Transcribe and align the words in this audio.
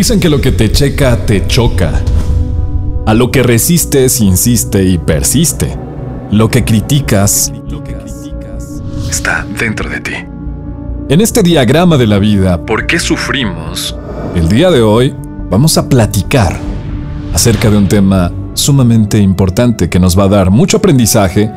Dicen 0.00 0.18
que 0.18 0.30
lo 0.30 0.40
que 0.40 0.50
te 0.50 0.72
checa 0.72 1.26
te 1.26 1.46
choca. 1.46 1.92
A 3.04 3.12
lo 3.12 3.30
que 3.30 3.42
resistes 3.42 4.22
insiste 4.22 4.82
y 4.82 4.96
persiste. 4.96 5.76
Lo 6.30 6.48
que 6.48 6.64
criticas 6.64 7.52
está 9.10 9.46
dentro 9.58 9.90
de 9.90 10.00
ti. 10.00 10.14
En 11.10 11.20
este 11.20 11.42
diagrama 11.42 11.98
de 11.98 12.06
la 12.06 12.18
vida, 12.18 12.64
¿por 12.64 12.86
qué 12.86 12.98
sufrimos? 12.98 13.94
El 14.34 14.48
día 14.48 14.70
de 14.70 14.80
hoy 14.80 15.14
vamos 15.50 15.76
a 15.76 15.86
platicar 15.86 16.58
acerca 17.34 17.68
de 17.68 17.76
un 17.76 17.86
tema 17.86 18.32
sumamente 18.54 19.18
importante 19.18 19.90
que 19.90 20.00
nos 20.00 20.18
va 20.18 20.24
a 20.24 20.28
dar 20.28 20.50
mucho 20.50 20.78
aprendizaje, 20.78 21.50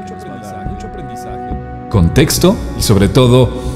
contexto 1.90 2.58
y 2.78 2.82
sobre 2.82 3.08
todo 3.08 3.73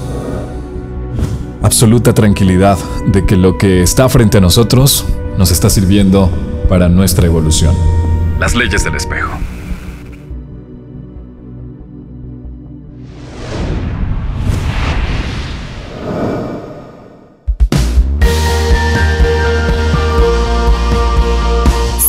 absoluta 1.67 2.13
tranquilidad 2.13 2.77
de 3.07 3.25
que 3.25 3.35
lo 3.35 3.57
que 3.57 3.81
está 3.81 4.07
frente 4.07 4.37
a 4.37 4.41
nosotros 4.41 5.05
nos 5.37 5.51
está 5.51 5.69
sirviendo 5.69 6.31
para 6.69 6.87
nuestra 6.87 7.25
evolución. 7.25 7.75
Las 8.39 8.55
leyes 8.55 8.85
del 8.85 8.95
espejo. 8.95 9.31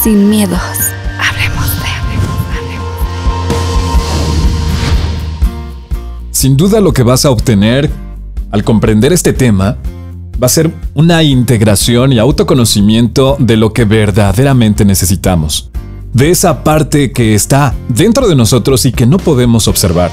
Sin 0.05 0.31
miedos, 0.31 0.61
hablemos 1.19 1.81
de... 1.81 1.89
Sin 6.31 6.56
duda 6.56 6.81
lo 6.81 6.93
que 6.93 7.03
vas 7.03 7.25
a 7.25 7.31
obtener 7.31 8.08
al 8.51 8.65
comprender 8.65 9.12
este 9.12 9.33
tema 9.33 9.77
va 10.41 10.47
a 10.47 10.50
ser 10.50 10.73
una 10.95 11.23
integración 11.23 12.12
y 12.12 12.19
autoconocimiento 12.19 13.36
de 13.39 13.56
lo 13.56 13.73
que 13.73 13.84
verdaderamente 13.84 14.84
necesitamos. 14.84 15.70
De 16.12 16.31
esa 16.31 16.64
parte 16.64 17.12
que 17.12 17.34
está 17.34 17.75
dentro 17.89 18.28
de 18.28 18.36
nosotros 18.36 18.86
y 18.86 18.92
que 18.92 19.06
no 19.06 19.19
podemos 19.19 19.69
observar. 19.69 20.11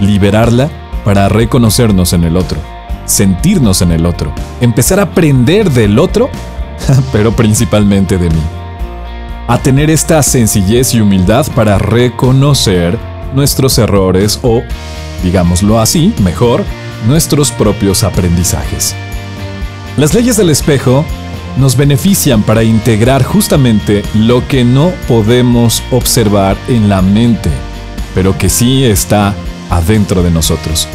Liberarla 0.00 0.70
para 1.04 1.28
reconocernos 1.28 2.12
en 2.12 2.24
el 2.24 2.36
otro, 2.36 2.58
sentirnos 3.04 3.82
en 3.82 3.92
el 3.92 4.06
otro, 4.06 4.32
empezar 4.60 4.98
a 4.98 5.04
aprender 5.04 5.70
del 5.70 5.98
otro, 5.98 6.30
pero 7.12 7.34
principalmente 7.34 8.18
de 8.18 8.30
mí. 8.30 8.42
A 9.48 9.58
tener 9.58 9.90
esta 9.90 10.22
sencillez 10.22 10.94
y 10.94 11.00
humildad 11.00 11.46
para 11.54 11.78
reconocer 11.78 12.98
nuestros 13.34 13.78
errores 13.78 14.40
o, 14.42 14.62
digámoslo 15.22 15.78
así, 15.78 16.12
mejor, 16.22 16.64
nuestros 17.06 17.50
propios 17.52 18.02
aprendizajes. 18.04 18.94
Las 19.96 20.14
leyes 20.14 20.36
del 20.36 20.50
espejo 20.50 21.04
nos 21.56 21.76
benefician 21.76 22.42
para 22.42 22.62
integrar 22.62 23.22
justamente 23.24 24.02
lo 24.14 24.46
que 24.46 24.64
no 24.64 24.92
podemos 25.08 25.82
observar 25.90 26.56
en 26.68 26.88
la 26.88 27.00
mente, 27.02 27.50
pero 28.14 28.36
que 28.36 28.48
sí 28.48 28.84
está 28.84 29.34
adentro 29.70 30.22
de 30.22 30.30
nosotros. 30.30 30.86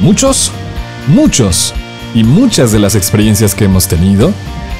Muchos, 0.00 0.50
muchos 1.08 1.74
y 2.14 2.24
muchas 2.24 2.72
de 2.72 2.78
las 2.78 2.94
experiencias 2.94 3.54
que 3.54 3.64
hemos 3.64 3.86
tenido, 3.86 4.32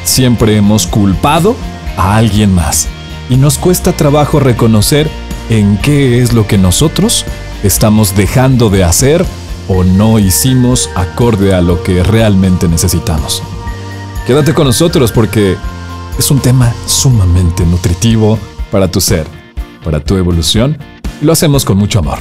siempre 0.05 0.57
hemos 0.57 0.87
culpado 0.87 1.57
a 1.97 2.17
alguien 2.17 2.55
más. 2.55 2.89
Y 3.29 3.37
nos 3.37 3.59
cuesta 3.59 3.93
trabajo 3.93 4.41
reconocer 4.41 5.09
en 5.51 5.77
qué 5.79 6.21
es 6.21 6.33
lo 6.33 6.47
que 6.47 6.59
nosotros 6.59 7.25
estamos 7.63 8.17
dejando 8.17 8.71
de 8.71 8.85
hacer 8.85 9.25
o 9.69 9.85
no 9.85 10.19
hicimos 10.19 10.91
acorde 10.95 11.55
a 11.55 11.61
lo 11.61 11.83
que 11.83 12.03
realmente 12.03 12.69
necesitamos. 12.69 13.43
Quédate 14.27 14.55
con 14.55 14.67
nosotros 14.67 15.13
porque 15.13 15.57
es 16.19 16.31
un 16.31 16.41
tema 16.41 16.73
sumamente 16.87 17.65
nutritivo 17.67 18.39
para 18.71 18.89
tu 18.91 19.01
ser, 19.01 19.27
para 19.85 20.01
tu 20.01 20.17
evolución, 20.17 20.79
y 21.21 21.25
lo 21.25 21.33
hacemos 21.33 21.65
con 21.65 21.77
mucho 21.77 21.99
amor. 21.99 22.19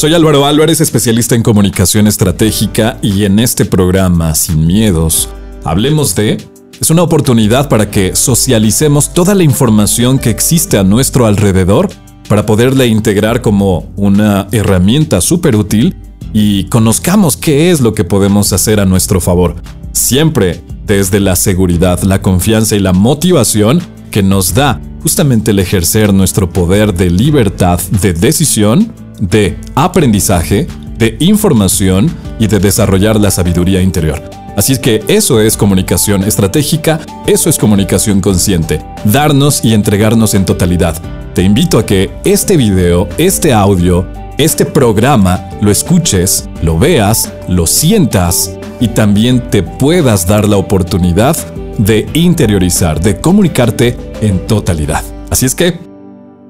Soy 0.00 0.14
Álvaro 0.14 0.46
Álvarez, 0.46 0.80
especialista 0.80 1.34
en 1.34 1.42
comunicación 1.42 2.06
estratégica 2.06 2.96
y 3.02 3.24
en 3.24 3.38
este 3.38 3.66
programa, 3.66 4.34
Sin 4.34 4.66
Miedos, 4.66 5.28
hablemos 5.62 6.14
de... 6.14 6.38
Es 6.80 6.88
una 6.88 7.02
oportunidad 7.02 7.68
para 7.68 7.90
que 7.90 8.16
socialicemos 8.16 9.12
toda 9.12 9.34
la 9.34 9.42
información 9.42 10.18
que 10.18 10.30
existe 10.30 10.78
a 10.78 10.84
nuestro 10.84 11.26
alrededor 11.26 11.90
para 12.30 12.46
poderla 12.46 12.86
integrar 12.86 13.42
como 13.42 13.92
una 13.94 14.48
herramienta 14.52 15.20
súper 15.20 15.54
útil 15.54 15.94
y 16.32 16.64
conozcamos 16.70 17.36
qué 17.36 17.70
es 17.70 17.82
lo 17.82 17.92
que 17.92 18.04
podemos 18.04 18.54
hacer 18.54 18.80
a 18.80 18.86
nuestro 18.86 19.20
favor. 19.20 19.56
Siempre 19.92 20.64
desde 20.86 21.20
la 21.20 21.36
seguridad, 21.36 22.00
la 22.04 22.22
confianza 22.22 22.74
y 22.74 22.78
la 22.78 22.94
motivación 22.94 23.82
que 24.10 24.22
nos 24.22 24.54
da 24.54 24.80
justamente 25.02 25.50
el 25.50 25.58
ejercer 25.58 26.14
nuestro 26.14 26.48
poder 26.48 26.94
de 26.94 27.10
libertad 27.10 27.78
de 28.00 28.14
decisión 28.14 28.94
de 29.20 29.56
aprendizaje, 29.74 30.66
de 30.98 31.16
información 31.20 32.10
y 32.38 32.46
de 32.46 32.58
desarrollar 32.58 33.20
la 33.20 33.30
sabiduría 33.30 33.80
interior. 33.80 34.20
Así 34.56 34.76
que 34.78 35.02
eso 35.08 35.40
es 35.40 35.56
comunicación 35.56 36.24
estratégica, 36.24 37.00
eso 37.26 37.48
es 37.48 37.58
comunicación 37.58 38.20
consciente, 38.20 38.84
darnos 39.04 39.64
y 39.64 39.74
entregarnos 39.74 40.34
en 40.34 40.44
totalidad. 40.44 41.00
Te 41.34 41.42
invito 41.42 41.78
a 41.78 41.86
que 41.86 42.10
este 42.24 42.56
video, 42.56 43.08
este 43.16 43.52
audio, 43.52 44.06
este 44.38 44.66
programa 44.66 45.48
lo 45.60 45.70
escuches, 45.70 46.48
lo 46.62 46.78
veas, 46.78 47.32
lo 47.48 47.66
sientas 47.66 48.56
y 48.80 48.88
también 48.88 49.50
te 49.50 49.62
puedas 49.62 50.26
dar 50.26 50.48
la 50.48 50.56
oportunidad 50.56 51.36
de 51.78 52.06
interiorizar, 52.14 53.00
de 53.00 53.20
comunicarte 53.20 53.96
en 54.20 54.46
totalidad. 54.46 55.04
Así 55.30 55.46
es 55.46 55.54
que, 55.54 55.78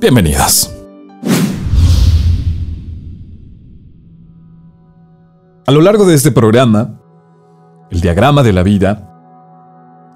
bienvenidos. 0.00 0.70
A 5.70 5.72
lo 5.72 5.82
largo 5.82 6.04
de 6.04 6.16
este 6.16 6.32
programa, 6.32 6.98
el 7.92 8.00
diagrama 8.00 8.42
de 8.42 8.52
la 8.52 8.64
vida, 8.64 9.08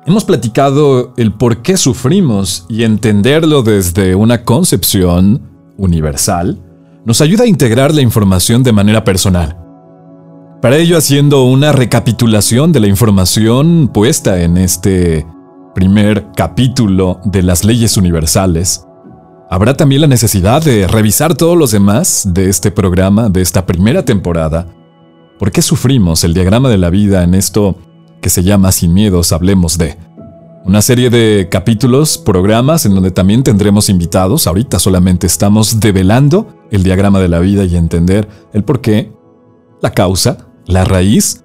hemos 0.04 0.24
platicado 0.24 1.14
el 1.16 1.32
por 1.32 1.62
qué 1.62 1.76
sufrimos 1.76 2.66
y 2.68 2.82
entenderlo 2.82 3.62
desde 3.62 4.16
una 4.16 4.42
concepción 4.42 5.42
universal 5.76 6.60
nos 7.04 7.20
ayuda 7.20 7.44
a 7.44 7.46
integrar 7.46 7.94
la 7.94 8.02
información 8.02 8.64
de 8.64 8.72
manera 8.72 9.04
personal. 9.04 9.56
Para 10.60 10.76
ello 10.76 10.98
haciendo 10.98 11.44
una 11.44 11.70
recapitulación 11.70 12.72
de 12.72 12.80
la 12.80 12.88
información 12.88 13.92
puesta 13.94 14.42
en 14.42 14.56
este 14.56 15.24
primer 15.72 16.32
capítulo 16.34 17.20
de 17.26 17.44
las 17.44 17.62
leyes 17.62 17.96
universales, 17.96 18.84
habrá 19.48 19.76
también 19.76 20.00
la 20.00 20.08
necesidad 20.08 20.64
de 20.64 20.88
revisar 20.88 21.36
todos 21.36 21.56
los 21.56 21.70
demás 21.70 22.26
de 22.34 22.48
este 22.48 22.72
programa, 22.72 23.28
de 23.28 23.40
esta 23.40 23.64
primera 23.66 24.04
temporada, 24.04 24.66
¿Por 25.38 25.50
qué 25.50 25.62
sufrimos 25.62 26.22
el 26.22 26.32
diagrama 26.32 26.68
de 26.68 26.78
la 26.78 26.90
vida 26.90 27.24
en 27.24 27.34
esto 27.34 27.76
que 28.20 28.30
se 28.30 28.44
llama 28.44 28.70
Sin 28.70 28.94
miedos, 28.94 29.32
hablemos 29.32 29.78
de? 29.78 29.96
Una 30.64 30.80
serie 30.80 31.10
de 31.10 31.48
capítulos, 31.50 32.16
programas 32.16 32.86
en 32.86 32.94
donde 32.94 33.10
también 33.10 33.42
tendremos 33.42 33.88
invitados. 33.88 34.46
Ahorita 34.46 34.78
solamente 34.78 35.26
estamos 35.26 35.80
develando 35.80 36.54
el 36.70 36.84
diagrama 36.84 37.20
de 37.20 37.28
la 37.28 37.40
vida 37.40 37.64
y 37.64 37.76
entender 37.76 38.28
el 38.52 38.64
por 38.64 38.80
qué, 38.80 39.12
la 39.82 39.90
causa, 39.90 40.46
la 40.66 40.84
raíz 40.84 41.44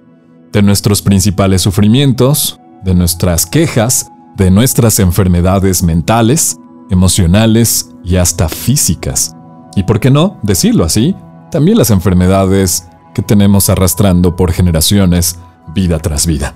de 0.53 0.61
nuestros 0.61 1.01
principales 1.01 1.63
sufrimientos, 1.63 2.59
de 2.83 2.93
nuestras 2.93 3.45
quejas, 3.45 4.07
de 4.37 4.51
nuestras 4.51 4.99
enfermedades 4.99 5.83
mentales, 5.83 6.57
emocionales 6.89 7.89
y 8.03 8.15
hasta 8.17 8.47
físicas. 8.47 9.35
Y 9.75 9.83
por 9.83 9.99
qué 9.99 10.11
no 10.11 10.37
decirlo 10.43 10.85
así, 10.85 11.15
también 11.51 11.77
las 11.77 11.89
enfermedades 11.89 12.87
que 13.13 13.21
tenemos 13.21 13.69
arrastrando 13.69 14.35
por 14.35 14.51
generaciones, 14.51 15.39
vida 15.73 15.99
tras 15.99 16.25
vida. 16.25 16.55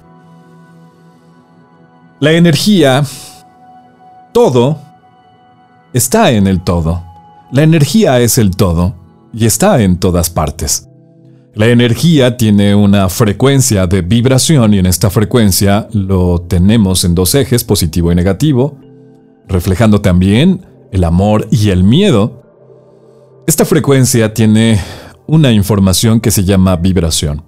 La 2.19 2.31
energía, 2.31 3.03
todo, 4.33 4.79
está 5.94 6.31
en 6.31 6.47
el 6.47 6.61
todo. 6.61 7.03
La 7.51 7.63
energía 7.63 8.19
es 8.19 8.38
el 8.38 8.55
todo 8.55 8.95
y 9.33 9.45
está 9.45 9.81
en 9.81 9.97
todas 9.97 10.29
partes. 10.29 10.88
La 11.55 11.67
energía 11.67 12.35
tiene 12.35 12.73
una 12.73 13.09
frecuencia 13.09 13.85
de 13.85 14.01
vibración 14.01 14.73
y 14.73 14.79
en 14.79 14.88
esta 14.88 15.11
frecuencia 15.11 15.88
lo 15.91 16.41
tenemos 16.41 17.03
en 17.03 17.13
dos 17.13 17.35
ejes, 17.35 17.63
positivo 17.63 18.11
y 18.11 18.15
negativo, 18.15 18.79
reflejando 19.47 20.01
también 20.01 20.65
el 20.91 21.03
amor 21.03 21.47
y 21.51 21.69
el 21.69 21.83
miedo. 21.83 22.41
Esta 23.45 23.65
frecuencia 23.65 24.33
tiene 24.33 24.79
una 25.27 25.51
información 25.51 26.19
que 26.19 26.31
se 26.31 26.43
llama 26.43 26.75
vibración. 26.75 27.43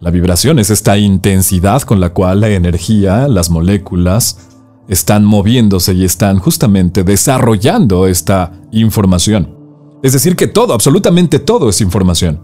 La 0.00 0.10
vibración 0.10 0.58
es 0.58 0.70
esta 0.70 0.96
intensidad 0.96 1.82
con 1.82 2.00
la 2.00 2.10
cual 2.10 2.40
la 2.40 2.48
energía, 2.50 3.26
las 3.26 3.50
moléculas, 3.50 4.48
están 4.88 5.24
moviéndose 5.24 5.92
y 5.92 6.04
están 6.04 6.38
justamente 6.38 7.04
desarrollando 7.04 8.06
esta 8.06 8.52
información. 8.70 9.56
Es 10.02 10.12
decir, 10.12 10.36
que 10.36 10.46
todo, 10.46 10.72
absolutamente 10.72 11.38
todo 11.38 11.68
es 11.68 11.80
información. 11.80 12.40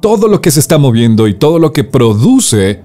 Todo 0.00 0.28
lo 0.28 0.40
que 0.40 0.50
se 0.50 0.60
está 0.60 0.76
moviendo 0.78 1.28
y 1.28 1.34
todo 1.34 1.58
lo 1.58 1.72
que 1.72 1.84
produce 1.84 2.82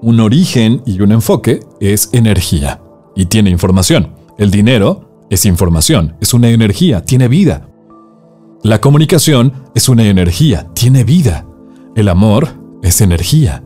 un 0.00 0.20
origen 0.20 0.82
y 0.86 1.00
un 1.00 1.12
enfoque 1.12 1.60
es 1.80 2.10
energía 2.12 2.80
y 3.14 3.26
tiene 3.26 3.50
información. 3.50 4.14
El 4.38 4.50
dinero 4.50 5.26
es 5.30 5.44
información, 5.44 6.16
es 6.20 6.32
una 6.32 6.48
energía, 6.50 7.02
tiene 7.02 7.28
vida. 7.28 7.68
La 8.62 8.80
comunicación 8.80 9.52
es 9.74 9.88
una 9.88 10.04
energía, 10.04 10.68
tiene 10.74 11.04
vida. 11.04 11.46
El 11.94 12.08
amor 12.08 12.48
es 12.82 13.00
energía. 13.00 13.62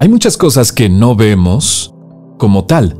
Hay 0.00 0.08
muchas 0.08 0.36
cosas 0.36 0.72
que 0.72 0.88
no 0.88 1.14
vemos 1.14 1.94
como 2.38 2.64
tal. 2.64 2.96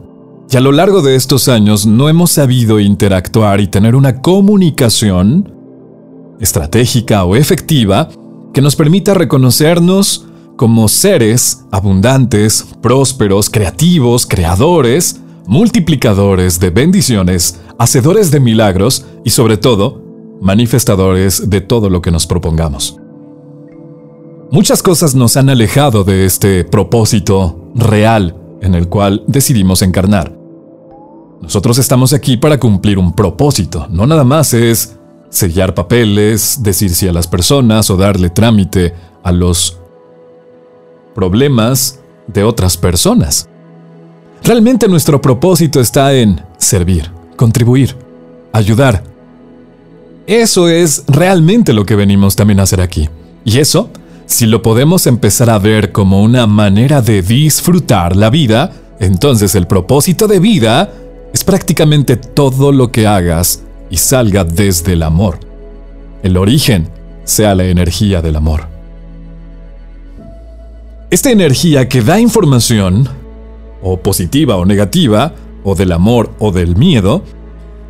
Y 0.51 0.57
a 0.57 0.61
lo 0.61 0.73
largo 0.73 1.03
de 1.03 1.17
estos 1.17 1.49
años 1.49 1.87
no 1.87 2.09
hemos 2.09 2.33
sabido 2.33 2.81
interactuar 2.81 3.61
y 3.61 3.67
tener 3.69 3.95
una 3.95 4.21
comunicación 4.21 5.53
estratégica 6.41 7.25
o 7.25 7.37
efectiva 7.37 8.09
que 8.55 8.63
nos 8.63 8.77
permita 8.77 9.15
reconocernos 9.15 10.27
como 10.57 10.89
seres 10.89 11.65
abundantes, 11.71 12.67
prósperos, 12.81 13.51
creativos, 13.51 14.27
creadores, 14.27 15.21
multiplicadores 15.47 16.59
de 16.61 16.71
bendiciones, 16.71 17.61
hacedores 17.79 18.31
de 18.31 18.41
milagros 18.41 19.07
y 19.25 19.31
sobre 19.31 19.57
todo, 19.57 20.08
manifestadores 20.41 21.51
de 21.51 21.61
todo 21.61 21.91
lo 21.91 22.03
que 22.03 22.11
nos 22.11 22.27
propongamos. 22.27 22.97
Muchas 24.51 24.83
cosas 24.83 25.15
nos 25.15 25.37
han 25.37 25.51
alejado 25.51 26.05
de 26.05 26.25
este 26.25 26.65
propósito 26.65 27.71
real 27.75 28.35
en 28.63 28.75
el 28.75 28.89
cual 28.89 29.23
decidimos 29.27 29.83
encarnar. 29.83 30.37
Nosotros 31.41 31.79
estamos 31.79 32.13
aquí 32.13 32.37
para 32.37 32.59
cumplir 32.59 32.99
un 32.99 33.13
propósito, 33.13 33.87
no 33.91 34.07
nada 34.07 34.25
más 34.25 34.55
es 34.55 34.97
sellar 35.31 35.75
papeles, 35.75 36.63
decir 36.63 36.91
sí 36.91 37.07
a 37.07 37.13
las 37.13 37.27
personas 37.27 37.91
o 37.91 37.97
darle 37.97 38.31
trámite 38.31 38.95
a 39.23 39.33
los 39.33 39.79
problemas 41.15 42.01
de 42.27 42.45
otras 42.45 42.77
personas. 42.77 43.49
Realmente 44.43 44.89
nuestro 44.89 45.21
propósito 45.21 45.81
está 45.81 46.15
en 46.15 46.41
servir, 46.57 47.11
contribuir, 47.37 47.97
ayudar. 48.53 49.03
Eso 50.29 50.69
es 50.69 51.05
realmente 51.07 51.73
lo 51.73 51.87
que 51.87 51.97
venimos 51.97 52.37
también 52.37 52.61
a 52.61 52.65
hacer 52.65 52.83
aquí. 52.83 53.09
Y 53.47 53.61
eso, 53.61 53.89
si 54.27 54.45
lo 54.45 54.61
podemos 54.61 55.07
empezar 55.07 55.49
a 55.49 55.59
ver 55.59 55.91
como 55.91 56.23
una 56.23 56.47
manera 56.47 57.01
de 57.01 57.23
disfrutar 57.23 58.15
la 58.15 58.29
vida, 58.29 58.71
entonces 59.01 59.55
el 59.55 59.67
propósito 59.67 60.29
de 60.29 60.39
vida 60.39 60.93
es 61.33 61.45
prácticamente 61.45 62.19
todo 62.19 62.73
lo 62.73 62.93
que 62.93 63.07
hagas 63.07 63.63
y 63.89 63.97
salga 63.97 64.45
desde 64.45 64.93
el 64.93 65.03
amor. 65.03 65.39
El 66.23 66.37
origen 66.37 66.91
sea 67.25 67.55
la 67.55 67.65
energía 67.65 68.21
del 68.21 68.37
amor. 68.37 68.67
Esta 71.09 71.31
energía 71.31 71.89
que 71.89 72.03
da 72.03 72.21
información, 72.21 73.09
o 73.81 73.97
positiva 73.97 74.57
o 74.57 74.67
negativa, 74.67 75.33
o 75.65 75.75
del 75.75 75.91
amor 75.91 76.35
o 76.39 76.53
del 76.53 76.77
miedo, 76.77 77.23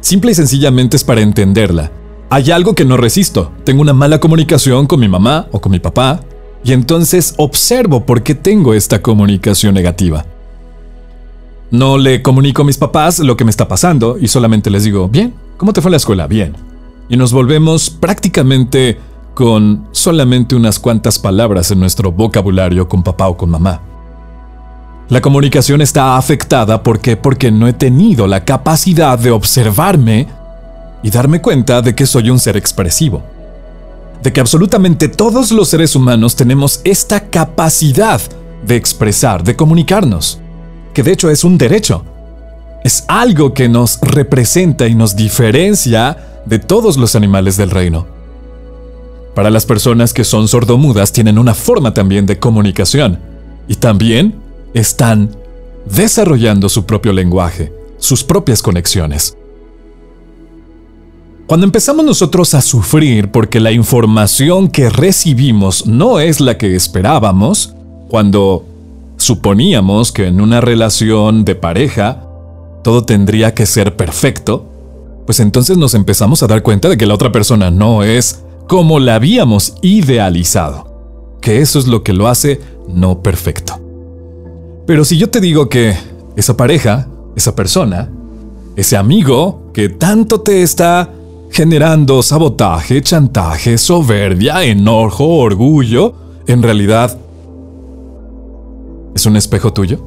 simple 0.01 0.31
y 0.31 0.35
sencillamente 0.35 0.97
es 0.97 1.03
para 1.03 1.21
entenderla. 1.21 1.91
Hay 2.31 2.51
algo 2.51 2.75
que 2.75 2.85
no 2.85 2.97
resisto. 2.97 3.53
Tengo 3.65 3.81
una 3.81 3.95
mala 3.95 4.21
comunicación 4.21 4.87
con 4.87 5.01
mi 5.01 5.09
mamá 5.09 5.47
o 5.51 5.61
con 5.61 5.73
mi 5.73 5.79
papá, 5.79 6.21
y 6.63 6.73
entonces 6.73 7.35
observo 7.39 8.05
por 8.05 8.23
qué 8.23 8.35
tengo 8.35 8.75
esta 8.75 9.01
comunicación 9.01 9.75
negativa. 9.75 10.27
No 11.71 11.99
le 11.99 12.23
comunico 12.23 12.63
a 12.63 12.65
mis 12.65 12.79
papás 12.79 13.19
lo 13.19 13.37
que 13.37 13.45
me 13.45 13.51
está 13.51 13.69
pasando 13.69 14.17
y 14.19 14.29
solamente 14.29 14.71
les 14.71 14.85
digo, 14.85 15.09
bien, 15.09 15.35
¿cómo 15.57 15.73
te 15.73 15.81
fue 15.81 15.91
la 15.91 15.99
escuela? 15.99 16.27
Bien. 16.27 16.55
Y 17.09 17.17
nos 17.17 17.33
volvemos 17.33 17.91
prácticamente 17.91 18.99
con 19.35 19.87
solamente 19.93 20.55
unas 20.55 20.79
cuantas 20.79 21.19
palabras 21.19 21.71
en 21.71 21.81
nuestro 21.81 22.11
vocabulario 22.11 22.89
con 22.89 23.03
papá 23.03 23.29
o 23.29 23.37
con 23.37 23.51
mamá. 23.51 23.81
La 25.09 25.23
comunicación 25.23 25.81
está 25.81 26.17
afectada 26.19 26.83
porque 26.83 27.17
porque 27.17 27.51
no 27.51 27.67
he 27.69 27.73
tenido 27.73 28.27
la 28.27 28.45
capacidad 28.45 29.19
de 29.19 29.31
observarme 29.31 30.27
y 31.03 31.11
darme 31.11 31.41
cuenta 31.41 31.83
de 31.83 31.95
que 31.95 32.07
soy 32.07 32.31
un 32.31 32.39
ser 32.39 32.57
expresivo. 32.57 33.23
De 34.23 34.33
que 34.33 34.41
absolutamente 34.41 35.09
todos 35.09 35.53
los 35.53 35.69
seres 35.69 35.95
humanos 35.95 36.37
tenemos 36.37 36.81
esta 36.85 37.21
capacidad 37.29 38.21
de 38.67 38.77
expresar, 38.77 39.45
de 39.45 39.55
comunicarnos 39.55 40.41
que 40.99 41.05
de 41.05 41.13
hecho 41.13 41.31
es 41.31 41.45
un 41.45 41.59
derecho. 41.59 42.05
Es 42.83 43.05
algo 43.07 43.55
que 43.55 43.69
nos 43.69 44.01
representa 44.01 44.89
y 44.89 44.97
nos 44.97 45.15
diferencia 45.15 46.43
de 46.45 46.59
todos 46.59 46.97
los 46.97 47.15
animales 47.15 47.57
del 47.57 47.71
reino. 47.71 48.05
Para 49.33 49.49
las 49.49 49.65
personas 49.65 50.13
que 50.13 50.25
son 50.25 50.49
sordomudas 50.49 51.13
tienen 51.13 51.39
una 51.39 51.55
forma 51.55 51.95
también 51.95 52.27
de 52.27 52.41
comunicación 52.41 53.21
y 53.69 53.77
también 53.77 54.41
están 54.75 55.37
desarrollando 55.89 56.69
su 56.69 56.85
propio 56.85 57.13
lenguaje, 57.13 57.73
sus 57.99 58.25
propias 58.25 58.61
conexiones. 58.61 59.38
Cuando 61.49 61.65
empezamos 61.65 62.05
nosotros 62.05 62.53
a 62.53 62.61
sufrir 62.61 63.31
porque 63.31 63.59
la 63.59 63.73
información 63.73 64.69
que 64.69 64.91
recibimos 64.91 65.87
no 65.87 66.21
es 66.21 66.43
la 66.43 66.59
que 66.59 66.77
esperábamos, 66.77 67.73
cuando 68.09 68.67
suponíamos 69.17 70.13
que 70.13 70.27
en 70.27 70.43
una 70.43 70.61
relación 70.61 71.47
de 71.47 71.55
pareja 71.55 72.23
todo 72.85 73.07
tendría 73.07 73.55
que 73.55 73.65
ser 73.65 73.97
perfecto, 73.97 74.67
pues 75.25 75.41
entonces 75.41 75.79
nos 75.79 75.95
empezamos 75.95 76.43
a 76.43 76.49
dar 76.49 76.63
cuenta 76.63 76.91
de 76.91 76.99
que 76.99 77.07
la 77.07 77.15
otra 77.15 77.33
persona 77.33 77.71
no 77.71 78.03
es 78.03 78.45
como 78.67 79.01
la 79.01 79.15
habíamos 79.15 79.73
idealizado, 79.81 81.39
que 81.41 81.63
eso 81.63 81.79
es 81.79 81.87
lo 81.87 82.03
que 82.03 82.13
lo 82.13 82.29
hace 82.29 82.61
no 82.89 83.23
perfecto. 83.23 83.81
Pero 84.87 85.03
si 85.03 85.17
yo 85.17 85.31
te 85.31 85.41
digo 85.41 85.71
que 85.71 85.97
esa 86.37 86.59
pareja, 86.59 87.09
esa 87.37 87.57
persona, 87.57 88.11
ese 88.77 88.99
amigo 88.99 89.71
que 89.73 89.89
tanto 89.89 90.43
te 90.43 90.63
está 90.63 91.15
generando 91.51 92.23
sabotaje, 92.23 93.03
chantaje, 93.03 93.79
soberbia, 93.79 94.63
enojo, 94.65 95.27
orgullo, 95.27 96.15
en 96.47 96.63
realidad 96.63 97.19
¿Es 99.19 99.27
un 99.27 99.35
espejo 99.35 99.73
tuyo? 99.73 99.99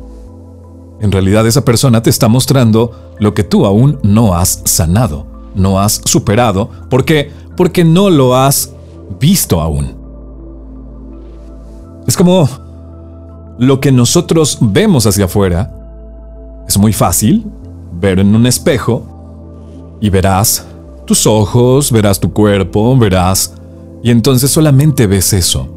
En 1.02 1.12
realidad 1.12 1.46
esa 1.46 1.66
persona 1.66 2.02
te 2.02 2.10
está 2.10 2.30
mostrando 2.30 3.12
lo 3.20 3.34
que 3.34 3.44
tú 3.44 3.66
aún 3.66 4.00
no 4.04 4.36
has 4.36 4.62
sanado, 4.64 5.26
no 5.54 5.82
has 5.82 6.02
superado. 6.06 6.70
¿Por 6.90 7.04
qué? 7.04 7.30
Porque 7.58 7.84
no 7.84 8.10
lo 8.10 8.38
has 8.38 8.72
visto 9.20 9.60
aún. 9.60 9.98
Es 12.08 12.16
como 12.16 12.48
lo 13.60 13.82
que 13.82 13.92
nosotros 13.92 14.58
vemos 14.62 15.06
hacia 15.06 15.26
afuera. 15.26 16.64
Es 16.66 16.78
muy 16.78 16.94
fácil 16.94 17.46
ver 17.92 18.20
en 18.20 18.34
un 18.34 18.46
espejo 18.46 19.98
y 20.00 20.10
verás 20.10 20.66
tus 21.06 21.26
ojos, 21.28 21.92
verás 21.92 22.20
tu 22.20 22.32
cuerpo, 22.32 22.98
verás... 22.98 23.54
Y 24.04 24.10
entonces 24.10 24.50
solamente 24.50 25.06
ves 25.06 25.32
eso. 25.32 25.68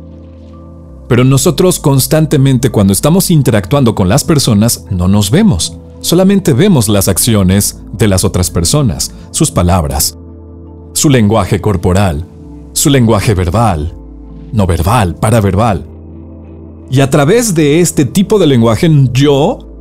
Pero 1.09 1.25
nosotros 1.25 1.79
constantemente 1.79 2.71
cuando 2.71 2.93
estamos 2.93 3.31
interactuando 3.31 3.95
con 3.95 4.09
las 4.09 4.25
personas 4.25 4.87
no 4.91 5.09
nos 5.09 5.31
vemos, 5.31 5.77
solamente 6.01 6.55
vemos 6.55 6.89
las 6.89 7.09
acciones 7.09 7.81
de 7.93 8.09
las 8.09 8.25
otras 8.25 8.51
personas, 8.51 9.13
sus 9.31 9.51
palabras, 9.51 10.17
su 10.95 11.11
lenguaje 11.11 11.61
corporal, 11.61 12.25
su 12.73 12.89
lenguaje 12.89 13.35
verbal, 13.35 13.95
no 14.53 14.67
verbal, 14.67 15.17
paraverbal. 15.17 15.85
Y 16.91 17.01
a 17.01 17.11
través 17.11 17.55
de 17.55 17.81
este 17.81 18.07
tipo 18.07 18.39
de 18.39 18.47
lenguaje 18.47 18.91
yo 19.13 19.74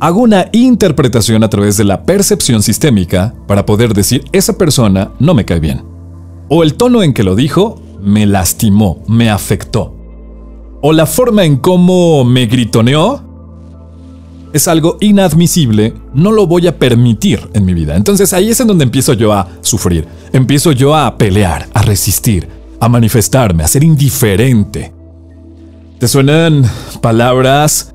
hago 0.00 0.20
una 0.20 0.48
interpretación 0.52 1.44
a 1.44 1.48
través 1.48 1.76
de 1.76 1.84
la 1.84 2.04
percepción 2.04 2.62
sistémica 2.62 3.34
para 3.46 3.66
poder 3.66 3.94
decir 3.94 4.24
esa 4.32 4.58
persona 4.58 5.12
no 5.18 5.34
me 5.34 5.44
cae 5.44 5.60
bien. 5.60 5.82
O 6.48 6.62
el 6.62 6.74
tono 6.74 7.02
en 7.02 7.12
que 7.12 7.24
lo 7.24 7.34
dijo 7.34 7.80
me 8.00 8.26
lastimó, 8.26 9.02
me 9.08 9.30
afectó 9.30 9.96
o 10.88 10.92
la 10.92 11.06
forma 11.06 11.44
en 11.44 11.56
cómo 11.56 12.24
me 12.24 12.46
gritoneó 12.46 13.20
es 14.52 14.68
algo 14.68 14.98
inadmisible, 15.00 15.94
no 16.14 16.30
lo 16.30 16.46
voy 16.46 16.68
a 16.68 16.78
permitir 16.78 17.40
en 17.54 17.64
mi 17.64 17.74
vida. 17.74 17.96
Entonces 17.96 18.32
ahí 18.32 18.50
es 18.50 18.60
en 18.60 18.68
donde 18.68 18.84
empiezo 18.84 19.12
yo 19.12 19.32
a 19.32 19.48
sufrir, 19.62 20.06
empiezo 20.32 20.70
yo 20.70 20.94
a 20.94 21.18
pelear, 21.18 21.66
a 21.74 21.82
resistir, 21.82 22.48
a 22.78 22.88
manifestarme, 22.88 23.64
a 23.64 23.66
ser 23.66 23.82
indiferente. 23.82 24.92
¿Te 25.98 26.06
suenan 26.06 26.62
palabras 27.00 27.92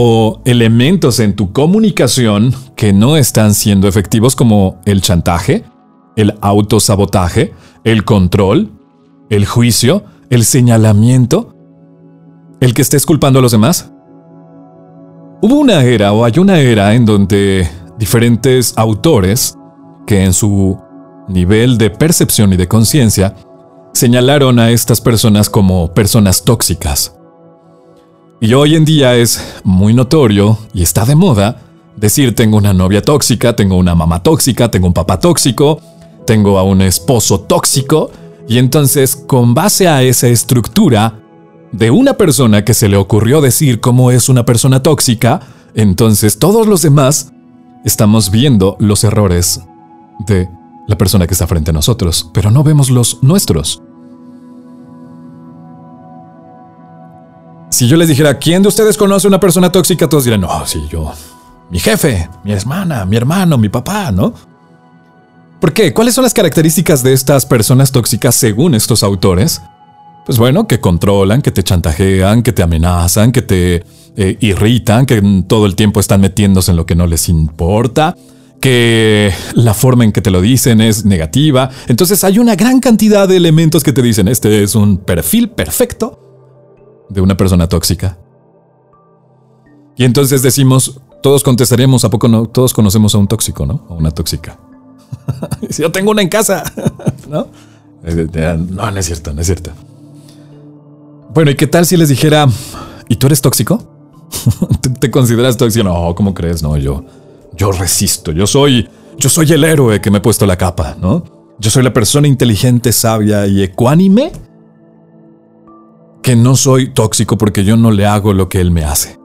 o 0.00 0.42
elementos 0.44 1.18
en 1.18 1.34
tu 1.34 1.52
comunicación 1.52 2.54
que 2.76 2.92
no 2.92 3.16
están 3.16 3.52
siendo 3.52 3.88
efectivos 3.88 4.36
como 4.36 4.80
el 4.84 5.00
chantaje, 5.00 5.64
el 6.14 6.38
autosabotaje, 6.40 7.52
el 7.82 8.04
control, 8.04 8.70
el 9.28 9.44
juicio, 9.44 10.04
el 10.30 10.44
señalamiento? 10.44 11.52
¿El 12.60 12.74
que 12.74 12.82
estés 12.82 13.06
culpando 13.06 13.40
a 13.40 13.42
los 13.42 13.50
demás? 13.50 13.90
Hubo 15.42 15.58
una 15.58 15.82
era 15.82 16.12
o 16.12 16.24
hay 16.24 16.38
una 16.38 16.60
era 16.60 16.94
en 16.94 17.04
donde 17.04 17.68
diferentes 17.98 18.78
autores 18.78 19.58
que 20.06 20.24
en 20.24 20.32
su 20.32 20.78
nivel 21.26 21.76
de 21.76 21.90
percepción 21.90 22.52
y 22.52 22.56
de 22.56 22.68
conciencia 22.68 23.34
señalaron 23.94 24.60
a 24.60 24.70
estas 24.70 25.00
personas 25.00 25.50
como 25.50 25.92
personas 25.92 26.44
tóxicas. 26.44 27.17
Y 28.40 28.54
hoy 28.54 28.76
en 28.76 28.84
día 28.84 29.16
es 29.16 29.60
muy 29.64 29.94
notorio 29.94 30.58
y 30.72 30.82
está 30.82 31.04
de 31.04 31.16
moda 31.16 31.60
decir 31.96 32.36
tengo 32.36 32.56
una 32.56 32.72
novia 32.72 33.02
tóxica, 33.02 33.56
tengo 33.56 33.76
una 33.76 33.96
mamá 33.96 34.22
tóxica, 34.22 34.70
tengo 34.70 34.86
un 34.86 34.92
papá 34.92 35.18
tóxico, 35.18 35.80
tengo 36.24 36.56
a 36.56 36.62
un 36.62 36.80
esposo 36.82 37.40
tóxico, 37.40 38.12
y 38.46 38.58
entonces 38.58 39.16
con 39.16 39.54
base 39.54 39.88
a 39.88 40.04
esa 40.04 40.28
estructura 40.28 41.20
de 41.72 41.90
una 41.90 42.14
persona 42.14 42.64
que 42.64 42.74
se 42.74 42.88
le 42.88 42.96
ocurrió 42.96 43.40
decir 43.40 43.80
cómo 43.80 44.12
es 44.12 44.28
una 44.28 44.46
persona 44.46 44.84
tóxica, 44.84 45.40
entonces 45.74 46.38
todos 46.38 46.68
los 46.68 46.82
demás 46.82 47.32
estamos 47.84 48.30
viendo 48.30 48.76
los 48.78 49.02
errores 49.02 49.60
de 50.28 50.48
la 50.86 50.96
persona 50.96 51.26
que 51.26 51.34
está 51.34 51.48
frente 51.48 51.70
a 51.70 51.74
nosotros, 51.74 52.30
pero 52.32 52.52
no 52.52 52.62
vemos 52.62 52.88
los 52.88 53.20
nuestros. 53.20 53.82
Si 57.70 57.86
yo 57.86 57.96
les 57.96 58.08
dijera, 58.08 58.38
¿quién 58.38 58.62
de 58.62 58.68
ustedes 58.68 58.96
conoce 58.96 59.28
una 59.28 59.38
persona 59.38 59.70
tóxica? 59.70 60.08
Todos 60.08 60.24
dirán, 60.24 60.40
no, 60.40 60.66
sí, 60.66 60.82
yo. 60.90 61.12
Mi 61.70 61.78
jefe, 61.78 62.28
mi 62.42 62.52
hermana, 62.52 63.04
mi 63.04 63.16
hermano, 63.16 63.58
mi 63.58 63.68
papá, 63.68 64.10
¿no? 64.10 64.32
¿Por 65.60 65.72
qué? 65.74 65.92
¿Cuáles 65.92 66.14
son 66.14 66.24
las 66.24 66.32
características 66.32 67.02
de 67.02 67.12
estas 67.12 67.44
personas 67.44 67.92
tóxicas 67.92 68.34
según 68.34 68.74
estos 68.74 69.02
autores? 69.02 69.60
Pues 70.24 70.38
bueno, 70.38 70.66
que 70.66 70.80
controlan, 70.80 71.42
que 71.42 71.50
te 71.50 71.62
chantajean, 71.62 72.42
que 72.42 72.52
te 72.52 72.62
amenazan, 72.62 73.32
que 73.32 73.42
te 73.42 73.84
eh, 74.16 74.36
irritan, 74.40 75.04
que 75.04 75.44
todo 75.46 75.66
el 75.66 75.74
tiempo 75.74 76.00
están 76.00 76.22
metiéndose 76.22 76.70
en 76.70 76.76
lo 76.76 76.86
que 76.86 76.94
no 76.94 77.06
les 77.06 77.28
importa, 77.28 78.16
que 78.60 79.30
la 79.54 79.74
forma 79.74 80.04
en 80.04 80.12
que 80.12 80.22
te 80.22 80.30
lo 80.30 80.40
dicen 80.40 80.80
es 80.80 81.04
negativa. 81.04 81.68
Entonces 81.86 82.24
hay 82.24 82.38
una 82.38 82.56
gran 82.56 82.80
cantidad 82.80 83.28
de 83.28 83.36
elementos 83.36 83.82
que 83.82 83.92
te 83.92 84.00
dicen, 84.00 84.26
este 84.26 84.62
es 84.62 84.74
un 84.74 84.96
perfil 84.96 85.50
perfecto 85.50 86.27
de 87.08 87.20
una 87.20 87.36
persona 87.36 87.68
tóxica. 87.68 88.18
Y 89.96 90.04
entonces 90.04 90.42
decimos, 90.42 91.00
todos 91.22 91.42
contestaríamos, 91.42 92.04
¿a 92.04 92.10
poco 92.10 92.28
no? 92.28 92.46
Todos 92.46 92.72
conocemos 92.72 93.14
a 93.14 93.18
un 93.18 93.26
tóxico, 93.26 93.66
¿no? 93.66 93.84
A 93.88 93.94
una 93.94 94.10
tóxica. 94.10 94.58
si 95.70 95.82
yo 95.82 95.90
tengo 95.90 96.10
una 96.10 96.22
en 96.22 96.28
casa, 96.28 96.64
¿no? 97.28 97.48
No, 98.02 98.90
no 98.90 98.98
es 98.98 99.06
cierto, 99.06 99.32
no 99.32 99.40
es 99.40 99.46
cierto. 99.46 99.70
Bueno, 101.34 101.50
¿y 101.50 101.56
qué 101.56 101.66
tal 101.66 101.84
si 101.84 101.96
les 101.96 102.08
dijera, 102.08 102.46
¿y 103.08 103.16
tú 103.16 103.26
eres 103.26 103.40
tóxico? 103.40 103.82
¿Te 105.00 105.10
consideras 105.10 105.56
tóxico? 105.56 105.84
No, 105.84 106.14
¿cómo 106.14 106.32
crees? 106.32 106.62
No, 106.62 106.76
yo, 106.76 107.04
yo 107.56 107.72
resisto. 107.72 108.30
Yo 108.32 108.46
soy, 108.46 108.88
yo 109.18 109.28
soy 109.28 109.52
el 109.52 109.64
héroe 109.64 110.00
que 110.00 110.10
me 110.10 110.18
he 110.18 110.20
puesto 110.20 110.46
la 110.46 110.56
capa, 110.56 110.96
¿no? 111.00 111.24
Yo 111.58 111.70
soy 111.70 111.82
la 111.82 111.92
persona 111.92 112.28
inteligente, 112.28 112.92
sabia 112.92 113.46
y 113.46 113.64
ecuánime 113.64 114.30
que 116.28 116.36
no 116.36 116.56
soy 116.56 116.90
tóxico 116.90 117.38
porque 117.38 117.64
yo 117.64 117.78
no 117.78 117.90
le 117.90 118.04
hago 118.04 118.34
lo 118.34 118.50
que 118.50 118.60
él 118.60 118.70
me 118.70 118.84
hace. 118.84 119.18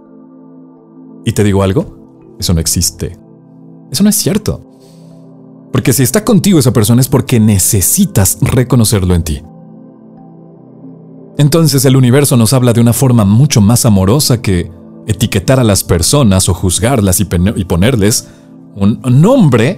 ¿Y 1.26 1.34
te 1.34 1.44
digo 1.44 1.62
algo? 1.62 2.38
Eso 2.40 2.54
no 2.54 2.62
existe. 2.62 3.20
Eso 3.92 4.04
no 4.06 4.10
es 4.10 4.16
cierto. 4.16 4.62
Porque 5.74 5.92
si 5.92 6.02
está 6.02 6.24
contigo 6.24 6.60
esa 6.60 6.72
persona 6.72 7.02
es 7.02 7.10
porque 7.10 7.42
necesitas 7.42 8.38
reconocerlo 8.40 9.16
en 9.16 9.24
ti. 9.26 9.44
Entonces 11.38 11.84
el 11.84 11.98
universo 11.98 12.38
nos 12.38 12.54
habla 12.54 12.72
de 12.72 12.80
una 12.80 12.94
forma 12.94 13.26
mucho 13.26 13.60
más 13.60 13.86
amorosa 13.86 14.42
que 14.42 14.72
etiquetar 15.06 15.60
a 15.60 15.66
las 15.66 15.84
personas 15.84 16.48
o 16.48 16.54
juzgarlas 16.54 17.20
y, 17.20 17.26
ponerles 17.26 18.30
un 18.78 19.02
nombre 19.04 19.78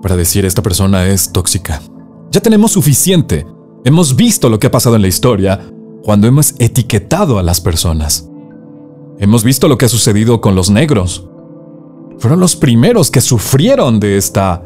para 0.00 0.16
decir 0.16 0.46
esta 0.46 0.62
persona 0.62 1.06
es 1.06 1.32
tóxica. 1.32 1.82
Ya 2.30 2.40
tenemos 2.40 2.72
suficiente. 2.72 3.46
Hemos 3.84 4.16
visto 4.16 4.48
lo 4.48 4.58
que 4.58 4.68
ha 4.68 4.70
pasado 4.70 4.96
en 4.96 5.02
la 5.02 5.08
historia 5.08 5.60
cuando 6.06 6.28
hemos 6.28 6.54
etiquetado 6.60 7.40
a 7.40 7.42
las 7.42 7.60
personas. 7.60 8.28
Hemos 9.18 9.42
visto 9.42 9.66
lo 9.66 9.76
que 9.76 9.86
ha 9.86 9.88
sucedido 9.88 10.40
con 10.40 10.54
los 10.54 10.70
negros. 10.70 11.26
Fueron 12.20 12.38
los 12.38 12.54
primeros 12.54 13.10
que 13.10 13.20
sufrieron 13.20 13.98
de 13.98 14.16
esta 14.16 14.62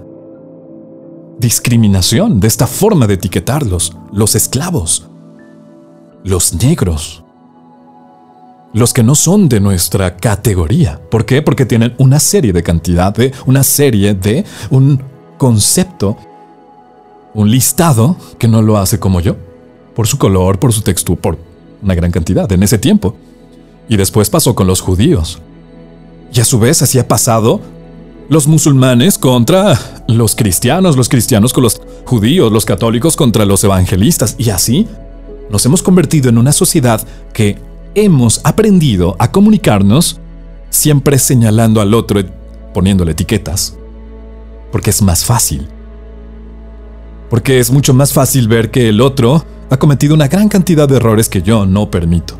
discriminación, 1.39 2.41
de 2.41 2.47
esta 2.47 2.67
forma 2.67 3.07
de 3.07 3.15
etiquetarlos, 3.15 3.97
los 4.13 4.35
esclavos, 4.35 5.09
los 6.25 6.53
negros, 6.53 7.25
los 8.75 8.93
que 8.93 9.03
no 9.03 9.15
son 9.15 9.49
de 9.49 9.61
nuestra 9.61 10.19
categoría. 10.19 11.01
¿Por 11.11 11.25
qué? 11.25 11.41
Porque 11.41 11.65
tienen 11.65 11.95
una 11.97 12.21
serie 12.21 12.53
de 12.53 12.63
cantidad 12.63 13.15
de, 13.15 13.33
una 13.47 13.63
serie 13.63 14.13
de, 14.13 14.45
un 14.69 15.03
concepto, 15.39 16.19
un 17.33 17.51
listado 17.51 18.17
que 18.39 18.47
no 18.47 18.61
lo 18.61 18.77
hace 18.77 19.01
como 19.01 19.21
yo 19.21 19.37
por 20.01 20.07
su 20.07 20.17
color, 20.17 20.59
por 20.59 20.73
su 20.73 20.81
textura, 20.81 21.21
por 21.21 21.39
una 21.83 21.95
gran 21.95 22.11
cantidad 22.11 22.51
en 22.53 22.63
ese 22.63 22.79
tiempo. 22.79 23.15
Y 23.87 23.99
después 23.99 24.31
pasó 24.31 24.55
con 24.55 24.67
los 24.67 24.81
judíos. 24.81 25.43
Y 26.33 26.41
a 26.41 26.45
su 26.47 26.59
vez 26.59 26.81
así 26.81 26.99
ha 26.99 27.07
pasado 27.07 27.61
los 28.31 28.47
musulmanes 28.47 29.19
contra 29.19 29.79
los 30.09 30.35
cristianos, 30.35 30.97
los 30.97 31.11
cristianos 31.11 31.53
con 31.53 31.65
los 31.65 31.83
judíos, 32.07 32.51
los 32.51 32.65
católicos 32.65 33.15
contra 33.15 33.45
los 33.45 33.63
evangelistas. 33.63 34.37
Y 34.39 34.49
así 34.49 34.89
nos 35.51 35.67
hemos 35.67 35.83
convertido 35.83 36.31
en 36.31 36.39
una 36.39 36.53
sociedad 36.53 37.07
que 37.35 37.59
hemos 37.95 38.41
aprendido 38.43 39.17
a 39.19 39.31
comunicarnos 39.31 40.19
siempre 40.71 41.19
señalando 41.19 41.83
al 41.83 41.93
otro, 41.93 42.23
poniéndole 42.73 43.13
etiquetas. 43.13 43.77
Porque 44.73 44.89
es 44.89 45.03
más 45.03 45.27
fácil. 45.27 45.69
Porque 47.29 47.61
es 47.61 47.71
mucho 47.71 47.93
más 47.93 48.15
fácil 48.15 48.49
ver 48.49 48.71
que 48.71 48.89
el 48.89 49.03
otro 49.03 49.45
ha 49.71 49.77
cometido 49.79 50.15
una 50.15 50.27
gran 50.27 50.49
cantidad 50.49 50.89
de 50.89 50.97
errores 50.97 51.29
que 51.29 51.43
yo 51.43 51.65
no 51.65 51.91
permito. 51.91 52.35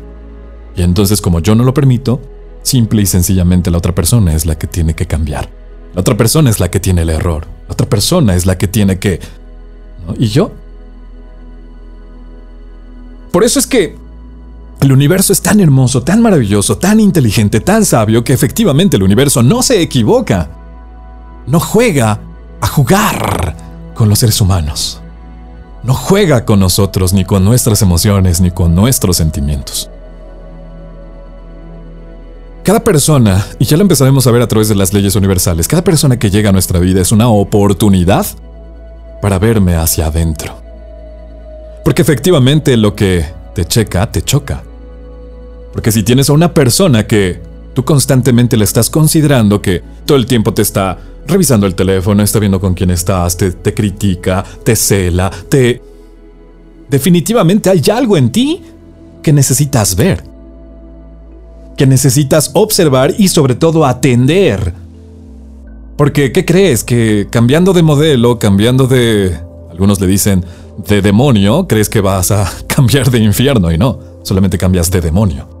Y 0.75 0.83
entonces 0.83 1.21
como 1.21 1.39
yo 1.39 1.55
no 1.55 1.63
lo 1.63 1.73
permito, 1.73 2.21
simple 2.61 3.01
y 3.01 3.05
sencillamente 3.05 3.71
la 3.71 3.77
otra 3.77 3.95
persona 3.95 4.33
es 4.35 4.45
la 4.45 4.57
que 4.57 4.67
tiene 4.67 4.93
que 4.93 5.07
cambiar. 5.07 5.49
La 5.95 6.01
otra 6.01 6.15
persona 6.15 6.49
es 6.49 6.59
la 6.59 6.69
que 6.69 6.81
tiene 6.81 7.01
el 7.01 7.09
error. 7.09 7.47
La 7.67 7.73
otra 7.73 7.87
persona 7.87 8.35
es 8.35 8.45
la 8.45 8.57
que 8.57 8.67
tiene 8.67 8.99
que... 8.99 9.19
¿Y 10.17 10.27
yo? 10.27 10.51
Por 13.31 13.45
eso 13.45 13.59
es 13.59 13.67
que 13.67 13.95
el 14.81 14.91
universo 14.91 15.31
es 15.31 15.41
tan 15.41 15.61
hermoso, 15.61 16.03
tan 16.03 16.21
maravilloso, 16.21 16.77
tan 16.77 16.99
inteligente, 16.99 17.61
tan 17.61 17.85
sabio 17.85 18.23
que 18.25 18.33
efectivamente 18.33 18.97
el 18.97 19.03
universo 19.03 19.41
no 19.41 19.61
se 19.61 19.81
equivoca. 19.81 20.49
No 21.47 21.59
juega 21.61 22.19
a 22.59 22.67
jugar 22.67 23.55
con 23.95 24.09
los 24.09 24.19
seres 24.19 24.39
humanos 24.41 25.00
no 25.83 25.93
juega 25.93 26.45
con 26.45 26.59
nosotros, 26.59 27.13
ni 27.13 27.25
con 27.25 27.43
nuestras 27.43 27.81
emociones, 27.81 28.41
ni 28.41 28.51
con 28.51 28.75
nuestros 28.75 29.17
sentimientos. 29.17 29.89
Cada 32.63 32.83
persona, 32.83 33.45
y 33.57 33.65
ya 33.65 33.75
lo 33.75 33.81
empezaremos 33.81 34.27
a 34.27 34.31
ver 34.31 34.43
a 34.43 34.47
través 34.47 34.69
de 34.69 34.75
las 34.75 34.93
leyes 34.93 35.15
universales, 35.15 35.67
cada 35.67 35.83
persona 35.83 36.19
que 36.19 36.29
llega 36.29 36.49
a 36.49 36.53
nuestra 36.53 36.79
vida 36.79 37.01
es 37.01 37.11
una 37.11 37.27
oportunidad 37.27 38.25
para 39.21 39.39
verme 39.39 39.75
hacia 39.75 40.07
adentro. 40.07 40.61
Porque 41.83 42.03
efectivamente 42.03 42.77
lo 42.77 42.95
que 42.95 43.25
te 43.55 43.65
checa, 43.65 44.11
te 44.11 44.21
choca. 44.21 44.63
Porque 45.73 45.91
si 45.91 46.03
tienes 46.03 46.29
a 46.29 46.33
una 46.33 46.53
persona 46.53 47.07
que 47.07 47.41
tú 47.73 47.83
constantemente 47.85 48.57
le 48.57 48.63
estás 48.63 48.89
considerando 48.89 49.61
que 49.61 49.81
todo 50.05 50.17
el 50.17 50.25
tiempo 50.25 50.53
te 50.53 50.61
está 50.61 50.97
revisando 51.27 51.65
el 51.67 51.75
teléfono, 51.75 52.23
está 52.23 52.39
viendo 52.39 52.59
con 52.59 52.73
quién 52.73 52.91
estás, 52.91 53.37
te, 53.37 53.51
te 53.51 53.73
critica, 53.73 54.43
te 54.63 54.75
cela, 54.75 55.31
te... 55.49 55.81
Definitivamente 56.89 57.69
hay 57.69 57.81
algo 57.91 58.17
en 58.17 58.31
ti 58.31 58.61
que 59.23 59.31
necesitas 59.31 59.95
ver, 59.95 60.23
que 61.77 61.87
necesitas 61.87 62.51
observar 62.53 63.13
y 63.17 63.29
sobre 63.29 63.55
todo 63.55 63.85
atender. 63.85 64.73
Porque, 65.95 66.31
¿qué 66.31 66.43
crees? 66.43 66.83
Que 66.83 67.27
cambiando 67.29 67.73
de 67.73 67.83
modelo, 67.83 68.39
cambiando 68.39 68.87
de... 68.87 69.37
Algunos 69.69 70.01
le 70.01 70.07
dicen 70.07 70.43
de 70.87 71.01
demonio, 71.01 71.67
crees 71.67 71.87
que 71.87 72.01
vas 72.01 72.31
a 72.31 72.51
cambiar 72.67 73.09
de 73.09 73.19
infierno 73.19 73.71
y 73.71 73.77
no, 73.77 73.99
solamente 74.23 74.57
cambias 74.57 74.91
de 74.91 74.99
demonio. 74.99 75.60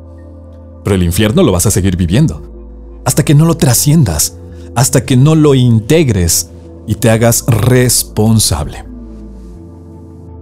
Pero 0.83 0.95
el 0.95 1.03
infierno 1.03 1.43
lo 1.43 1.51
vas 1.51 1.65
a 1.65 1.71
seguir 1.71 1.95
viviendo, 1.97 3.01
hasta 3.05 3.23
que 3.23 3.35
no 3.35 3.45
lo 3.45 3.57
trasciendas, 3.57 4.37
hasta 4.75 5.05
que 5.05 5.17
no 5.17 5.35
lo 5.35 5.55
integres 5.55 6.49
y 6.87 6.95
te 6.95 7.09
hagas 7.09 7.45
responsable. 7.47 8.85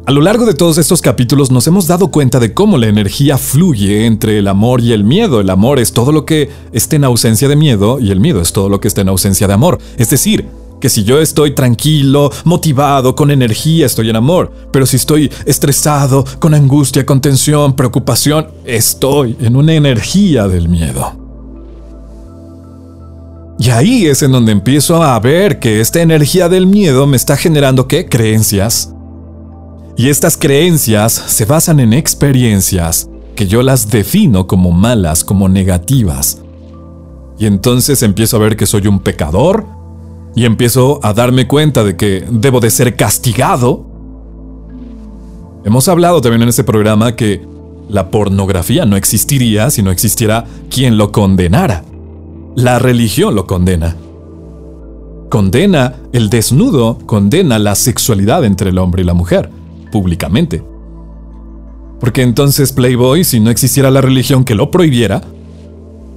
A 0.09 0.11
lo 0.11 0.21
largo 0.21 0.47
de 0.47 0.55
todos 0.55 0.79
estos 0.79 1.03
capítulos 1.03 1.51
nos 1.51 1.67
hemos 1.67 1.85
dado 1.85 2.09
cuenta 2.09 2.39
de 2.39 2.55
cómo 2.55 2.79
la 2.79 2.87
energía 2.87 3.37
fluye 3.37 4.07
entre 4.07 4.39
el 4.39 4.47
amor 4.47 4.81
y 4.81 4.91
el 4.91 5.03
miedo. 5.03 5.39
El 5.39 5.51
amor 5.51 5.77
es 5.77 5.93
todo 5.93 6.11
lo 6.11 6.25
que 6.25 6.49
esté 6.71 6.95
en 6.95 7.03
ausencia 7.03 7.47
de 7.47 7.55
miedo 7.55 7.99
y 7.99 8.09
el 8.09 8.19
miedo 8.19 8.41
es 8.41 8.51
todo 8.51 8.69
lo 8.69 8.79
que 8.79 8.87
esté 8.87 9.01
en 9.01 9.09
ausencia 9.09 9.45
de 9.45 9.53
amor. 9.53 9.77
Es 9.97 10.09
decir, 10.09 10.47
que 10.79 10.89
si 10.89 11.03
yo 11.03 11.19
estoy 11.19 11.51
tranquilo, 11.51 12.31
motivado, 12.45 13.15
con 13.15 13.31
energía, 13.31 13.85
estoy 13.85 14.09
en 14.09 14.15
amor. 14.15 14.51
Pero 14.71 14.85
si 14.85 14.95
estoy 14.95 15.31
estresado, 15.45 16.25
con 16.39 16.53
angustia, 16.53 17.05
con 17.05 17.21
tensión, 17.21 17.75
preocupación, 17.75 18.47
estoy 18.65 19.35
en 19.39 19.55
una 19.55 19.73
energía 19.73 20.47
del 20.47 20.69
miedo. 20.69 21.17
Y 23.59 23.71
ahí 23.71 24.05
es 24.05 24.23
en 24.23 24.31
donde 24.31 24.53
empiezo 24.53 25.03
a 25.03 25.19
ver 25.19 25.59
que 25.59 25.81
esta 25.81 26.01
energía 26.01 26.47
del 26.47 26.65
miedo 26.65 27.05
me 27.07 27.17
está 27.17 27.35
generando 27.35 27.87
qué? 27.87 28.07
Creencias. 28.07 28.93
Y 29.97 30.07
estas 30.07 30.37
creencias 30.37 31.11
se 31.11 31.43
basan 31.43 31.81
en 31.81 31.91
experiencias 31.91 33.09
que 33.35 33.47
yo 33.47 33.61
las 33.61 33.89
defino 33.89 34.47
como 34.47 34.71
malas, 34.71 35.25
como 35.25 35.49
negativas. 35.49 36.41
Y 37.37 37.47
entonces 37.47 38.01
empiezo 38.01 38.37
a 38.37 38.39
ver 38.39 38.55
que 38.55 38.65
soy 38.65 38.87
un 38.87 38.99
pecador 38.99 39.65
y 40.35 40.45
empiezo 40.45 40.99
a 41.03 41.13
darme 41.13 41.47
cuenta 41.47 41.83
de 41.83 41.95
que 41.95 42.25
debo 42.29 42.59
de 42.59 42.69
ser 42.69 42.95
castigado. 42.95 43.85
Hemos 45.65 45.87
hablado 45.87 46.21
también 46.21 46.43
en 46.43 46.49
este 46.49 46.63
programa 46.63 47.15
que 47.15 47.45
la 47.89 48.11
pornografía 48.11 48.85
no 48.85 48.95
existiría 48.95 49.69
si 49.69 49.81
no 49.81 49.91
existiera 49.91 50.45
quien 50.69 50.97
lo 50.97 51.11
condenara. 51.11 51.83
La 52.55 52.79
religión 52.79 53.35
lo 53.35 53.47
condena. 53.47 53.95
Condena 55.29 55.95
el 56.11 56.29
desnudo, 56.29 56.97
condena 57.05 57.59
la 57.59 57.75
sexualidad 57.75 58.45
entre 58.45 58.69
el 58.69 58.77
hombre 58.77 59.03
y 59.03 59.05
la 59.05 59.13
mujer, 59.13 59.49
públicamente. 59.91 60.63
Porque 61.99 62.21
entonces 62.21 62.71
Playboy, 62.71 63.23
si 63.23 63.39
no 63.39 63.49
existiera 63.49 63.91
la 63.91 64.01
religión 64.01 64.43
que 64.43 64.55
lo 64.55 64.71
prohibiera, 64.71 65.21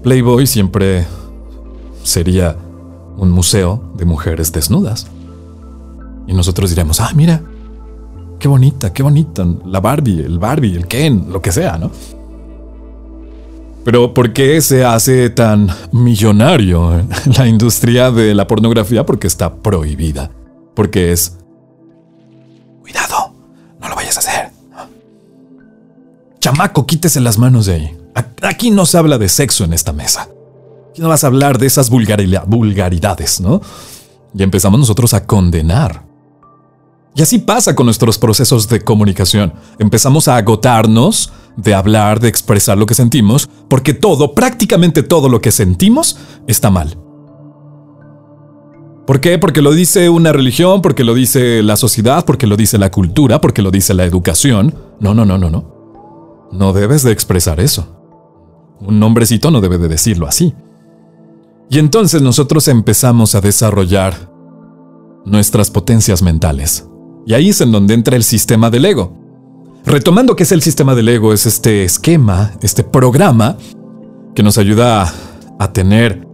Playboy 0.02 0.46
siempre 0.46 1.04
sería 2.02 2.56
un 3.16 3.30
museo 3.30 3.82
de 3.96 4.04
mujeres 4.04 4.52
desnudas. 4.52 5.06
Y 6.26 6.34
nosotros 6.34 6.70
diremos, 6.70 7.00
ah, 7.00 7.10
mira, 7.14 7.42
qué 8.38 8.48
bonita, 8.48 8.92
qué 8.92 9.02
bonita, 9.02 9.46
la 9.66 9.80
Barbie, 9.80 10.20
el 10.20 10.38
Barbie, 10.38 10.76
el 10.76 10.86
Ken, 10.86 11.26
lo 11.30 11.40
que 11.42 11.52
sea, 11.52 11.78
¿no? 11.78 11.90
Pero 13.84 14.14
¿por 14.14 14.32
qué 14.32 14.60
se 14.60 14.84
hace 14.84 15.30
tan 15.30 15.68
millonario 15.90 17.02
la 17.36 17.46
industria 17.46 18.10
de 18.10 18.34
la 18.34 18.46
pornografía? 18.46 19.04
Porque 19.04 19.26
está 19.26 19.54
prohibida. 19.54 20.30
Porque 20.74 21.12
es... 21.12 21.36
Cuidado, 22.80 23.32
no 23.80 23.88
lo 23.88 23.96
vayas 23.96 24.16
a 24.16 24.20
hacer. 24.20 24.50
Chamaco, 26.40 26.86
quítese 26.86 27.20
las 27.20 27.38
manos 27.38 27.66
de 27.66 27.74
ahí. 27.74 27.98
Aquí 28.42 28.70
no 28.70 28.86
se 28.86 28.98
habla 28.98 29.18
de 29.18 29.28
sexo 29.28 29.64
en 29.64 29.72
esta 29.72 29.92
mesa. 29.92 30.28
No 30.98 31.08
vas 31.08 31.24
a 31.24 31.28
hablar 31.28 31.58
de 31.58 31.66
esas 31.66 31.90
vulgaridades, 31.90 33.40
¿no? 33.40 33.60
Y 34.34 34.42
empezamos 34.42 34.80
nosotros 34.80 35.14
a 35.14 35.26
condenar. 35.26 36.04
Y 37.14 37.22
así 37.22 37.38
pasa 37.38 37.74
con 37.74 37.86
nuestros 37.86 38.18
procesos 38.18 38.68
de 38.68 38.80
comunicación. 38.80 39.52
Empezamos 39.78 40.28
a 40.28 40.36
agotarnos 40.36 41.32
de 41.56 41.74
hablar, 41.74 42.20
de 42.20 42.28
expresar 42.28 42.78
lo 42.78 42.86
que 42.86 42.94
sentimos, 42.94 43.48
porque 43.68 43.92
todo, 43.92 44.34
prácticamente 44.34 45.02
todo 45.02 45.28
lo 45.28 45.40
que 45.40 45.52
sentimos, 45.52 46.16
está 46.46 46.70
mal. 46.70 46.96
¿Por 49.06 49.20
qué? 49.20 49.38
Porque 49.38 49.60
lo 49.60 49.72
dice 49.72 50.08
una 50.08 50.32
religión, 50.32 50.80
porque 50.80 51.04
lo 51.04 51.12
dice 51.12 51.62
la 51.62 51.76
sociedad, 51.76 52.24
porque 52.24 52.46
lo 52.46 52.56
dice 52.56 52.78
la 52.78 52.90
cultura, 52.90 53.40
porque 53.40 53.60
lo 53.60 53.70
dice 53.70 53.94
la 53.94 54.04
educación. 54.04 54.74
No, 55.00 55.12
no, 55.12 55.24
no, 55.24 55.36
no, 55.36 55.50
no. 55.50 56.48
No 56.52 56.72
debes 56.72 57.02
de 57.02 57.12
expresar 57.12 57.60
eso. 57.60 57.98
Un 58.80 59.02
hombrecito 59.02 59.50
no 59.50 59.60
debe 59.60 59.78
de 59.78 59.88
decirlo 59.88 60.26
así. 60.26 60.54
Y 61.72 61.78
entonces 61.78 62.20
nosotros 62.20 62.68
empezamos 62.68 63.34
a 63.34 63.40
desarrollar 63.40 64.30
nuestras 65.24 65.70
potencias 65.70 66.20
mentales. 66.20 66.86
Y 67.24 67.32
ahí 67.32 67.48
es 67.48 67.62
en 67.62 67.72
donde 67.72 67.94
entra 67.94 68.14
el 68.14 68.24
sistema 68.24 68.68
del 68.68 68.84
ego. 68.84 69.16
Retomando 69.86 70.36
qué 70.36 70.42
es 70.42 70.52
el 70.52 70.60
sistema 70.60 70.94
del 70.94 71.08
ego, 71.08 71.32
es 71.32 71.46
este 71.46 71.82
esquema, 71.82 72.52
este 72.60 72.84
programa 72.84 73.56
que 74.34 74.42
nos 74.42 74.58
ayuda 74.58 75.10
a, 75.58 75.72
tener 75.72 76.28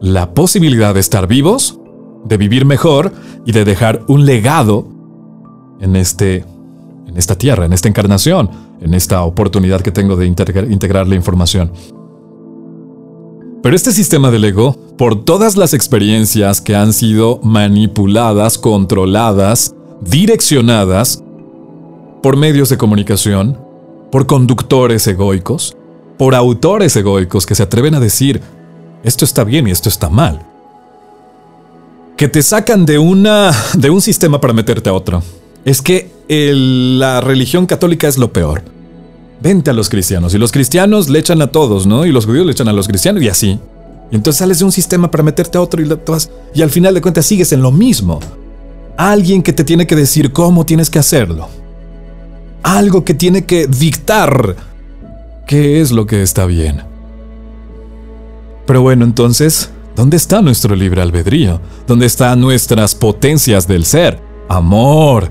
la 0.00 0.32
posibilidad 0.32 0.94
de 0.94 1.00
estar 1.00 1.26
vivos, 1.26 1.78
de 2.24 2.38
vivir 2.38 2.64
mejor 2.64 3.12
y 3.44 3.52
de 3.52 3.66
dejar 3.66 4.02
un 4.08 4.24
legado 4.24 4.88
en, 5.78 5.94
este, 5.94 6.46
en 7.06 7.18
esta 7.18 7.34
tierra, 7.34 7.66
en 7.66 7.74
esta 7.74 7.88
encarnación, 7.88 8.48
en 8.80 8.94
esta 8.94 9.24
oportunidad 9.24 9.82
que 9.82 9.90
tengo 9.90 10.16
de 10.16 10.24
integrar 10.24 11.06
la 11.06 11.16
información. 11.16 11.70
Pero 13.68 13.76
este 13.76 13.92
sistema 13.92 14.30
del 14.30 14.46
ego, 14.46 14.78
por 14.96 15.26
todas 15.26 15.58
las 15.58 15.74
experiencias 15.74 16.62
que 16.62 16.74
han 16.74 16.94
sido 16.94 17.38
manipuladas, 17.42 18.56
controladas, 18.56 19.74
direccionadas 20.00 21.22
por 22.22 22.38
medios 22.38 22.70
de 22.70 22.78
comunicación, 22.78 23.58
por 24.10 24.24
conductores 24.24 25.06
egoicos, 25.06 25.76
por 26.16 26.34
autores 26.34 26.96
egoicos 26.96 27.44
que 27.44 27.54
se 27.54 27.62
atreven 27.62 27.94
a 27.94 28.00
decir, 28.00 28.40
esto 29.04 29.26
está 29.26 29.44
bien 29.44 29.68
y 29.68 29.70
esto 29.70 29.90
está 29.90 30.08
mal. 30.08 30.46
Que 32.16 32.26
te 32.26 32.40
sacan 32.40 32.86
de, 32.86 32.98
una, 32.98 33.50
de 33.74 33.90
un 33.90 34.00
sistema 34.00 34.40
para 34.40 34.54
meterte 34.54 34.88
a 34.88 34.94
otro. 34.94 35.22
Es 35.66 35.82
que 35.82 36.10
la 36.26 37.20
religión 37.20 37.66
católica 37.66 38.08
es 38.08 38.16
lo 38.16 38.32
peor. 38.32 38.62
Vente 39.40 39.70
a 39.70 39.74
los 39.74 39.88
cristianos. 39.88 40.34
Y 40.34 40.38
los 40.38 40.52
cristianos 40.52 41.08
le 41.08 41.18
echan 41.18 41.40
a 41.42 41.48
todos, 41.48 41.86
¿no? 41.86 42.06
Y 42.06 42.12
los 42.12 42.26
judíos 42.26 42.46
le 42.46 42.52
echan 42.52 42.68
a 42.68 42.72
los 42.72 42.88
cristianos 42.88 43.22
y 43.22 43.28
así. 43.28 43.58
Y 44.10 44.16
entonces 44.16 44.38
sales 44.38 44.58
de 44.58 44.64
un 44.64 44.72
sistema 44.72 45.10
para 45.10 45.22
meterte 45.22 45.58
a 45.58 45.60
otro 45.60 45.82
y, 45.82 45.88
y 46.54 46.62
al 46.62 46.70
final 46.70 46.94
de 46.94 47.00
cuentas 47.00 47.26
sigues 47.26 47.52
en 47.52 47.62
lo 47.62 47.70
mismo 47.70 48.20
alguien 48.98 49.44
que 49.44 49.52
te 49.52 49.62
tiene 49.62 49.86
que 49.86 49.94
decir 49.94 50.32
cómo 50.32 50.66
tienes 50.66 50.90
que 50.90 50.98
hacerlo. 50.98 51.48
Algo 52.64 53.04
que 53.04 53.14
tiene 53.14 53.46
que 53.46 53.68
dictar 53.68 54.56
qué 55.46 55.80
es 55.80 55.92
lo 55.92 56.04
que 56.04 56.22
está 56.22 56.46
bien. 56.46 56.82
Pero 58.66 58.82
bueno, 58.82 59.04
entonces, 59.04 59.70
¿dónde 59.94 60.16
está 60.16 60.42
nuestro 60.42 60.74
libre 60.74 61.00
albedrío? 61.00 61.60
¿Dónde 61.86 62.06
están 62.06 62.40
nuestras 62.40 62.96
potencias 62.96 63.68
del 63.68 63.84
ser? 63.84 64.20
Amor. 64.48 65.30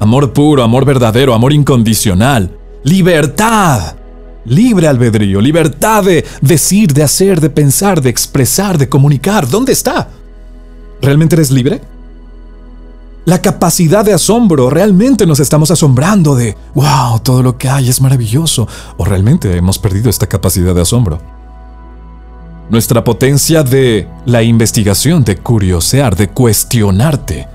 Amor 0.00 0.32
puro, 0.32 0.64
amor 0.64 0.84
verdadero, 0.84 1.34
amor 1.34 1.52
incondicional. 1.52 2.58
Libertad. 2.84 3.96
Libre 4.46 4.86
albedrío, 4.88 5.40
libertad 5.40 6.04
de 6.04 6.24
decir, 6.42 6.92
de 6.92 7.02
hacer, 7.02 7.40
de 7.40 7.48
pensar, 7.48 8.02
de 8.02 8.10
expresar, 8.10 8.76
de 8.76 8.88
comunicar. 8.88 9.48
¿Dónde 9.48 9.72
está? 9.72 10.08
¿Realmente 11.00 11.34
eres 11.34 11.50
libre? 11.50 11.80
la 13.24 13.40
capacidad 13.40 14.04
de 14.04 14.12
asombro. 14.12 14.70
Realmente 14.70 15.26
nos 15.26 15.40
estamos 15.40 15.70
asombrando 15.70 16.34
de, 16.34 16.56
wow, 16.74 17.20
todo 17.22 17.42
lo 17.42 17.56
que 17.56 17.68
hay 17.68 17.88
es 17.88 18.00
maravilloso. 18.00 18.68
O 18.96 19.04
realmente 19.04 19.56
hemos 19.56 19.78
perdido 19.78 20.10
esta 20.10 20.26
capacidad 20.26 20.74
de 20.74 20.82
asombro. 20.82 21.18
Nuestra 22.70 23.04
potencia 23.04 23.62
de 23.62 24.08
la 24.24 24.42
investigación, 24.42 25.24
de 25.24 25.36
curiosear, 25.36 26.16
de 26.16 26.28
cuestionarte. 26.28 27.48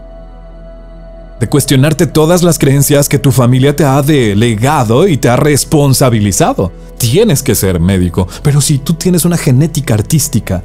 De 1.39 1.47
cuestionarte 1.47 2.05
todas 2.05 2.43
las 2.43 2.59
creencias 2.59 3.07
que 3.07 3.19
tu 3.19 3.31
familia 3.31 3.75
te 3.75 3.85
ha 3.85 4.01
delegado 4.01 5.07
y 5.07 5.17
te 5.17 5.29
ha 5.29 5.37
responsabilizado. 5.37 6.71
Tienes 6.97 7.41
que 7.41 7.55
ser 7.55 7.79
médico, 7.79 8.27
pero 8.43 8.59
si 8.59 8.77
tú 8.77 8.93
tienes 8.93 9.23
una 9.23 9.37
genética 9.37 9.93
artística 9.93 10.63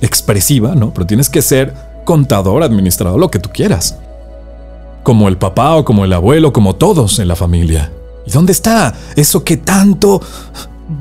expresiva, 0.00 0.74
¿no? 0.74 0.94
Pero 0.94 1.06
tienes 1.06 1.28
que 1.28 1.42
ser 1.42 1.74
contador, 2.04 2.62
administrador, 2.62 3.20
lo 3.20 3.30
que 3.30 3.38
tú 3.38 3.50
quieras 3.52 3.96
como 5.02 5.28
el 5.28 5.38
papá 5.38 5.76
o 5.76 5.84
como 5.84 6.04
el 6.04 6.12
abuelo, 6.12 6.52
como 6.52 6.76
todos 6.76 7.18
en 7.18 7.28
la 7.28 7.36
familia. 7.36 7.90
¿Y 8.26 8.30
dónde 8.30 8.52
está 8.52 8.94
eso 9.16 9.42
que 9.42 9.56
tanto 9.56 10.20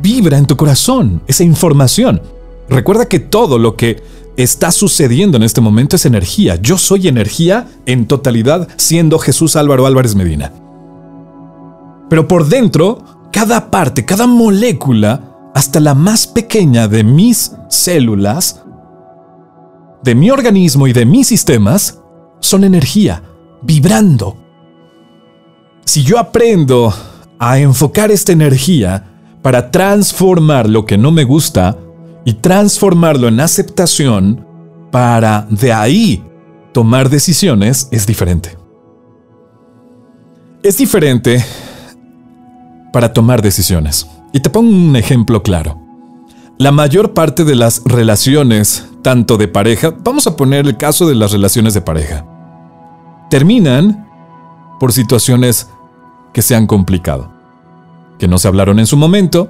vibra 0.02 0.38
en 0.38 0.46
tu 0.46 0.56
corazón, 0.56 1.22
esa 1.28 1.44
información? 1.44 2.22
Recuerda 2.70 3.08
que 3.08 3.20
todo 3.20 3.58
lo 3.58 3.76
que 3.76 4.02
está 4.38 4.72
sucediendo 4.72 5.38
en 5.38 5.44
este 5.44 5.60
momento 5.60 5.96
es 5.96 6.06
energía. 6.06 6.56
Yo 6.62 6.78
soy 6.78 7.08
energía 7.08 7.68
en 7.86 8.08
totalidad 8.08 8.68
siendo 8.78 9.20
Jesús 9.20 9.56
Álvaro 9.56 9.86
Álvarez 9.86 10.16
Medina. 10.16 10.54
Pero 12.10 12.28
por 12.28 12.48
dentro, 12.48 13.04
cada 13.32 13.70
parte, 13.70 14.06
cada 14.06 14.28
molécula, 14.28 15.52
hasta 15.54 15.80
la 15.80 15.94
más 15.94 16.26
pequeña 16.28 16.88
de 16.88 17.04
mis 17.04 17.54
células, 17.70 18.64
de 20.04 20.16
mi 20.16 20.32
organismo 20.32 20.88
y 20.88 20.94
de 20.94 21.06
mis 21.06 21.28
sistemas, 21.28 22.00
son 22.40 22.64
energía 22.64 23.22
vibrando. 23.62 24.38
Si 25.86 26.04
yo 26.04 26.18
aprendo 26.18 26.94
a 27.40 27.60
enfocar 27.60 28.12
esta 28.12 28.32
energía 28.32 29.06
para 29.42 29.72
transformar 29.72 30.70
lo 30.70 30.86
que 30.86 30.98
no 30.98 31.12
me 31.12 31.24
gusta 31.24 31.78
y 32.30 32.34
transformarlo 32.34 33.28
en 33.28 33.40
aceptación 33.40 34.46
para 34.92 35.48
de 35.50 35.74
ahí 35.74 36.24
tomar 36.74 37.10
decisiones, 37.10 37.88
es 37.92 38.06
diferente. 38.06 38.56
Es 40.62 40.78
diferente 40.78 41.44
para 42.94 43.14
tomar 43.14 43.42
decisiones. 43.42 44.08
Y 44.32 44.42
te 44.42 44.52
pongo 44.52 44.70
un 44.70 44.96
ejemplo 44.96 45.42
claro. 45.42 45.82
La 46.60 46.72
mayor 46.72 47.16
parte 47.16 47.46
de 47.46 47.56
las 47.56 47.82
relaciones, 47.84 48.86
tanto 49.02 49.38
de 49.38 49.48
pareja, 49.48 49.96
vamos 50.04 50.28
a 50.28 50.36
poner 50.36 50.68
el 50.68 50.78
caso 50.78 51.08
de 51.08 51.16
las 51.16 51.32
relaciones 51.32 51.74
de 51.74 51.82
pareja 51.82 52.28
terminan 53.32 54.08
por 54.80 54.94
situaciones 54.94 55.68
que 56.32 56.44
se 56.44 56.56
han 56.56 56.68
complicado, 56.68 57.34
que 58.20 58.28
no 58.28 58.38
se 58.38 58.48
hablaron 58.48 58.78
en 58.78 58.86
su 58.86 58.98
momento 58.98 59.50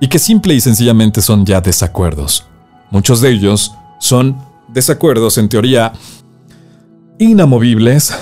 y 0.00 0.08
que 0.08 0.18
simple 0.18 0.54
y 0.54 0.60
sencillamente 0.60 1.20
son 1.20 1.44
ya 1.44 1.60
desacuerdos. 1.60 2.46
Muchos 2.90 3.20
de 3.20 3.30
ellos 3.30 3.72
son 4.00 4.38
desacuerdos 4.68 5.38
en 5.38 5.48
teoría 5.48 5.92
inamovibles, 7.18 8.14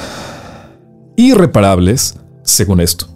irreparables, 1.16 2.18
según 2.42 2.80
esto. 2.80 3.06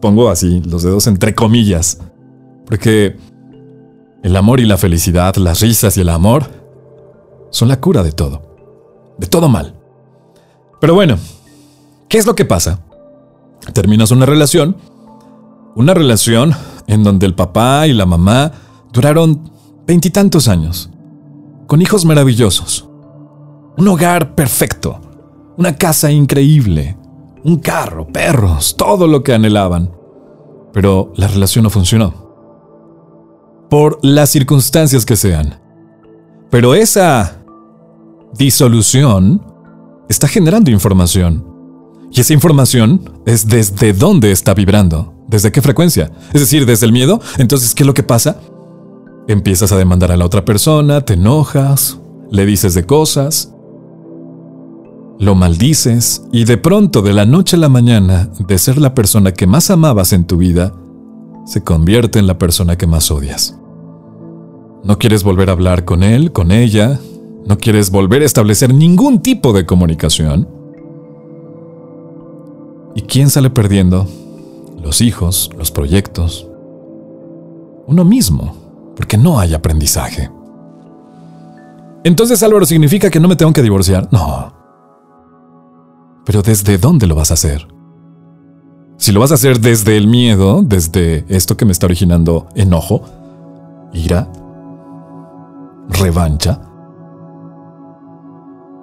Pongo 0.00 0.30
así 0.30 0.60
los 0.60 0.82
dedos 0.82 1.06
entre 1.06 1.34
comillas, 1.34 1.98
porque 2.66 3.16
el 4.22 4.36
amor 4.36 4.60
y 4.60 4.64
la 4.64 4.78
felicidad, 4.78 5.36
las 5.36 5.60
risas 5.60 5.96
y 5.96 6.00
el 6.00 6.08
amor 6.08 6.46
son 7.50 7.68
la 7.68 7.80
cura 7.80 8.02
de 8.02 8.12
todo, 8.12 8.42
de 9.18 9.26
todo 9.26 9.48
mal. 9.48 9.74
Pero 10.80 10.94
bueno, 10.94 11.18
¿qué 12.08 12.18
es 12.18 12.26
lo 12.26 12.34
que 12.34 12.44
pasa? 12.44 12.80
Terminas 13.72 14.10
una 14.10 14.26
relación, 14.26 14.76
una 15.74 15.94
relación 15.94 16.54
en 16.88 17.04
donde 17.04 17.26
el 17.26 17.34
papá 17.34 17.86
y 17.86 17.92
la 17.92 18.06
mamá 18.06 18.50
duraron 18.92 19.50
veintitantos 19.86 20.48
años, 20.48 20.90
con 21.68 21.80
hijos 21.80 22.04
maravillosos, 22.04 22.88
un 23.76 23.86
hogar 23.86 24.34
perfecto, 24.34 25.00
una 25.56 25.76
casa 25.76 26.10
increíble, 26.10 26.96
un 27.44 27.58
carro, 27.58 28.06
perros, 28.08 28.74
todo 28.76 29.06
lo 29.06 29.22
que 29.22 29.34
anhelaban. 29.34 29.92
Pero 30.72 31.12
la 31.16 31.28
relación 31.28 31.62
no 31.62 31.70
funcionó. 31.70 32.28
Por 33.70 33.98
las 34.02 34.30
circunstancias 34.30 35.04
que 35.04 35.16
sean. 35.16 35.60
Pero 36.50 36.74
esa 36.74 37.42
disolución 38.34 39.42
está 40.08 40.28
generando 40.28 40.70
información. 40.70 41.47
Y 42.10 42.20
esa 42.20 42.32
información 42.32 43.10
es 43.26 43.46
desde 43.48 43.92
dónde 43.92 44.32
está 44.32 44.54
vibrando, 44.54 45.14
desde 45.28 45.52
qué 45.52 45.62
frecuencia. 45.62 46.10
Es 46.32 46.40
decir, 46.40 46.66
desde 46.66 46.86
el 46.86 46.92
miedo. 46.92 47.20
Entonces, 47.38 47.74
¿qué 47.74 47.82
es 47.82 47.86
lo 47.86 47.94
que 47.94 48.02
pasa? 48.02 48.40
Empiezas 49.28 49.72
a 49.72 49.76
demandar 49.76 50.10
a 50.12 50.16
la 50.16 50.24
otra 50.24 50.44
persona, 50.44 51.02
te 51.02 51.14
enojas, 51.14 51.98
le 52.30 52.46
dices 52.46 52.74
de 52.74 52.84
cosas, 52.84 53.52
lo 55.18 55.34
maldices 55.34 56.22
y 56.32 56.44
de 56.44 56.56
pronto 56.56 57.02
de 57.02 57.12
la 57.12 57.26
noche 57.26 57.56
a 57.56 57.58
la 57.58 57.68
mañana, 57.68 58.30
de 58.38 58.58
ser 58.58 58.78
la 58.78 58.94
persona 58.94 59.32
que 59.32 59.46
más 59.46 59.70
amabas 59.70 60.12
en 60.12 60.26
tu 60.26 60.36
vida, 60.36 60.74
se 61.44 61.62
convierte 61.62 62.18
en 62.18 62.26
la 62.26 62.38
persona 62.38 62.76
que 62.76 62.86
más 62.86 63.10
odias. 63.10 63.58
No 64.84 64.98
quieres 64.98 65.24
volver 65.24 65.50
a 65.50 65.52
hablar 65.52 65.84
con 65.84 66.02
él, 66.02 66.32
con 66.32 66.52
ella, 66.52 67.00
no 67.46 67.58
quieres 67.58 67.90
volver 67.90 68.22
a 68.22 68.26
establecer 68.26 68.72
ningún 68.72 69.20
tipo 69.22 69.52
de 69.52 69.66
comunicación. 69.66 70.48
¿Y 72.98 73.02
quién 73.02 73.30
sale 73.30 73.48
perdiendo? 73.48 74.08
Los 74.82 75.02
hijos, 75.02 75.52
los 75.56 75.70
proyectos. 75.70 76.48
Uno 77.86 78.04
mismo, 78.04 78.92
porque 78.96 79.16
no 79.16 79.38
hay 79.38 79.54
aprendizaje. 79.54 80.28
Entonces 82.02 82.42
Álvaro 82.42 82.66
significa 82.66 83.08
que 83.08 83.20
no 83.20 83.28
me 83.28 83.36
tengo 83.36 83.52
que 83.52 83.62
divorciar. 83.62 84.08
No, 84.10 84.52
pero 86.24 86.42
¿desde 86.42 86.76
dónde 86.76 87.06
lo 87.06 87.14
vas 87.14 87.30
a 87.30 87.34
hacer? 87.34 87.68
Si 88.96 89.12
lo 89.12 89.20
vas 89.20 89.30
a 89.30 89.34
hacer 89.34 89.60
desde 89.60 89.96
el 89.96 90.08
miedo, 90.08 90.62
desde 90.64 91.24
esto 91.28 91.56
que 91.56 91.66
me 91.66 91.70
está 91.70 91.86
originando 91.86 92.48
enojo, 92.56 93.04
ira, 93.92 94.28
revancha, 95.88 96.60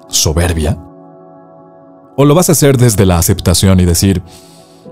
soberbia, 0.08 0.85
o 2.18 2.26
lo 2.26 2.36
vas 2.36 2.50
a 2.50 2.54
hacer 2.54 2.78
desde 2.78 3.06
la 3.06 3.18
aceptación 3.18 3.80
y 3.80 3.86
decir, 3.86 4.22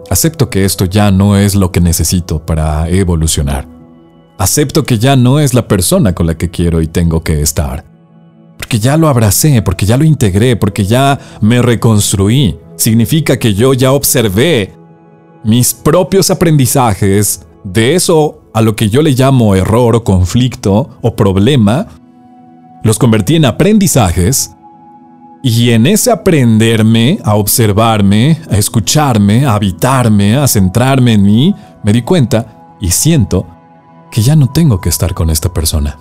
acepto 0.10 0.50
que 0.50 0.66
esto 0.66 0.86
ya 0.86 1.12
no 1.12 1.38
es 1.38 1.56
lo 1.56 1.72
que 1.72 1.82
necesito 1.82 2.46
para 2.46 2.90
evolucionar. 2.90 3.68
Acepto 4.38 4.84
que 4.84 5.00
ya 5.00 5.16
no 5.16 5.40
es 5.40 5.54
la 5.54 5.68
persona 5.68 6.14
con 6.14 6.28
la 6.28 6.36
que 6.36 6.50
quiero 6.50 6.82
y 6.82 6.88
tengo 6.88 7.24
que 7.24 7.42
estar 7.42 7.94
porque 8.64 8.80
ya 8.80 8.96
lo 8.96 9.10
abracé, 9.10 9.62
porque 9.62 9.86
ya 9.86 9.98
lo 9.98 10.06
integré, 10.06 10.56
porque 10.56 10.86
ya 10.86 11.20
me 11.42 11.62
reconstruí. 11.62 12.58
Significa 12.78 13.38
que 13.38 13.54
yo 13.54 13.74
ya 13.74 13.92
observé 13.92 14.74
mis 15.44 15.74
propios 15.74 16.32
aprendizajes 16.32 17.46
de 17.66 17.94
eso 17.94 18.42
a 18.54 18.62
lo 18.62 18.74
que 18.76 18.90
yo 18.90 19.02
le 19.02 19.12
llamo 19.12 19.54
error 19.56 19.98
o 19.98 20.04
conflicto 20.06 20.90
o 21.02 21.14
problema, 21.14 21.88
los 22.84 22.98
convertí 22.98 23.36
en 23.36 23.44
aprendizajes 23.44 24.52
y 25.44 25.72
en 25.72 25.86
ese 25.86 26.10
aprenderme, 26.10 27.20
a 27.24 27.36
observarme, 27.36 28.42
a 28.50 28.58
escucharme, 28.58 29.46
a 29.46 29.54
habitarme, 29.54 30.38
a 30.38 30.48
centrarme 30.48 31.14
en 31.14 31.24
mí, 31.24 31.56
me 31.84 31.94
di 31.94 32.02
cuenta 32.02 32.76
y 32.80 32.90
siento 32.90 33.46
que 34.10 34.22
ya 34.22 34.36
no 34.36 34.48
tengo 34.48 34.80
que 34.80 34.90
estar 34.90 35.14
con 35.14 35.30
esta 35.30 35.54
persona. 35.54 36.00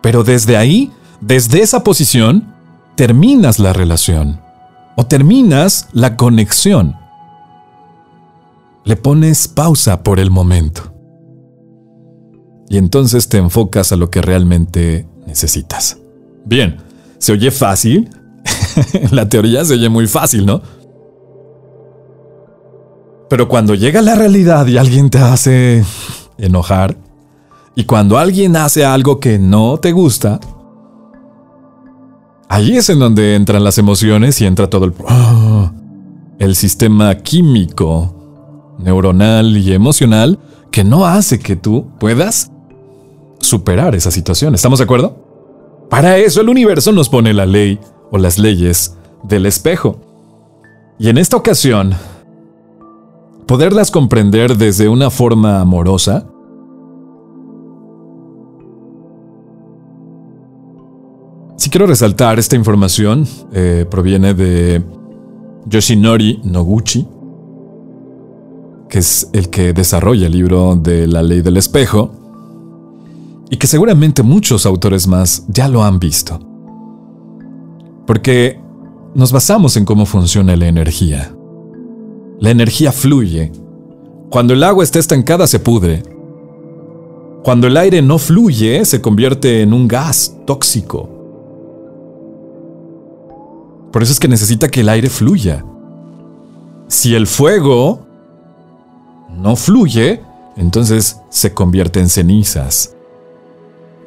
Pero 0.00 0.24
desde 0.24 0.56
ahí 0.56 0.90
desde 1.20 1.62
esa 1.62 1.82
posición, 1.82 2.54
terminas 2.94 3.58
la 3.58 3.72
relación 3.72 4.40
o 4.96 5.06
terminas 5.06 5.88
la 5.92 6.16
conexión. 6.16 6.94
Le 8.84 8.96
pones 8.96 9.48
pausa 9.48 10.04
por 10.04 10.20
el 10.20 10.30
momento. 10.30 10.94
Y 12.68 12.76
entonces 12.76 13.28
te 13.28 13.38
enfocas 13.38 13.90
a 13.90 13.96
lo 13.96 14.10
que 14.10 14.22
realmente 14.22 15.08
necesitas. 15.26 15.98
Bien, 16.44 16.76
se 17.18 17.32
oye 17.32 17.50
fácil. 17.50 18.10
la 19.10 19.28
teoría 19.28 19.64
se 19.64 19.74
oye 19.74 19.88
muy 19.88 20.06
fácil, 20.06 20.46
¿no? 20.46 20.62
Pero 23.28 23.48
cuando 23.48 23.74
llega 23.74 24.00
la 24.00 24.14
realidad 24.14 24.66
y 24.66 24.78
alguien 24.78 25.10
te 25.10 25.18
hace 25.18 25.84
enojar, 26.38 26.96
y 27.74 27.84
cuando 27.84 28.18
alguien 28.18 28.56
hace 28.56 28.84
algo 28.84 29.20
que 29.20 29.38
no 29.38 29.78
te 29.78 29.92
gusta, 29.92 30.40
Ahí 32.50 32.78
es 32.78 32.88
en 32.88 32.98
donde 32.98 33.34
entran 33.34 33.62
las 33.62 33.76
emociones 33.76 34.40
y 34.40 34.46
entra 34.46 34.70
todo 34.70 34.86
el... 34.86 34.94
¡ah! 35.06 35.70
el 36.38 36.56
sistema 36.56 37.14
químico, 37.16 38.74
neuronal 38.78 39.56
y 39.56 39.72
emocional 39.72 40.38
que 40.70 40.84
no 40.84 41.04
hace 41.04 41.40
que 41.40 41.56
tú 41.56 41.90
puedas 41.98 42.50
superar 43.40 43.94
esa 43.94 44.10
situación. 44.10 44.54
¿Estamos 44.54 44.78
de 44.78 44.84
acuerdo? 44.84 45.27
Para 45.90 46.18
eso 46.18 46.40
el 46.40 46.48
universo 46.48 46.92
nos 46.92 47.08
pone 47.08 47.32
la 47.32 47.46
ley 47.46 47.78
o 48.10 48.18
las 48.18 48.38
leyes 48.38 48.96
del 49.22 49.46
espejo. 49.46 49.98
Y 50.98 51.08
en 51.08 51.18
esta 51.18 51.36
ocasión, 51.36 51.94
poderlas 53.46 53.90
comprender 53.90 54.56
desde 54.56 54.88
una 54.88 55.10
forma 55.10 55.60
amorosa 55.60 56.26
Si 61.68 61.70
quiero 61.70 61.86
resaltar 61.86 62.38
esta 62.38 62.56
información, 62.56 63.26
eh, 63.52 63.84
proviene 63.90 64.32
de 64.32 64.82
Yoshinori 65.66 66.40
Noguchi, 66.42 67.06
que 68.88 68.98
es 69.00 69.28
el 69.34 69.50
que 69.50 69.74
desarrolla 69.74 70.28
el 70.28 70.32
libro 70.32 70.76
de 70.76 71.06
la 71.06 71.22
ley 71.22 71.42
del 71.42 71.58
espejo, 71.58 72.12
y 73.50 73.56
que 73.56 73.66
seguramente 73.66 74.22
muchos 74.22 74.66
autores 74.66 75.06
más 75.06 75.44
ya 75.48 75.68
lo 75.68 75.82
han 75.82 75.98
visto. 75.98 76.38
Porque 78.06 78.60
nos 79.14 79.32
basamos 79.32 79.76
en 79.76 79.84
cómo 79.84 80.06
funciona 80.06 80.56
la 80.56 80.68
energía. 80.68 81.34
La 82.40 82.50
energía 82.50 82.92
fluye. 82.92 83.52
Cuando 84.30 84.54
el 84.54 84.62
agua 84.62 84.84
está 84.84 84.98
estancada 84.98 85.46
se 85.46 85.58
pudre. 85.58 86.02
Cuando 87.42 87.66
el 87.66 87.76
aire 87.76 88.02
no 88.02 88.18
fluye 88.18 88.84
se 88.84 89.00
convierte 89.00 89.62
en 89.62 89.72
un 89.72 89.88
gas 89.88 90.36
tóxico. 90.46 91.08
Por 93.92 94.02
eso 94.02 94.12
es 94.12 94.20
que 94.20 94.28
necesita 94.28 94.68
que 94.68 94.80
el 94.80 94.88
aire 94.90 95.08
fluya. 95.08 95.64
Si 96.88 97.14
el 97.14 97.26
fuego 97.26 98.06
no 99.34 99.56
fluye, 99.56 100.20
entonces 100.56 101.20
se 101.30 101.54
convierte 101.54 102.00
en 102.00 102.08
cenizas. 102.08 102.94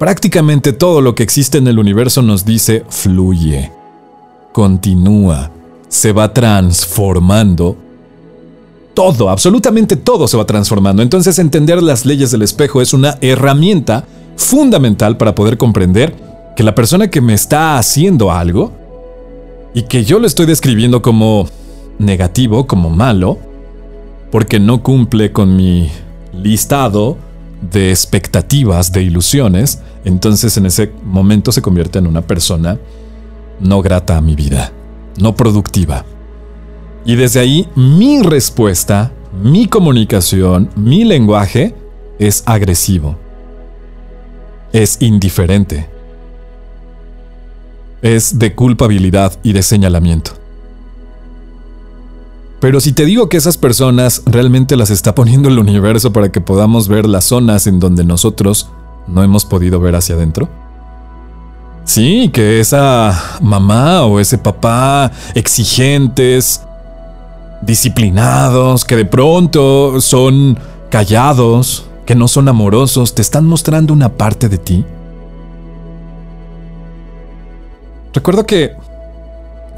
Prácticamente 0.01 0.73
todo 0.73 0.99
lo 0.99 1.13
que 1.13 1.21
existe 1.21 1.59
en 1.59 1.67
el 1.67 1.77
universo 1.77 2.23
nos 2.23 2.43
dice 2.43 2.83
fluye, 2.89 3.71
continúa, 4.51 5.51
se 5.89 6.11
va 6.11 6.33
transformando. 6.33 7.77
Todo, 8.95 9.29
absolutamente 9.29 9.97
todo 9.97 10.27
se 10.27 10.37
va 10.37 10.45
transformando. 10.47 11.03
Entonces 11.03 11.37
entender 11.37 11.83
las 11.83 12.03
leyes 12.03 12.31
del 12.31 12.41
espejo 12.41 12.81
es 12.81 12.95
una 12.95 13.19
herramienta 13.21 14.07
fundamental 14.37 15.17
para 15.17 15.35
poder 15.35 15.59
comprender 15.59 16.15
que 16.55 16.63
la 16.63 16.73
persona 16.73 17.11
que 17.11 17.21
me 17.21 17.35
está 17.35 17.77
haciendo 17.77 18.31
algo 18.31 18.71
y 19.75 19.83
que 19.83 20.03
yo 20.03 20.17
lo 20.17 20.25
estoy 20.25 20.47
describiendo 20.47 21.03
como 21.03 21.47
negativo, 21.99 22.65
como 22.65 22.89
malo, 22.89 23.37
porque 24.31 24.59
no 24.59 24.81
cumple 24.81 25.31
con 25.31 25.55
mi 25.55 25.91
listado 26.33 27.19
de 27.62 27.91
expectativas, 27.91 28.91
de 28.91 29.04
ilusiones, 29.04 29.80
entonces 30.04 30.58
en 30.58 30.65
ese 30.65 30.91
momento 31.04 31.52
se 31.52 31.62
convierte 31.62 32.00
en 32.00 32.08
una 32.08 32.21
persona 32.21 32.80
no 33.60 33.82
grata 33.82 34.17
a 34.17 34.21
mi 34.21 34.36
vida, 34.36 34.71
no 35.19 35.36
productiva. 35.36 36.04
Y 37.06 37.15
desde 37.15 37.39
ahí 37.39 37.67
mi 37.76 38.21
respuesta, 38.21 39.12
mi 39.41 39.67
comunicación, 39.67 40.69
mi 40.76 41.04
lenguaje 41.04 41.76
es 42.19 42.43
agresivo. 42.45 43.17
es 44.74 45.02
indiferente. 45.02 45.89
Es 48.02 48.39
de 48.39 48.56
culpabilidad 48.56 49.38
y 49.43 49.52
de 49.52 49.63
señalamiento. 49.63 50.40
Pero 52.62 52.80
si 52.80 52.93
te 52.93 53.06
digo 53.06 53.28
que 53.28 53.38
esas 53.38 53.58
personas 53.58 54.21
realmente 54.28 54.78
las 54.78 54.91
está 54.91 55.15
poniendo 55.15 55.50
el 55.50 55.58
universo 55.58 56.13
para 56.13 56.32
que 56.32 56.41
podamos 56.41 56.88
ver 56.88 57.08
las 57.08 57.26
zonas 57.26 57.65
en 57.65 57.80
donde 57.80 58.04
nosotros 58.04 58.69
no 59.08 59.24
hemos 59.24 59.45
podido 59.45 59.80
ver 59.80 59.95
hacia 59.95 60.13
adentro. 60.13 60.47
Sí, 61.86 62.30
que 62.32 62.60
esa 62.60 63.39
mamá 63.41 64.04
o 64.06 64.19
ese 64.19 64.38
papá 64.38 65.12
exigentes, 65.34 66.62
disciplinados, 67.63 68.86
que 68.86 68.95
de 68.95 69.06
pronto 69.06 70.00
son 70.00 70.60
callados, 70.91 71.88
que 72.06 72.13
no 72.13 72.28
son 72.28 72.47
amorosos, 72.47 73.15
te 73.15 73.24
están 73.24 73.47
mostrando 73.47 73.91
una 73.91 74.10
parte 74.10 74.50
de 74.50 74.60
ti. 74.60 74.86
Recuerdo 78.13 78.45
que 78.45 78.76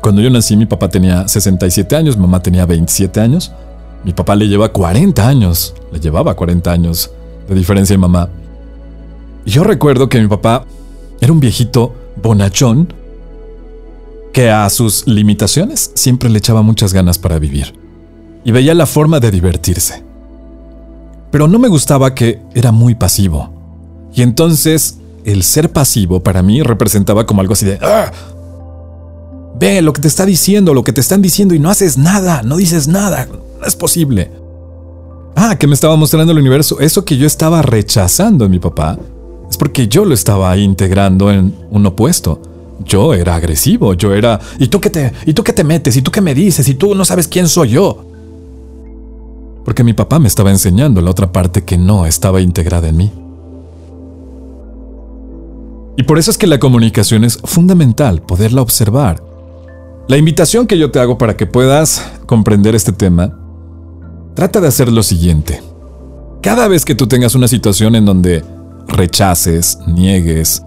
cuando 0.03 0.21
yo 0.21 0.29
nací 0.29 0.57
mi 0.57 0.65
papá 0.65 0.89
tenía 0.89 1.27
67 1.27 1.95
años, 1.95 2.17
mamá 2.17 2.43
tenía 2.43 2.65
27 2.65 3.21
años. 3.21 3.53
Mi 4.03 4.11
papá 4.11 4.35
le 4.35 4.49
lleva 4.49 4.73
40 4.73 5.25
años, 5.25 5.73
le 5.93 5.99
llevaba 5.99 6.35
40 6.35 6.69
años 6.69 7.09
de 7.47 7.55
diferencia 7.55 7.93
de 7.93 7.99
mamá. 7.99 8.29
Y 9.45 9.51
yo 9.51 9.63
recuerdo 9.63 10.09
que 10.09 10.19
mi 10.19 10.27
papá 10.27 10.65
era 11.21 11.31
un 11.31 11.39
viejito 11.39 11.95
bonachón 12.21 12.93
que 14.33 14.49
a 14.49 14.69
sus 14.69 15.07
limitaciones 15.07 15.91
siempre 15.95 16.29
le 16.29 16.39
echaba 16.39 16.61
muchas 16.61 16.91
ganas 16.91 17.17
para 17.17 17.39
vivir 17.39 17.73
y 18.43 18.51
veía 18.51 18.73
la 18.73 18.85
forma 18.85 19.21
de 19.21 19.31
divertirse. 19.31 20.03
Pero 21.31 21.47
no 21.47 21.59
me 21.59 21.69
gustaba 21.69 22.13
que 22.13 22.41
era 22.53 22.73
muy 22.73 22.93
pasivo. 22.93 23.53
Y 24.13 24.21
entonces 24.21 24.97
el 25.23 25.43
ser 25.43 25.71
pasivo 25.71 26.21
para 26.21 26.43
mí 26.43 26.61
representaba 26.61 27.25
como 27.25 27.39
algo 27.39 27.53
así 27.53 27.65
de... 27.65 27.79
¡Ah! 27.81 28.11
Ve 29.63 29.81
lo 29.81 29.93
que 29.93 30.01
te 30.01 30.09
está 30.09 30.25
diciendo, 30.25 30.73
lo 30.73 30.83
que 30.83 30.91
te 30.91 30.99
están 30.99 31.21
diciendo 31.21 31.55
y 31.55 31.59
no 31.59 31.69
haces 31.69 31.97
nada, 31.97 32.41
no 32.43 32.57
dices 32.57 32.89
nada, 32.89 33.29
no 33.31 33.65
es 33.65 33.77
posible. 33.77 34.29
Ah, 35.37 35.57
que 35.57 35.67
me 35.67 35.73
estaba 35.73 35.95
mostrando 35.95 36.33
el 36.33 36.39
universo, 36.39 36.81
eso 36.81 37.05
que 37.05 37.15
yo 37.15 37.25
estaba 37.25 37.61
rechazando 37.61 38.43
en 38.43 38.51
mi 38.51 38.59
papá, 38.59 38.99
es 39.49 39.55
porque 39.55 39.87
yo 39.87 40.03
lo 40.03 40.13
estaba 40.13 40.57
integrando 40.57 41.31
en 41.31 41.55
un 41.71 41.85
opuesto. 41.85 42.41
Yo 42.83 43.13
era 43.13 43.35
agresivo, 43.35 43.93
yo 43.93 44.13
era, 44.13 44.37
¿y 44.59 44.67
tú 44.67 44.81
qué 44.81 44.89
te, 44.89 45.13
y 45.25 45.31
tú 45.31 45.45
qué 45.45 45.53
te 45.53 45.63
metes? 45.63 45.95
¿Y 45.95 46.01
tú 46.01 46.11
qué 46.11 46.19
me 46.19 46.35
dices? 46.35 46.67
¿Y 46.67 46.73
tú 46.73 46.93
no 46.93 47.05
sabes 47.05 47.29
quién 47.29 47.47
soy 47.47 47.69
yo? 47.69 48.03
Porque 49.63 49.85
mi 49.85 49.93
papá 49.93 50.19
me 50.19 50.27
estaba 50.27 50.51
enseñando 50.51 50.99
la 50.99 51.11
otra 51.11 51.31
parte 51.31 51.63
que 51.63 51.77
no 51.77 52.05
estaba 52.05 52.41
integrada 52.41 52.89
en 52.89 52.97
mí. 52.97 53.11
Y 55.95 56.03
por 56.03 56.19
eso 56.19 56.31
es 56.31 56.37
que 56.37 56.47
la 56.47 56.59
comunicación 56.59 57.23
es 57.23 57.39
fundamental, 57.45 58.21
poderla 58.23 58.61
observar. 58.61 59.31
La 60.07 60.17
invitación 60.17 60.67
que 60.67 60.77
yo 60.77 60.91
te 60.91 60.99
hago 60.99 61.17
para 61.17 61.37
que 61.37 61.47
puedas 61.47 62.11
comprender 62.25 62.75
este 62.75 62.91
tema, 62.91 63.39
trata 64.35 64.59
de 64.59 64.67
hacer 64.67 64.91
lo 64.91 65.01
siguiente. 65.01 65.61
Cada 66.41 66.67
vez 66.67 66.83
que 66.83 66.93
tú 66.93 67.07
tengas 67.07 67.35
una 67.35 67.47
situación 67.47 67.95
en 67.95 68.05
donde 68.05 68.43
rechaces, 68.85 69.79
niegues, 69.87 70.61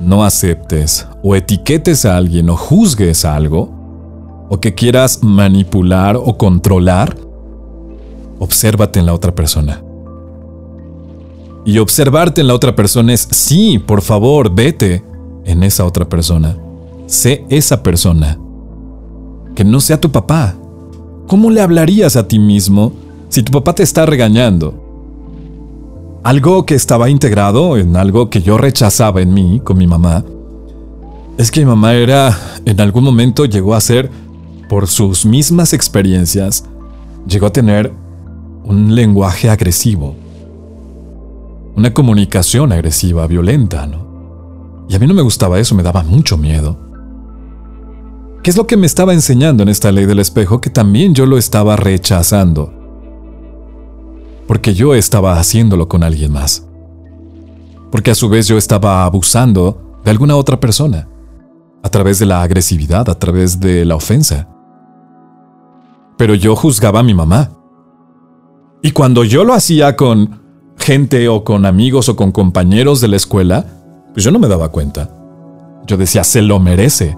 no 0.00 0.24
aceptes 0.24 1.06
o 1.22 1.36
etiquetes 1.36 2.06
a 2.06 2.16
alguien 2.16 2.48
o 2.48 2.56
juzgues 2.56 3.26
algo, 3.26 3.70
o 4.48 4.58
que 4.58 4.74
quieras 4.74 5.22
manipular 5.22 6.16
o 6.16 6.38
controlar, 6.38 7.14
obsérvate 8.38 9.00
en 9.00 9.06
la 9.06 9.12
otra 9.12 9.34
persona. 9.34 9.82
Y 11.66 11.78
observarte 11.78 12.40
en 12.40 12.46
la 12.46 12.54
otra 12.54 12.74
persona 12.74 13.12
es, 13.12 13.28
sí, 13.30 13.78
por 13.78 14.00
favor, 14.00 14.54
vete 14.54 15.04
en 15.44 15.62
esa 15.62 15.84
otra 15.84 16.08
persona. 16.08 16.56
Sé 17.06 17.44
esa 17.50 17.82
persona. 17.82 18.38
Que 19.54 19.64
no 19.64 19.80
sea 19.80 20.00
tu 20.00 20.10
papá. 20.10 20.54
¿Cómo 21.26 21.50
le 21.50 21.60
hablarías 21.60 22.16
a 22.16 22.28
ti 22.28 22.38
mismo 22.38 22.92
si 23.28 23.42
tu 23.42 23.52
papá 23.52 23.74
te 23.74 23.82
está 23.82 24.06
regañando? 24.06 24.74
Algo 26.22 26.66
que 26.66 26.74
estaba 26.74 27.10
integrado 27.10 27.76
en 27.76 27.96
algo 27.96 28.30
que 28.30 28.42
yo 28.42 28.58
rechazaba 28.58 29.22
en 29.22 29.34
mí 29.34 29.60
con 29.64 29.78
mi 29.78 29.86
mamá 29.86 30.24
es 31.38 31.50
que 31.50 31.60
mi 31.60 31.66
mamá 31.66 31.94
era, 31.94 32.38
en 32.64 32.80
algún 32.80 33.04
momento 33.04 33.46
llegó 33.46 33.74
a 33.74 33.80
ser, 33.80 34.10
por 34.68 34.86
sus 34.86 35.26
mismas 35.26 35.72
experiencias, 35.72 36.64
llegó 37.26 37.46
a 37.46 37.52
tener 37.52 37.92
un 38.64 38.94
lenguaje 38.94 39.50
agresivo, 39.50 40.14
una 41.74 41.92
comunicación 41.92 42.72
agresiva, 42.72 43.26
violenta, 43.26 43.86
¿no? 43.86 44.86
Y 44.88 44.94
a 44.94 44.98
mí 44.98 45.06
no 45.06 45.14
me 45.14 45.22
gustaba 45.22 45.58
eso, 45.58 45.74
me 45.74 45.82
daba 45.82 46.02
mucho 46.02 46.36
miedo. 46.36 46.76
¿Qué 48.42 48.50
es 48.50 48.56
lo 48.56 48.66
que 48.66 48.76
me 48.76 48.86
estaba 48.86 49.12
enseñando 49.12 49.62
en 49.62 49.68
esta 49.68 49.92
ley 49.92 50.06
del 50.06 50.18
espejo 50.18 50.60
que 50.60 50.70
también 50.70 51.14
yo 51.14 51.26
lo 51.26 51.38
estaba 51.38 51.76
rechazando? 51.76 52.82
porque 54.52 54.74
yo 54.74 54.94
estaba 54.94 55.38
haciéndolo 55.38 55.88
con 55.88 56.02
alguien 56.02 56.30
más. 56.30 56.66
Porque 57.90 58.10
a 58.10 58.14
su 58.14 58.28
vez 58.28 58.46
yo 58.46 58.58
estaba 58.58 59.04
abusando 59.06 59.98
de 60.04 60.10
alguna 60.10 60.36
otra 60.36 60.60
persona, 60.60 61.08
a 61.82 61.88
través 61.88 62.18
de 62.18 62.26
la 62.26 62.42
agresividad, 62.42 63.08
a 63.08 63.18
través 63.18 63.60
de 63.60 63.86
la 63.86 63.96
ofensa. 63.96 64.48
Pero 66.18 66.34
yo 66.34 66.54
juzgaba 66.54 67.00
a 67.00 67.02
mi 67.02 67.14
mamá. 67.14 67.50
Y 68.82 68.90
cuando 68.90 69.24
yo 69.24 69.42
lo 69.44 69.54
hacía 69.54 69.96
con 69.96 70.42
gente 70.76 71.28
o 71.28 71.44
con 71.44 71.64
amigos 71.64 72.10
o 72.10 72.16
con 72.16 72.30
compañeros 72.30 73.00
de 73.00 73.08
la 73.08 73.16
escuela, 73.16 73.64
pues 74.12 74.22
yo 74.22 74.30
no 74.30 74.38
me 74.38 74.48
daba 74.48 74.70
cuenta. 74.70 75.08
Yo 75.86 75.96
decía, 75.96 76.24
se 76.24 76.42
lo 76.42 76.58
merece. 76.58 77.16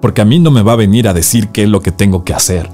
Porque 0.00 0.22
a 0.22 0.24
mí 0.24 0.38
no 0.38 0.50
me 0.50 0.62
va 0.62 0.72
a 0.72 0.76
venir 0.76 1.08
a 1.08 1.14
decir 1.14 1.48
qué 1.48 1.64
es 1.64 1.68
lo 1.68 1.80
que 1.80 1.92
tengo 1.92 2.24
que 2.24 2.34
hacer. 2.34 2.70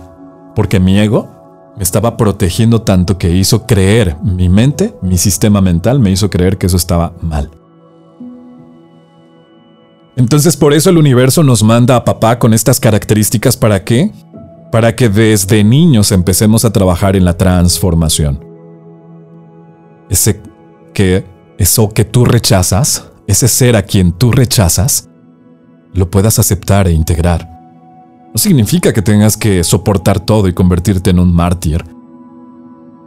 Porque 0.54 0.80
mi 0.80 0.98
ego 0.98 1.28
me 1.76 1.82
estaba 1.82 2.16
protegiendo 2.16 2.82
tanto 2.82 3.18
que 3.18 3.30
hizo 3.30 3.66
creer 3.66 4.16
mi 4.22 4.48
mente, 4.48 4.94
mi 5.02 5.18
sistema 5.18 5.60
mental 5.60 6.00
me 6.00 6.10
hizo 6.10 6.30
creer 6.30 6.56
que 6.56 6.66
eso 6.66 6.76
estaba 6.76 7.12
mal. 7.20 7.50
Entonces 10.16 10.56
por 10.56 10.72
eso 10.72 10.88
el 10.88 10.96
universo 10.96 11.42
nos 11.42 11.62
manda 11.62 11.94
a 11.94 12.04
papá 12.04 12.38
con 12.38 12.54
estas 12.54 12.80
características 12.80 13.56
para 13.56 13.84
qué? 13.84 14.10
Para 14.72 14.96
que 14.96 15.10
desde 15.10 15.62
niños 15.62 16.10
empecemos 16.10 16.64
a 16.64 16.72
trabajar 16.72 17.16
en 17.16 17.26
la 17.26 17.36
transformación. 17.36 18.42
Ese 20.08 20.40
que 20.94 21.26
eso 21.58 21.90
que 21.90 22.06
tú 22.06 22.24
rechazas, 22.24 23.10
ese 23.26 23.48
ser 23.48 23.76
a 23.76 23.82
quien 23.82 24.12
tú 24.12 24.32
rechazas, 24.32 25.10
lo 25.96 26.10
puedas 26.10 26.38
aceptar 26.38 26.86
e 26.86 26.92
integrar 26.92 27.56
no 28.36 28.38
significa 28.38 28.92
que 28.92 29.00
tengas 29.00 29.34
que 29.34 29.64
soportar 29.64 30.20
todo 30.20 30.46
y 30.46 30.52
convertirte 30.52 31.08
en 31.08 31.20
un 31.20 31.34
mártir. 31.34 31.82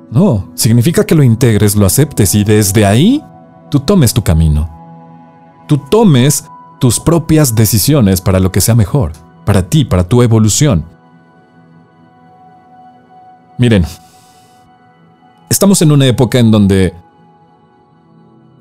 No, 0.10 0.49
significa 0.56 1.06
que 1.06 1.13
lo 1.13 1.21
integres, 1.21 1.75
lo 1.75 1.86
aceptes 1.86 2.34
y 2.34 2.43
desde 2.43 2.84
ahí 2.84 3.23
tú 3.69 3.80
tomes 3.80 4.12
tu 4.12 4.23
camino. 4.23 4.67
Tú 5.67 5.78
tomes 5.78 6.45
tus 6.80 6.99
propias 6.99 7.54
decisiones 7.54 8.21
para 8.21 8.39
lo 8.39 8.52
que 8.52 8.60
sea 8.60 8.73
mejor, 8.73 9.12
para 9.45 9.69
ti, 9.69 9.86
para 9.86 10.04
tu 10.04 10.23
evolución. 10.23 10.84
Miren, 13.60 13.86
estamos 15.47 15.80
en 15.84 15.91
una 15.91 16.08
época 16.08 16.39
en 16.39 16.49
donde 16.49 16.95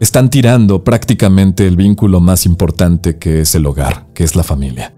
están 0.01 0.31
tirando 0.31 0.85
prácticamente 0.85 1.67
el 1.67 1.77
vínculo 1.77 2.21
más 2.21 2.47
importante 2.47 3.19
que 3.19 3.41
es 3.41 3.55
el 3.55 3.67
hogar, 3.67 4.07
que 4.15 4.25
es 4.25 4.37
la 4.37 4.45
familia. 4.45 4.95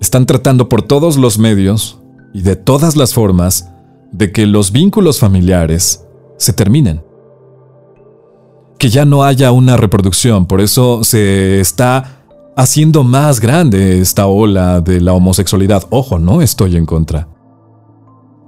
Están 0.00 0.26
tratando 0.26 0.68
por 0.68 0.82
todos 0.82 1.16
los 1.16 1.38
medios 1.38 2.00
y 2.32 2.42
de 2.42 2.54
todas 2.56 2.96
las 2.96 3.14
formas 3.14 3.70
de 4.12 4.30
que 4.30 4.46
los 4.46 4.70
vínculos 4.70 5.18
familiares 5.18 6.04
se 6.36 6.52
terminen. 6.52 7.02
Que 8.78 8.90
ya 8.90 9.04
no 9.04 9.24
haya 9.24 9.50
una 9.50 9.76
reproducción, 9.76 10.46
por 10.46 10.60
eso 10.60 11.02
se 11.02 11.60
está 11.60 12.22
haciendo 12.56 13.02
más 13.02 13.40
grande 13.40 14.00
esta 14.00 14.26
ola 14.26 14.80
de 14.80 15.00
la 15.00 15.14
homosexualidad. 15.14 15.84
Ojo, 15.90 16.18
no 16.18 16.42
estoy 16.42 16.76
en 16.76 16.86
contra. 16.86 17.28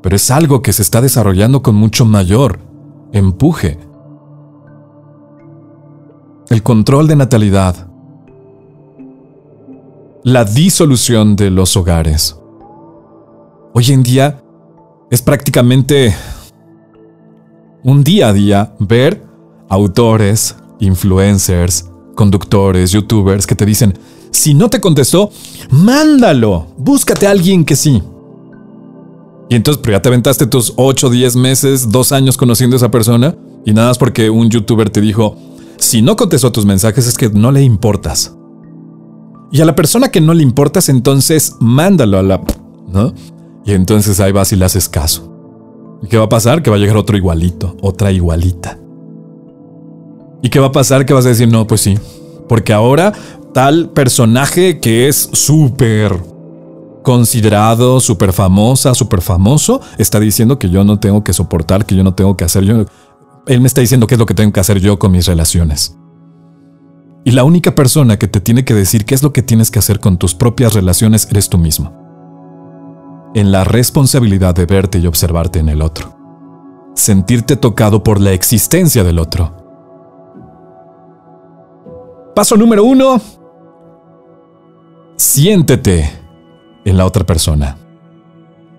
Pero 0.03 0.16
es 0.16 0.31
algo 0.31 0.62
que 0.62 0.73
se 0.73 0.83
está 0.83 1.01
desarrollando 1.01 1.62
con 1.62 1.75
mucho 1.75 2.05
mayor 2.05 2.61
empuje. 3.12 3.79
El 6.51 6.65
control 6.65 7.07
de 7.07 7.15
natalidad 7.15 7.87
la 10.25 10.45
disolución 10.45 11.37
de 11.37 11.49
los 11.49 11.77
hogares. 11.77 12.37
Hoy 13.73 13.93
en 13.93 14.03
día 14.03 14.43
es 15.13 15.23
prácticamente 15.23 16.13
un 17.85 18.03
día 18.03 18.29
a 18.29 18.33
día 18.33 18.75
ver 18.81 19.23
autores, 19.69 20.57
influencers, 20.81 21.89
conductores, 22.17 22.91
youtubers 22.91 23.47
que 23.47 23.55
te 23.55 23.65
dicen, 23.65 23.97
si 24.33 24.53
no 24.53 24.69
te 24.69 24.81
contestó, 24.81 25.31
mándalo, 25.71 26.67
búscate 26.77 27.29
a 27.29 27.31
alguien 27.31 27.65
que 27.65 27.77
sí. 27.77 28.03
Y 29.49 29.55
entonces, 29.55 29.81
pero 29.81 29.97
ya 29.97 30.03
te 30.03 30.09
aventaste 30.09 30.47
tus 30.47 30.73
8, 30.75 31.11
10 31.11 31.37
meses, 31.37 31.93
2 31.93 32.11
años 32.11 32.37
conociendo 32.37 32.75
a 32.75 32.79
esa 32.79 32.91
persona 32.91 33.37
y 33.65 33.73
nada 33.73 33.89
más 33.89 33.99
porque 33.99 34.31
un 34.31 34.51
youtuber 34.51 34.91
te 34.91 35.01
dijo, 35.01 35.37
Si 35.81 36.03
no 36.03 36.14
contestó 36.14 36.53
tus 36.53 36.66
mensajes 36.66 37.07
es 37.07 37.16
que 37.16 37.31
no 37.31 37.51
le 37.51 37.62
importas. 37.62 38.37
Y 39.51 39.61
a 39.61 39.64
la 39.64 39.75
persona 39.75 40.11
que 40.11 40.21
no 40.21 40.35
le 40.35 40.43
importas, 40.43 40.88
entonces 40.88 41.57
mándalo 41.59 42.19
a 42.19 42.23
la... 42.23 42.40
¿no? 42.87 43.12
Y 43.64 43.73
entonces 43.73 44.21
ahí 44.21 44.31
vas 44.31 44.53
y 44.53 44.57
le 44.57 44.66
haces 44.66 44.88
caso. 44.88 45.99
¿Y 46.03 46.07
qué 46.07 46.19
va 46.19 46.25
a 46.25 46.29
pasar? 46.29 46.62
Que 46.62 46.71
va 46.71 46.77
a 46.77 46.79
llegar 46.79 46.97
otro 46.97 47.16
igualito, 47.16 47.77
otra 47.81 48.12
igualita. 48.12 48.79
¿Y 50.43 50.51
qué 50.51 50.61
va 50.61 50.69
a 50.69 50.73
pasar? 50.73 51.05
Que 51.05 51.14
vas 51.14 51.27
a 51.27 51.31
decir, 51.31 51.49
no, 51.49 51.66
pues 51.66 51.81
sí. 51.81 51.99
Porque 52.49 52.73
ahora 52.73 53.12
tal 53.53 53.88
personaje 53.88 54.81
que 54.81 55.09
es 55.09 55.31
súper 55.33 56.16
considerado, 57.03 58.01
súper 58.01 58.33
famosa, 58.33 58.95
súper 58.95 59.23
famoso, 59.23 59.81
está 59.99 60.21
diciendo 60.21 60.59
que 60.59 60.69
yo 60.71 60.85
no 60.85 61.01
tengo 61.01 61.25
que 61.25 61.33
soportar, 61.33 61.87
que 61.87 61.97
yo 61.97 62.05
no 62.05 62.14
tengo 62.14 62.37
que 62.37 62.45
hacer 62.45 62.64
yo. 62.64 62.85
Él 63.46 63.61
me 63.61 63.66
está 63.66 63.81
diciendo 63.81 64.07
qué 64.07 64.14
es 64.14 64.18
lo 64.18 64.26
que 64.26 64.35
tengo 64.35 64.53
que 64.53 64.61
hacer 64.61 64.81
yo 64.81 64.98
con 64.98 65.12
mis 65.12 65.26
relaciones. 65.26 65.96
Y 67.24 67.33
la 67.33 67.44
única 67.44 67.74
persona 67.74 68.18
que 68.18 68.29
te 68.29 68.40
tiene 68.40 68.64
que 68.64 68.74
decir 68.74 69.05
qué 69.05 69.14
es 69.14 69.22
lo 69.22 69.33
que 69.33 69.42
tienes 69.42 69.70
que 69.70 69.79
hacer 69.79 70.00
con 70.00 70.16
tus 70.16 70.35
propias 70.35 70.74
relaciones 70.74 71.29
eres 71.31 71.48
tú 71.48 71.59
mismo. 71.59 71.92
En 73.35 73.53
la 73.53 73.64
responsabilidad 73.64 74.55
de 74.55 74.66
verte 74.66 74.98
y 74.98 75.07
observarte 75.07 75.59
en 75.59 75.68
el 75.68 75.83
otro. 75.83 76.16
Sentirte 76.94 77.57
tocado 77.57 78.03
por 78.03 78.20
la 78.20 78.33
existencia 78.33 79.05
del 79.05 79.18
otro. 79.18 79.55
Paso 82.35 82.57
número 82.57 82.85
uno. 82.85 83.20
Siéntete 85.16 86.11
en 86.85 86.96
la 86.96 87.05
otra 87.05 87.24
persona. 87.24 87.76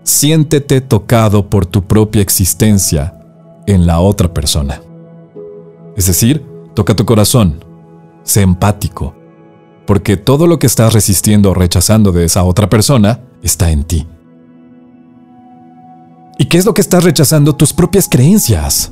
Siéntete 0.03 0.81
tocado 0.81 1.49
por 1.49 1.65
tu 1.65 1.83
propia 1.83 2.21
existencia 2.21 3.20
en 3.67 3.85
la 3.85 3.99
otra 3.99 4.33
persona. 4.33 4.81
Es 5.95 6.07
decir, 6.07 6.45
toca 6.73 6.95
tu 6.95 7.05
corazón, 7.05 7.63
sé 8.23 8.41
empático, 8.41 9.15
porque 9.85 10.17
todo 10.17 10.47
lo 10.47 10.59
que 10.59 10.67
estás 10.67 10.93
resistiendo 10.93 11.51
o 11.51 11.53
rechazando 11.53 12.11
de 12.11 12.25
esa 12.25 12.43
otra 12.43 12.69
persona 12.69 13.21
está 13.41 13.71
en 13.71 13.83
ti. 13.83 14.07
¿Y 16.37 16.45
qué 16.45 16.57
es 16.57 16.65
lo 16.65 16.73
que 16.73 16.81
estás 16.81 17.03
rechazando? 17.03 17.55
Tus 17.55 17.73
propias 17.73 18.07
creencias. 18.09 18.91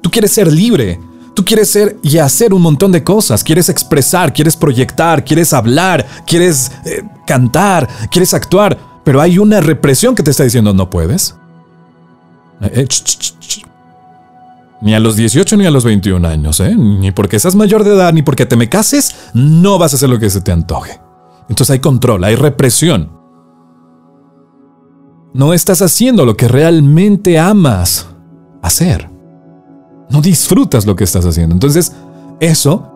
Tú 0.00 0.10
quieres 0.10 0.32
ser 0.32 0.52
libre, 0.52 1.00
tú 1.34 1.44
quieres 1.44 1.70
ser 1.70 1.96
y 2.02 2.18
hacer 2.18 2.52
un 2.52 2.62
montón 2.62 2.92
de 2.92 3.02
cosas, 3.02 3.42
quieres 3.42 3.68
expresar, 3.68 4.32
quieres 4.32 4.56
proyectar, 4.56 5.24
quieres 5.24 5.52
hablar, 5.52 6.06
quieres 6.26 6.70
eh, 6.84 7.02
cantar, 7.26 7.88
quieres 8.10 8.34
actuar, 8.34 8.78
pero 9.04 9.20
hay 9.20 9.38
una 9.38 9.60
represión 9.60 10.14
que 10.14 10.22
te 10.22 10.30
está 10.30 10.44
diciendo 10.44 10.72
no 10.72 10.90
puedes. 10.90 11.34
Eh, 12.60 12.70
eh, 12.74 12.86
ni 14.82 14.94
a 14.94 15.00
los 15.00 15.16
18 15.16 15.56
ni 15.56 15.66
a 15.66 15.70
los 15.70 15.84
21 15.84 16.26
años, 16.26 16.58
¿eh? 16.60 16.74
Ni 16.76 17.12
porque 17.12 17.38
seas 17.38 17.54
mayor 17.54 17.84
de 17.84 17.94
edad, 17.94 18.12
ni 18.12 18.22
porque 18.22 18.46
te 18.46 18.56
me 18.56 18.68
cases, 18.68 19.14
no 19.32 19.78
vas 19.78 19.92
a 19.92 19.96
hacer 19.96 20.10
lo 20.10 20.18
que 20.18 20.28
se 20.28 20.40
te 20.40 20.52
antoje. 20.52 21.00
Entonces 21.48 21.70
hay 21.70 21.78
control, 21.78 22.24
hay 22.24 22.34
represión. 22.34 23.10
No 25.34 25.54
estás 25.54 25.80
haciendo 25.82 26.26
lo 26.26 26.36
que 26.36 26.48
realmente 26.48 27.38
amas 27.38 28.08
hacer. 28.60 29.08
No 30.10 30.20
disfrutas 30.20 30.84
lo 30.84 30.94
que 30.96 31.04
estás 31.04 31.24
haciendo. 31.24 31.54
Entonces, 31.54 31.92
eso 32.40 32.90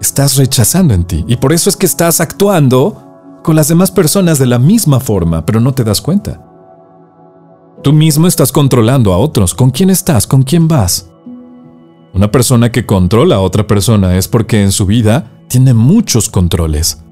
estás 0.00 0.36
rechazando 0.36 0.94
en 0.94 1.04
ti. 1.04 1.24
Y 1.26 1.36
por 1.36 1.52
eso 1.52 1.68
es 1.68 1.76
que 1.76 1.86
estás 1.86 2.20
actuando 2.20 3.40
con 3.42 3.56
las 3.56 3.68
demás 3.68 3.90
personas 3.90 4.38
de 4.38 4.46
la 4.46 4.58
misma 4.58 5.00
forma, 5.00 5.44
pero 5.44 5.60
no 5.60 5.74
te 5.74 5.82
das 5.82 6.00
cuenta. 6.00 6.40
Tú 7.82 7.92
mismo 7.92 8.28
estás 8.28 8.52
controlando 8.52 9.12
a 9.12 9.18
otros. 9.18 9.54
¿Con 9.54 9.70
quién 9.70 9.90
estás? 9.90 10.26
¿Con 10.28 10.42
quién 10.42 10.68
vas? 10.68 11.11
Una 12.14 12.30
persona 12.30 12.70
que 12.70 12.84
controla 12.84 13.36
a 13.36 13.40
otra 13.40 13.66
persona 13.66 14.18
es 14.18 14.28
porque 14.28 14.62
en 14.62 14.70
su 14.70 14.84
vida 14.84 15.30
tiene 15.48 15.72
muchos 15.72 16.28
controles. 16.28 17.02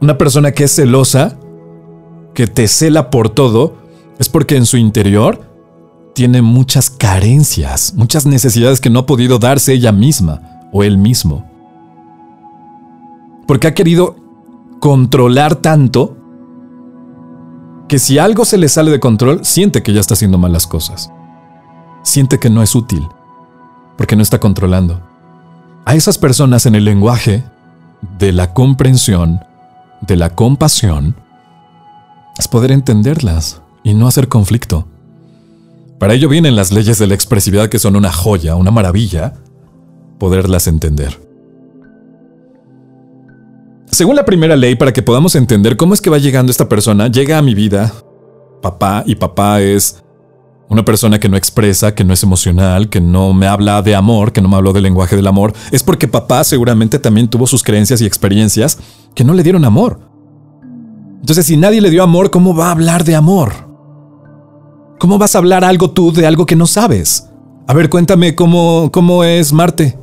Una 0.00 0.16
persona 0.16 0.52
que 0.52 0.64
es 0.64 0.74
celosa, 0.74 1.36
que 2.34 2.46
te 2.46 2.66
cela 2.66 3.10
por 3.10 3.28
todo, 3.28 3.76
es 4.18 4.28
porque 4.28 4.56
en 4.56 4.64
su 4.64 4.78
interior 4.78 5.42
tiene 6.14 6.40
muchas 6.40 6.88
carencias, 6.88 7.92
muchas 7.94 8.24
necesidades 8.24 8.80
que 8.80 8.90
no 8.90 9.00
ha 9.00 9.06
podido 9.06 9.38
darse 9.38 9.74
ella 9.74 9.92
misma 9.92 10.40
o 10.72 10.84
él 10.84 10.96
mismo. 10.96 11.44
Porque 13.46 13.66
ha 13.66 13.74
querido 13.74 14.16
controlar 14.80 15.56
tanto 15.56 16.16
que 17.86 17.98
si 17.98 18.18
algo 18.18 18.46
se 18.46 18.56
le 18.56 18.68
sale 18.68 18.90
de 18.90 19.00
control, 19.00 19.44
siente 19.44 19.82
que 19.82 19.92
ya 19.92 20.00
está 20.00 20.14
haciendo 20.14 20.38
malas 20.38 20.66
cosas 20.66 21.10
siente 22.02 22.38
que 22.38 22.50
no 22.50 22.62
es 22.62 22.74
útil, 22.74 23.06
porque 23.96 24.16
no 24.16 24.22
está 24.22 24.38
controlando. 24.40 25.00
A 25.84 25.94
esas 25.94 26.18
personas 26.18 26.66
en 26.66 26.74
el 26.74 26.84
lenguaje 26.84 27.44
de 28.18 28.32
la 28.32 28.52
comprensión, 28.52 29.40
de 30.00 30.16
la 30.16 30.34
compasión, 30.34 31.16
es 32.38 32.46
poder 32.48 32.70
entenderlas 32.70 33.62
y 33.82 33.94
no 33.94 34.06
hacer 34.06 34.28
conflicto. 34.28 34.86
Para 35.98 36.14
ello 36.14 36.28
vienen 36.28 36.54
las 36.54 36.72
leyes 36.72 36.98
de 36.98 37.06
la 37.06 37.14
expresividad 37.14 37.68
que 37.68 37.78
son 37.78 37.96
una 37.96 38.12
joya, 38.12 38.54
una 38.54 38.70
maravilla, 38.70 39.34
poderlas 40.18 40.66
entender. 40.66 41.20
Según 43.90 44.14
la 44.14 44.24
primera 44.24 44.54
ley, 44.54 44.76
para 44.76 44.92
que 44.92 45.02
podamos 45.02 45.34
entender 45.34 45.76
cómo 45.76 45.94
es 45.94 46.00
que 46.00 46.10
va 46.10 46.18
llegando 46.18 46.52
esta 46.52 46.68
persona, 46.68 47.08
llega 47.08 47.38
a 47.38 47.42
mi 47.42 47.54
vida, 47.54 47.92
papá, 48.62 49.02
y 49.06 49.16
papá 49.16 49.60
es 49.60 50.04
una 50.68 50.84
persona 50.84 51.18
que 51.18 51.28
no 51.28 51.36
expresa, 51.36 51.94
que 51.94 52.04
no 52.04 52.12
es 52.12 52.22
emocional, 52.22 52.88
que 52.88 53.00
no 53.00 53.32
me 53.32 53.46
habla 53.46 53.80
de 53.82 53.94
amor, 53.94 54.32
que 54.32 54.42
no 54.42 54.48
me 54.48 54.56
habló 54.56 54.72
del 54.72 54.82
lenguaje 54.82 55.16
del 55.16 55.26
amor, 55.26 55.54
es 55.70 55.82
porque 55.82 56.08
papá 56.08 56.44
seguramente 56.44 56.98
también 56.98 57.28
tuvo 57.28 57.46
sus 57.46 57.62
creencias 57.62 58.00
y 58.00 58.06
experiencias 58.06 58.78
que 59.14 59.24
no 59.24 59.32
le 59.32 59.42
dieron 59.42 59.64
amor. 59.64 60.00
Entonces, 61.20 61.46
si 61.46 61.56
nadie 61.56 61.80
le 61.80 61.90
dio 61.90 62.02
amor, 62.02 62.30
¿cómo 62.30 62.54
va 62.54 62.68
a 62.68 62.72
hablar 62.72 63.04
de 63.04 63.14
amor? 63.14 63.52
¿Cómo 64.98 65.18
vas 65.18 65.34
a 65.34 65.38
hablar 65.38 65.64
algo 65.64 65.90
tú 65.90 66.12
de 66.12 66.26
algo 66.26 66.44
que 66.44 66.56
no 66.56 66.66
sabes? 66.66 67.28
A 67.66 67.74
ver, 67.74 67.88
cuéntame 67.88 68.34
cómo, 68.34 68.90
cómo 68.92 69.24
es 69.24 69.52
Marte. 69.52 69.98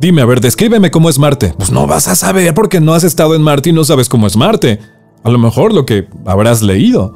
Dime, 0.00 0.22
a 0.22 0.26
ver, 0.26 0.40
descríbeme 0.40 0.90
cómo 0.90 1.08
es 1.08 1.18
Marte. 1.18 1.54
Pues 1.56 1.70
no 1.70 1.86
vas 1.86 2.08
a 2.08 2.14
saber 2.14 2.54
porque 2.54 2.80
no 2.80 2.94
has 2.94 3.04
estado 3.04 3.34
en 3.34 3.42
Marte 3.42 3.70
y 3.70 3.72
no 3.72 3.84
sabes 3.84 4.08
cómo 4.08 4.26
es 4.26 4.36
Marte. 4.36 4.80
A 5.22 5.30
lo 5.30 5.38
mejor 5.38 5.72
lo 5.72 5.86
que 5.86 6.08
habrás 6.26 6.62
leído. 6.62 7.14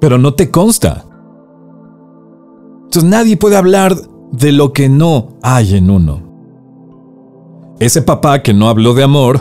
Pero 0.00 0.18
no 0.18 0.34
te 0.34 0.50
consta. 0.50 1.06
Entonces 2.86 3.04
nadie 3.04 3.36
puede 3.36 3.56
hablar 3.56 3.94
de 4.32 4.52
lo 4.52 4.72
que 4.72 4.88
no 4.88 5.38
hay 5.42 5.76
en 5.76 5.90
uno. 5.90 6.22
Ese 7.78 8.00
papá 8.00 8.42
que 8.42 8.54
no 8.54 8.68
habló 8.68 8.94
de 8.94 9.02
amor 9.02 9.40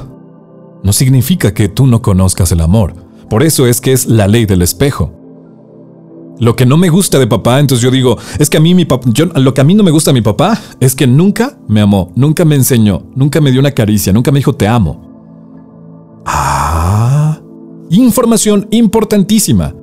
no 0.84 0.91
significa 0.91 1.53
que 1.53 1.69
tú 1.69 1.88
no 1.88 2.01
conozcas 2.01 2.51
el 2.51 2.62
amor. 2.62 2.93
Por 3.29 3.43
eso 3.43 3.65
es 3.65 3.81
que 3.81 3.93
es 3.93 4.08
la 4.08 4.27
ley 4.27 4.45
del 4.45 4.62
espejo. 4.62 5.13
Lo 6.39 6.55
que 6.55 6.65
no 6.65 6.75
me 6.75 6.89
gusta 6.89 7.17
de 7.17 7.27
papá, 7.27 7.60
entonces 7.60 7.81
yo 7.81 7.91
digo, 7.91 8.17
es 8.39 8.49
que 8.49 8.58
a 8.58 8.60
mí 8.60 8.75
mi 8.75 8.84
papá, 8.84 9.10
lo 9.36 9.53
que 9.53 9.62
a 9.62 9.63
mí 9.63 9.73
no 9.73 9.84
me 9.84 9.91
gusta 9.91 10.12
de 10.12 10.15
mi 10.15 10.21
papá 10.21 10.60
es 10.81 10.93
que 10.93 11.08
nunca 11.08 11.58
me 11.67 11.79
amó, 11.79 12.12
nunca 12.15 12.43
me 12.43 12.55
enseñó, 12.55 13.03
nunca 13.15 13.39
me 13.39 13.51
dio 13.51 13.62
una 13.62 13.71
caricia, 13.71 14.12
nunca 14.12 14.31
me 14.31 14.39
dijo 14.39 14.53
te 14.53 14.67
amo. 14.67 16.23
Ah, 16.25 17.39
información 17.89 18.67
importantísima. 18.71 19.73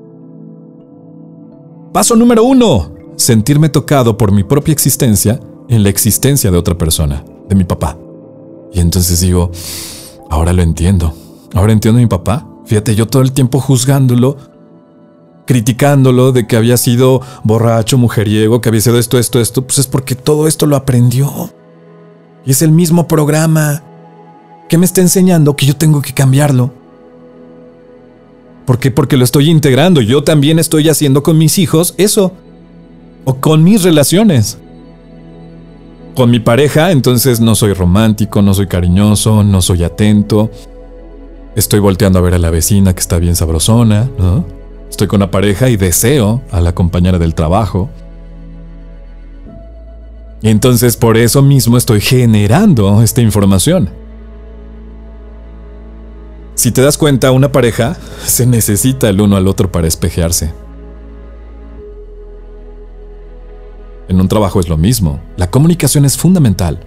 Paso 1.93 2.17
número 2.17 2.45
uno 2.45 2.92
sentirme 3.23 3.69
tocado 3.69 4.19
por 4.19 4.33
mi 4.33 4.45
propia 4.45 4.73
existencia 4.73 5.41
en 5.69 5.83
la 5.83 5.89
existencia 5.89 6.51
de 6.51 6.59
otra 6.59 6.77
persona, 6.77 7.25
de 7.49 7.55
mi 7.55 7.65
papá. 7.65 7.97
Y 8.73 8.81
entonces 8.81 9.21
digo, 9.21 9.51
ahora 10.31 10.53
lo 10.53 10.63
entiendo. 10.63 11.15
Ahora 11.55 11.73
entiendo 11.73 11.99
a 11.99 12.03
mi 12.03 12.09
papá. 12.09 12.47
Fíjate, 12.67 12.95
yo 12.95 13.07
todo 13.07 13.23
el 13.23 13.33
tiempo 13.33 13.61
juzgándolo, 13.61 14.37
criticándolo 15.47 16.33
de 16.33 16.47
que 16.47 16.57
había 16.57 16.77
sido 16.77 17.21
borracho, 17.45 17.99
mujeriego, 17.99 18.61
que 18.61 18.69
había 18.69 18.81
sido 18.81 18.99
esto, 18.99 19.19
esto, 19.19 19.41
esto, 19.41 19.63
pues 19.63 19.79
es 19.79 19.87
porque 19.87 20.15
todo 20.15 20.47
esto 20.47 20.67
lo 20.67 20.77
aprendió. 20.77 21.51
Y 22.45 22.51
es 22.51 22.63
el 22.63 22.73
mismo 22.73 23.07
programa 23.07 23.83
que 24.69 24.79
me 24.79 24.87
está 24.87 25.01
enseñando 25.01 25.55
que 25.55 25.67
yo 25.67 25.77
tengo 25.77 26.01
que 26.03 26.13
cambiarlo. 26.13 26.73
¿Por 28.65 28.79
qué? 28.79 28.91
Porque 28.91 29.17
lo 29.17 29.25
estoy 29.25 29.51
integrando. 29.51 30.01
Yo 30.01 30.25
también 30.25 30.59
estoy 30.59 30.89
haciendo 30.89 31.23
con 31.23 31.37
mis 31.37 31.59
hijos 31.59 31.95
eso 31.99 32.33
o 33.25 33.35
con 33.35 33.63
mis 33.65 33.83
relaciones. 33.83 34.59
Con 36.15 36.31
mi 36.31 36.41
pareja, 36.41 36.91
entonces 36.91 37.41
no 37.41 37.55
soy 37.55 37.73
romántico, 37.73 38.43
no 38.43 38.53
soy 38.53 38.67
cariñoso, 38.67 39.45
no 39.45 39.63
soy 39.63 39.83
atento. 39.85 40.51
Estoy 41.57 41.81
volteando 41.81 42.19
a 42.19 42.23
ver 42.23 42.35
a 42.35 42.39
la 42.39 42.51
vecina 42.51 42.93
que 42.93 43.01
está 43.01 43.19
bien 43.19 43.35
sabrosona. 43.35 44.09
Estoy 44.91 45.07
con 45.07 45.21
la 45.21 45.31
pareja 45.31 45.71
y 45.71 45.77
deseo 45.77 46.43
a 46.51 46.61
la 46.61 46.75
compañera 46.75 47.19
del 47.19 47.35
trabajo. 47.35 47.89
Entonces 50.43 50.97
por 50.97 51.17
eso 51.17 51.41
mismo 51.41 51.79
estoy 51.79 52.01
generando 52.01 53.03
esta 53.03 53.23
información. 53.23 53.89
Si 56.55 56.73
te 56.73 56.83
das 56.83 56.99
cuenta, 56.99 57.33
una 57.33 57.53
pareja 57.53 57.97
se 58.25 58.47
necesita 58.47 59.09
el 59.09 59.21
uno 59.21 59.37
al 59.37 59.49
otro 59.49 59.73
para 59.73 59.89
espejearse. 59.89 60.53
En 64.13 64.21
un 64.21 64.29
trabajo 64.29 64.61
es 64.61 64.69
lo 64.69 64.77
mismo. 64.77 65.21
La 65.39 65.51
comunicación 65.51 66.05
es 66.05 66.19
fundamental. 66.19 66.79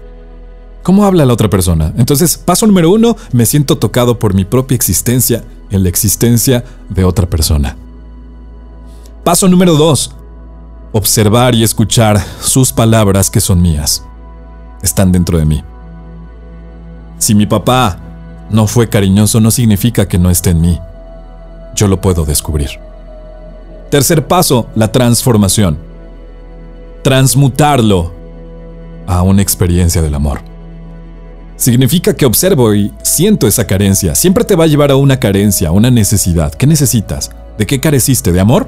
¿Cómo 0.83 1.05
habla 1.05 1.25
la 1.25 1.33
otra 1.33 1.49
persona? 1.49 1.91
Entonces, 1.97 2.37
paso 2.37 2.67
número 2.67 2.91
uno, 2.91 3.17
me 3.31 3.47
siento 3.47 3.79
tocado 3.79 4.19
por 4.19 4.35
mi 4.35 4.45
propia 4.45 4.75
existencia 4.75 5.43
en 5.71 5.81
la 5.81 5.89
existencia 5.89 6.63
de 6.87 7.03
otra 7.03 7.27
persona. 7.27 7.75
Paso 9.23 9.47
número 9.47 9.73
dos, 9.73 10.11
observar 10.91 11.55
y 11.55 11.63
escuchar 11.63 12.23
sus 12.41 12.71
palabras 12.71 13.31
que 13.31 13.41
son 13.41 13.59
mías. 13.59 14.03
Están 14.83 15.11
dentro 15.11 15.39
de 15.39 15.45
mí. 15.45 15.63
Si 17.17 17.33
mi 17.33 17.47
papá 17.47 17.97
no 18.51 18.67
fue 18.67 18.87
cariñoso 18.87 19.39
no 19.39 19.49
significa 19.49 20.07
que 20.07 20.19
no 20.19 20.29
esté 20.29 20.51
en 20.51 20.61
mí. 20.61 20.79
Yo 21.73 21.87
lo 21.87 21.99
puedo 22.01 22.23
descubrir. 22.23 22.69
Tercer 23.89 24.27
paso, 24.27 24.67
la 24.75 24.91
transformación. 24.91 25.84
Transmutarlo 27.05 28.11
a 29.05 29.21
una 29.21 29.43
experiencia 29.43 30.01
del 30.01 30.15
amor. 30.15 30.41
Significa 31.55 32.15
que 32.15 32.25
observo 32.25 32.73
y 32.73 32.91
siento 33.03 33.45
esa 33.45 33.67
carencia. 33.67 34.15
Siempre 34.15 34.43
te 34.43 34.55
va 34.55 34.63
a 34.63 34.67
llevar 34.67 34.89
a 34.89 34.95
una 34.95 35.19
carencia, 35.19 35.67
a 35.67 35.71
una 35.71 35.91
necesidad. 35.91 36.51
¿Qué 36.55 36.65
necesitas? 36.65 37.29
¿De 37.59 37.67
qué 37.67 37.79
careciste? 37.79 38.31
¿De 38.31 38.39
amor? 38.39 38.67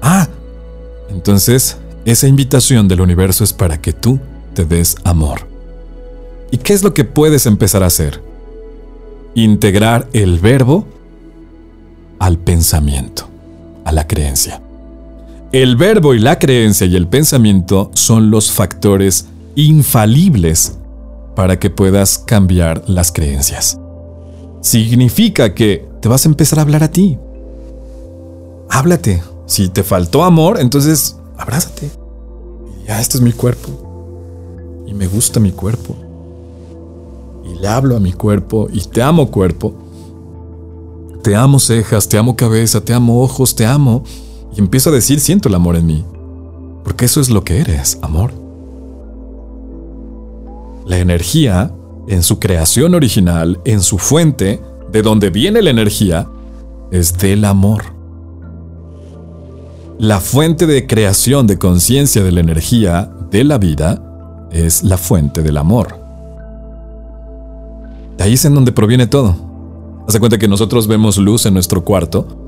Ah, 0.00 0.28
entonces 1.10 1.78
esa 2.04 2.28
invitación 2.28 2.86
del 2.86 3.00
universo 3.00 3.42
es 3.42 3.52
para 3.52 3.80
que 3.80 3.92
tú 3.92 4.20
te 4.54 4.64
des 4.64 4.94
amor. 5.02 5.48
¿Y 6.52 6.58
qué 6.58 6.74
es 6.74 6.84
lo 6.84 6.94
que 6.94 7.02
puedes 7.02 7.44
empezar 7.46 7.82
a 7.82 7.86
hacer? 7.86 8.22
Integrar 9.34 10.06
el 10.12 10.38
verbo 10.38 10.86
al 12.20 12.38
pensamiento, 12.38 13.28
a 13.84 13.90
la 13.90 14.06
creencia. 14.06 14.62
El 15.50 15.76
verbo 15.76 16.12
y 16.12 16.18
la 16.18 16.38
creencia 16.38 16.86
y 16.86 16.94
el 16.94 17.08
pensamiento 17.08 17.90
son 17.94 18.30
los 18.30 18.52
factores 18.52 19.28
infalibles 19.54 20.76
para 21.34 21.58
que 21.58 21.70
puedas 21.70 22.18
cambiar 22.18 22.84
las 22.86 23.12
creencias. 23.12 23.80
Significa 24.60 25.54
que 25.54 25.88
te 26.02 26.08
vas 26.08 26.26
a 26.26 26.28
empezar 26.28 26.58
a 26.58 26.62
hablar 26.62 26.84
a 26.84 26.90
ti. 26.90 27.16
Háblate. 28.68 29.22
Si 29.46 29.70
te 29.70 29.82
faltó 29.82 30.22
amor, 30.22 30.60
entonces 30.60 31.16
abrázate. 31.38 31.90
ya, 32.86 33.00
este 33.00 33.16
es 33.16 33.22
mi 33.22 33.32
cuerpo. 33.32 33.70
Y 34.86 34.92
me 34.92 35.06
gusta 35.06 35.40
mi 35.40 35.52
cuerpo. 35.52 35.96
Y 37.46 37.58
le 37.58 37.68
hablo 37.68 37.96
a 37.96 38.00
mi 38.00 38.12
cuerpo 38.12 38.68
y 38.70 38.80
te 38.82 39.00
amo 39.00 39.30
cuerpo. 39.30 39.72
Te 41.22 41.34
amo 41.34 41.58
cejas, 41.58 42.06
te 42.06 42.18
amo 42.18 42.36
cabeza, 42.36 42.82
te 42.82 42.92
amo 42.92 43.22
ojos, 43.22 43.54
te 43.54 43.64
amo. 43.64 44.04
Y 44.56 44.60
empiezo 44.60 44.90
a 44.90 44.92
decir, 44.92 45.20
siento 45.20 45.48
el 45.48 45.54
amor 45.54 45.76
en 45.76 45.86
mí. 45.86 46.04
Porque 46.84 47.04
eso 47.04 47.20
es 47.20 47.30
lo 47.30 47.44
que 47.44 47.60
eres, 47.60 47.98
amor. 48.02 48.32
La 50.86 50.98
energía, 50.98 51.72
en 52.06 52.22
su 52.22 52.38
creación 52.38 52.94
original, 52.94 53.60
en 53.64 53.80
su 53.82 53.98
fuente, 53.98 54.60
de 54.90 55.02
donde 55.02 55.30
viene 55.30 55.60
la 55.60 55.70
energía, 55.70 56.28
es 56.90 57.18
del 57.18 57.44
amor. 57.44 57.84
La 59.98 60.20
fuente 60.20 60.66
de 60.66 60.86
creación 60.86 61.46
de 61.46 61.58
conciencia 61.58 62.22
de 62.22 62.32
la 62.32 62.40
energía 62.40 63.10
de 63.30 63.44
la 63.44 63.58
vida 63.58 64.48
es 64.50 64.82
la 64.82 64.96
fuente 64.96 65.42
del 65.42 65.56
amor. 65.56 65.98
De 68.16 68.24
ahí 68.24 68.34
es 68.34 68.44
en 68.44 68.54
donde 68.54 68.72
proviene 68.72 69.06
todo. 69.06 69.36
Hace 70.08 70.20
cuenta 70.20 70.38
que 70.38 70.48
nosotros 70.48 70.86
vemos 70.86 71.18
luz 71.18 71.44
en 71.46 71.54
nuestro 71.54 71.84
cuarto, 71.84 72.47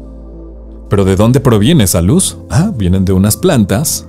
pero 0.91 1.05
¿de 1.05 1.17
dónde 1.17 1.41
proviene 1.41 1.85
esa 1.85 2.03
luz? 2.03 2.37
Ah, 2.51 2.73
vienen 2.75 3.05
de 3.05 3.13
unas 3.13 3.37
plantas 3.37 4.07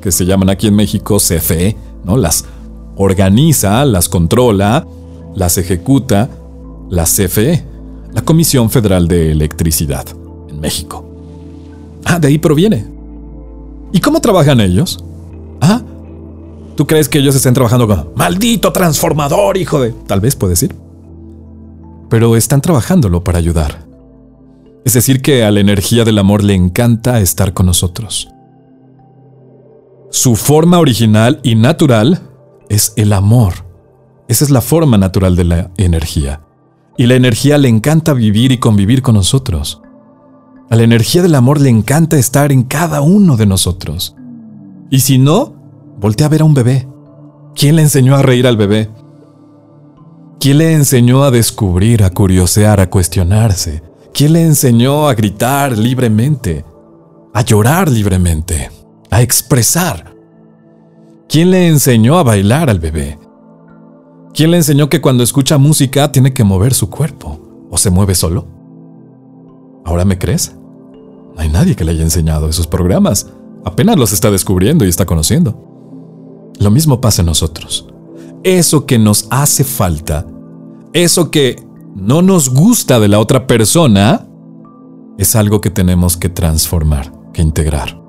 que 0.00 0.12
se 0.12 0.24
llaman 0.24 0.48
aquí 0.48 0.68
en 0.68 0.76
México 0.76 1.18
CFE, 1.18 1.76
¿no? 2.04 2.16
Las 2.16 2.44
organiza, 2.96 3.84
las 3.84 4.08
controla, 4.08 4.86
las 5.34 5.58
ejecuta 5.58 6.30
la 6.88 7.04
CFE, 7.04 7.64
la 8.12 8.22
Comisión 8.22 8.70
Federal 8.70 9.08
de 9.08 9.32
Electricidad, 9.32 10.06
en 10.48 10.60
México. 10.60 11.04
Ah, 12.04 12.18
de 12.18 12.28
ahí 12.28 12.38
proviene. 12.38 12.86
¿Y 13.92 14.00
cómo 14.00 14.20
trabajan 14.20 14.60
ellos? 14.60 15.04
Ah, 15.60 15.82
¿tú 16.76 16.86
crees 16.86 17.08
que 17.08 17.18
ellos 17.18 17.34
estén 17.34 17.54
trabajando 17.54 17.88
con 17.88 18.10
maldito 18.14 18.72
transformador, 18.72 19.56
hijo 19.56 19.80
de... 19.80 19.92
Tal 20.06 20.20
vez 20.20 20.36
puedes 20.36 20.60
decir. 20.60 20.76
Pero 22.08 22.36
están 22.36 22.60
trabajándolo 22.60 23.22
para 23.24 23.38
ayudar. 23.38 23.89
Es 24.84 24.94
decir, 24.94 25.20
que 25.20 25.44
a 25.44 25.50
la 25.50 25.60
energía 25.60 26.04
del 26.04 26.18
amor 26.18 26.42
le 26.42 26.54
encanta 26.54 27.20
estar 27.20 27.52
con 27.52 27.66
nosotros. 27.66 28.28
Su 30.10 30.36
forma 30.36 30.78
original 30.78 31.40
y 31.42 31.54
natural 31.54 32.22
es 32.68 32.92
el 32.96 33.12
amor. 33.12 33.66
Esa 34.26 34.44
es 34.44 34.50
la 34.50 34.60
forma 34.60 34.96
natural 34.96 35.36
de 35.36 35.44
la 35.44 35.70
energía. 35.76 36.40
Y 36.96 37.06
la 37.06 37.14
energía 37.14 37.58
le 37.58 37.68
encanta 37.68 38.14
vivir 38.14 38.52
y 38.52 38.58
convivir 38.58 39.02
con 39.02 39.14
nosotros. 39.14 39.82
A 40.70 40.76
la 40.76 40.82
energía 40.82 41.22
del 41.22 41.34
amor 41.34 41.60
le 41.60 41.68
encanta 41.68 42.16
estar 42.16 42.52
en 42.52 42.62
cada 42.62 43.00
uno 43.00 43.36
de 43.36 43.46
nosotros. 43.46 44.14
Y 44.90 45.00
si 45.00 45.18
no, 45.18 45.54
voltea 45.98 46.26
a 46.26 46.30
ver 46.30 46.42
a 46.42 46.44
un 46.44 46.54
bebé. 46.54 46.88
¿Quién 47.54 47.76
le 47.76 47.82
enseñó 47.82 48.16
a 48.16 48.22
reír 48.22 48.46
al 48.46 48.56
bebé? 48.56 48.88
¿Quién 50.40 50.58
le 50.58 50.72
enseñó 50.72 51.22
a 51.24 51.30
descubrir, 51.30 52.02
a 52.02 52.10
curiosear, 52.10 52.80
a 52.80 52.88
cuestionarse? 52.88 53.82
¿Quién 54.12 54.32
le 54.32 54.42
enseñó 54.42 55.08
a 55.08 55.14
gritar 55.14 55.76
libremente? 55.78 56.64
A 57.32 57.42
llorar 57.42 57.88
libremente? 57.88 58.70
A 59.10 59.22
expresar? 59.22 60.14
¿Quién 61.28 61.50
le 61.50 61.68
enseñó 61.68 62.18
a 62.18 62.22
bailar 62.22 62.70
al 62.70 62.80
bebé? 62.80 63.18
¿Quién 64.34 64.50
le 64.50 64.58
enseñó 64.58 64.88
que 64.88 65.00
cuando 65.00 65.22
escucha 65.22 65.58
música 65.58 66.10
tiene 66.12 66.32
que 66.32 66.44
mover 66.44 66.74
su 66.74 66.90
cuerpo? 66.90 67.68
¿O 67.70 67.78
se 67.78 67.90
mueve 67.90 68.14
solo? 68.14 68.46
¿Ahora 69.84 70.04
me 70.04 70.18
crees? 70.18 70.54
No 71.34 71.40
hay 71.40 71.48
nadie 71.48 71.76
que 71.76 71.84
le 71.84 71.92
haya 71.92 72.02
enseñado 72.02 72.48
esos 72.48 72.66
programas. 72.66 73.28
Apenas 73.64 73.96
los 73.96 74.12
está 74.12 74.30
descubriendo 74.30 74.84
y 74.84 74.88
está 74.88 75.06
conociendo. 75.06 76.50
Lo 76.58 76.70
mismo 76.70 77.00
pasa 77.00 77.22
en 77.22 77.26
nosotros. 77.26 77.86
Eso 78.42 78.86
que 78.86 78.98
nos 78.98 79.26
hace 79.30 79.64
falta, 79.64 80.26
eso 80.92 81.30
que 81.30 81.62
no 81.94 82.22
nos 82.22 82.50
gusta 82.50 83.00
de 83.00 83.08
la 83.08 83.18
otra 83.18 83.46
persona, 83.46 84.26
es 85.18 85.36
algo 85.36 85.60
que 85.60 85.70
tenemos 85.70 86.16
que 86.16 86.28
transformar, 86.28 87.12
que 87.32 87.42
integrar. 87.42 88.00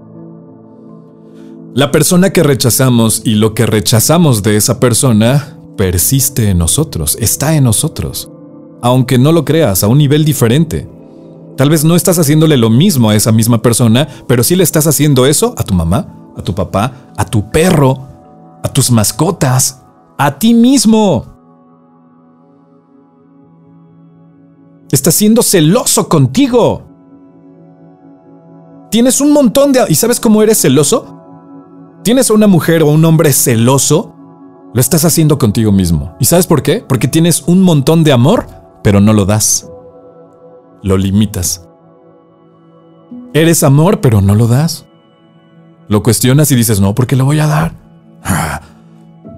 La 1.73 1.91
persona 1.91 2.31
que 2.31 2.43
rechazamos 2.43 3.21
y 3.23 3.35
lo 3.35 3.53
que 3.53 3.65
rechazamos 3.65 4.43
de 4.43 4.57
esa 4.57 4.79
persona 4.79 5.57
persiste 5.77 6.49
en 6.49 6.57
nosotros, 6.57 7.17
está 7.19 7.55
en 7.55 7.63
nosotros. 7.63 8.29
Aunque 8.81 9.17
no 9.17 9.31
lo 9.31 9.45
creas, 9.45 9.83
a 9.83 9.87
un 9.87 9.97
nivel 9.97 10.25
diferente. 10.25 10.89
Tal 11.55 11.69
vez 11.69 11.83
no 11.83 11.95
estás 11.95 12.19
haciéndole 12.19 12.57
lo 12.57 12.69
mismo 12.69 13.09
a 13.09 13.15
esa 13.15 13.31
misma 13.31 13.61
persona, 13.61 14.07
pero 14.27 14.43
sí 14.43 14.55
le 14.55 14.63
estás 14.63 14.85
haciendo 14.87 15.25
eso 15.25 15.53
a 15.57 15.63
tu 15.63 15.73
mamá, 15.73 16.33
a 16.37 16.41
tu 16.41 16.53
papá, 16.53 17.13
a 17.17 17.25
tu 17.25 17.49
perro, 17.51 18.07
a 18.63 18.67
tus 18.73 18.91
mascotas, 18.91 19.81
a 20.17 20.37
ti 20.39 20.53
mismo. 20.53 21.30
Estás 24.91 25.15
siendo 25.15 25.41
celoso 25.41 26.09
contigo. 26.09 26.83
Tienes 28.89 29.21
un 29.21 29.31
montón 29.31 29.71
de... 29.71 29.85
¿Y 29.87 29.95
sabes 29.95 30.19
cómo 30.19 30.43
eres 30.43 30.61
celoso? 30.61 31.21
tienes 32.03 32.29
a 32.29 32.33
una 32.33 32.47
mujer 32.47 32.83
o 32.83 32.87
un 32.87 33.03
hombre 33.05 33.31
celoso, 33.31 34.15
lo 34.73 34.81
estás 34.81 35.05
haciendo 35.05 35.37
contigo 35.37 35.71
mismo. 35.71 36.15
¿Y 36.19 36.25
sabes 36.25 36.47
por 36.47 36.63
qué? 36.63 36.83
Porque 36.87 37.07
tienes 37.07 37.43
un 37.47 37.61
montón 37.61 38.03
de 38.03 38.11
amor, 38.11 38.47
pero 38.83 38.99
no 38.99 39.13
lo 39.13 39.25
das. 39.25 39.69
Lo 40.81 40.97
limitas. 40.97 41.67
Eres 43.33 43.63
amor, 43.63 44.01
pero 44.01 44.21
no 44.21 44.35
lo 44.35 44.47
das. 44.47 44.85
Lo 45.87 46.03
cuestionas 46.03 46.51
y 46.51 46.55
dices, 46.55 46.79
no, 46.79 46.95
¿por 46.95 47.07
qué 47.07 47.15
lo 47.15 47.25
voy 47.25 47.39
a 47.39 47.47
dar? 47.47 47.73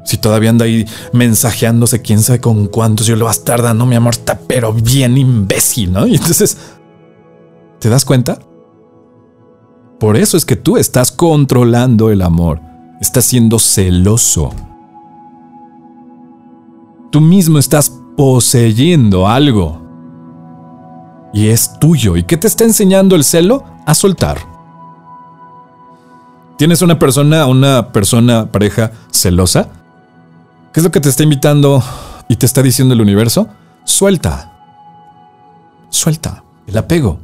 Si 0.03 0.17
todavía 0.17 0.49
anda 0.49 0.65
ahí 0.65 0.85
mensajeándose 1.13 2.01
quién 2.01 2.21
sabe 2.21 2.39
con 2.41 2.67
cuántos, 2.67 3.07
yo 3.07 3.15
le 3.15 3.23
voy 3.23 3.29
a 3.29 3.31
estar 3.31 3.61
dando 3.61 3.85
mi 3.85 3.95
amor, 3.95 4.13
está 4.13 4.39
pero 4.47 4.73
bien 4.73 5.17
imbécil, 5.17 5.93
¿no? 5.93 6.05
Y 6.07 6.15
entonces, 6.15 6.57
¿te 7.79 7.89
das 7.89 8.03
cuenta? 8.05 8.39
Por 9.99 10.17
eso 10.17 10.35
es 10.35 10.45
que 10.45 10.57
tú 10.57 10.77
estás 10.77 11.11
controlando 11.11 12.09
el 12.09 12.21
amor. 12.21 12.59
Estás 12.99 13.25
siendo 13.25 13.57
celoso. 13.59 14.51
Tú 17.09 17.21
mismo 17.21 17.57
estás 17.57 17.89
poseyendo 18.17 19.27
algo. 19.27 19.81
Y 21.33 21.47
es 21.47 21.79
tuyo. 21.79 22.17
¿Y 22.17 22.23
qué 22.23 22.37
te 22.37 22.47
está 22.47 22.63
enseñando 22.63 23.15
el 23.15 23.23
celo? 23.23 23.63
A 23.85 23.93
soltar. 23.93 24.39
¿Tienes 26.57 26.81
una 26.81 26.99
persona, 26.99 27.45
una 27.45 27.91
persona, 27.91 28.51
pareja 28.51 28.91
celosa? 29.11 29.69
¿Qué 30.73 30.79
es 30.79 30.83
lo 30.83 30.91
que 30.91 30.99
te 30.99 31.09
está 31.09 31.21
invitando 31.21 31.83
y 32.27 32.35
te 32.35 32.47
está 32.47 32.63
diciendo 32.63 32.95
el 32.95 33.01
universo? 33.01 33.47
Suelta. 33.85 34.57
Suelta. 35.91 36.43
El 36.65 36.75
apego. 36.77 37.19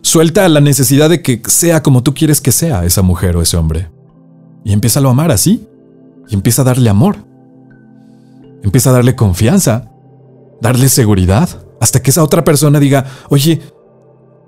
Suelta 0.00 0.48
la 0.48 0.62
necesidad 0.62 1.10
de 1.10 1.20
que 1.20 1.42
sea 1.46 1.82
como 1.82 2.02
tú 2.02 2.14
quieres 2.14 2.40
que 2.40 2.52
sea 2.52 2.86
esa 2.86 3.02
mujer 3.02 3.36
o 3.36 3.42
ese 3.42 3.58
hombre. 3.58 3.90
Y 4.64 4.72
empieza 4.72 5.00
a 5.00 5.10
amar 5.10 5.30
así. 5.30 5.68
Y 6.26 6.34
empieza 6.34 6.62
a 6.62 6.64
darle 6.64 6.88
amor. 6.88 7.18
Empieza 8.62 8.88
a 8.88 8.94
darle 8.94 9.14
confianza, 9.14 9.90
darle 10.62 10.88
seguridad, 10.88 11.50
hasta 11.82 12.00
que 12.00 12.12
esa 12.12 12.22
otra 12.22 12.44
persona 12.44 12.80
diga, 12.80 13.04
oye, 13.28 13.60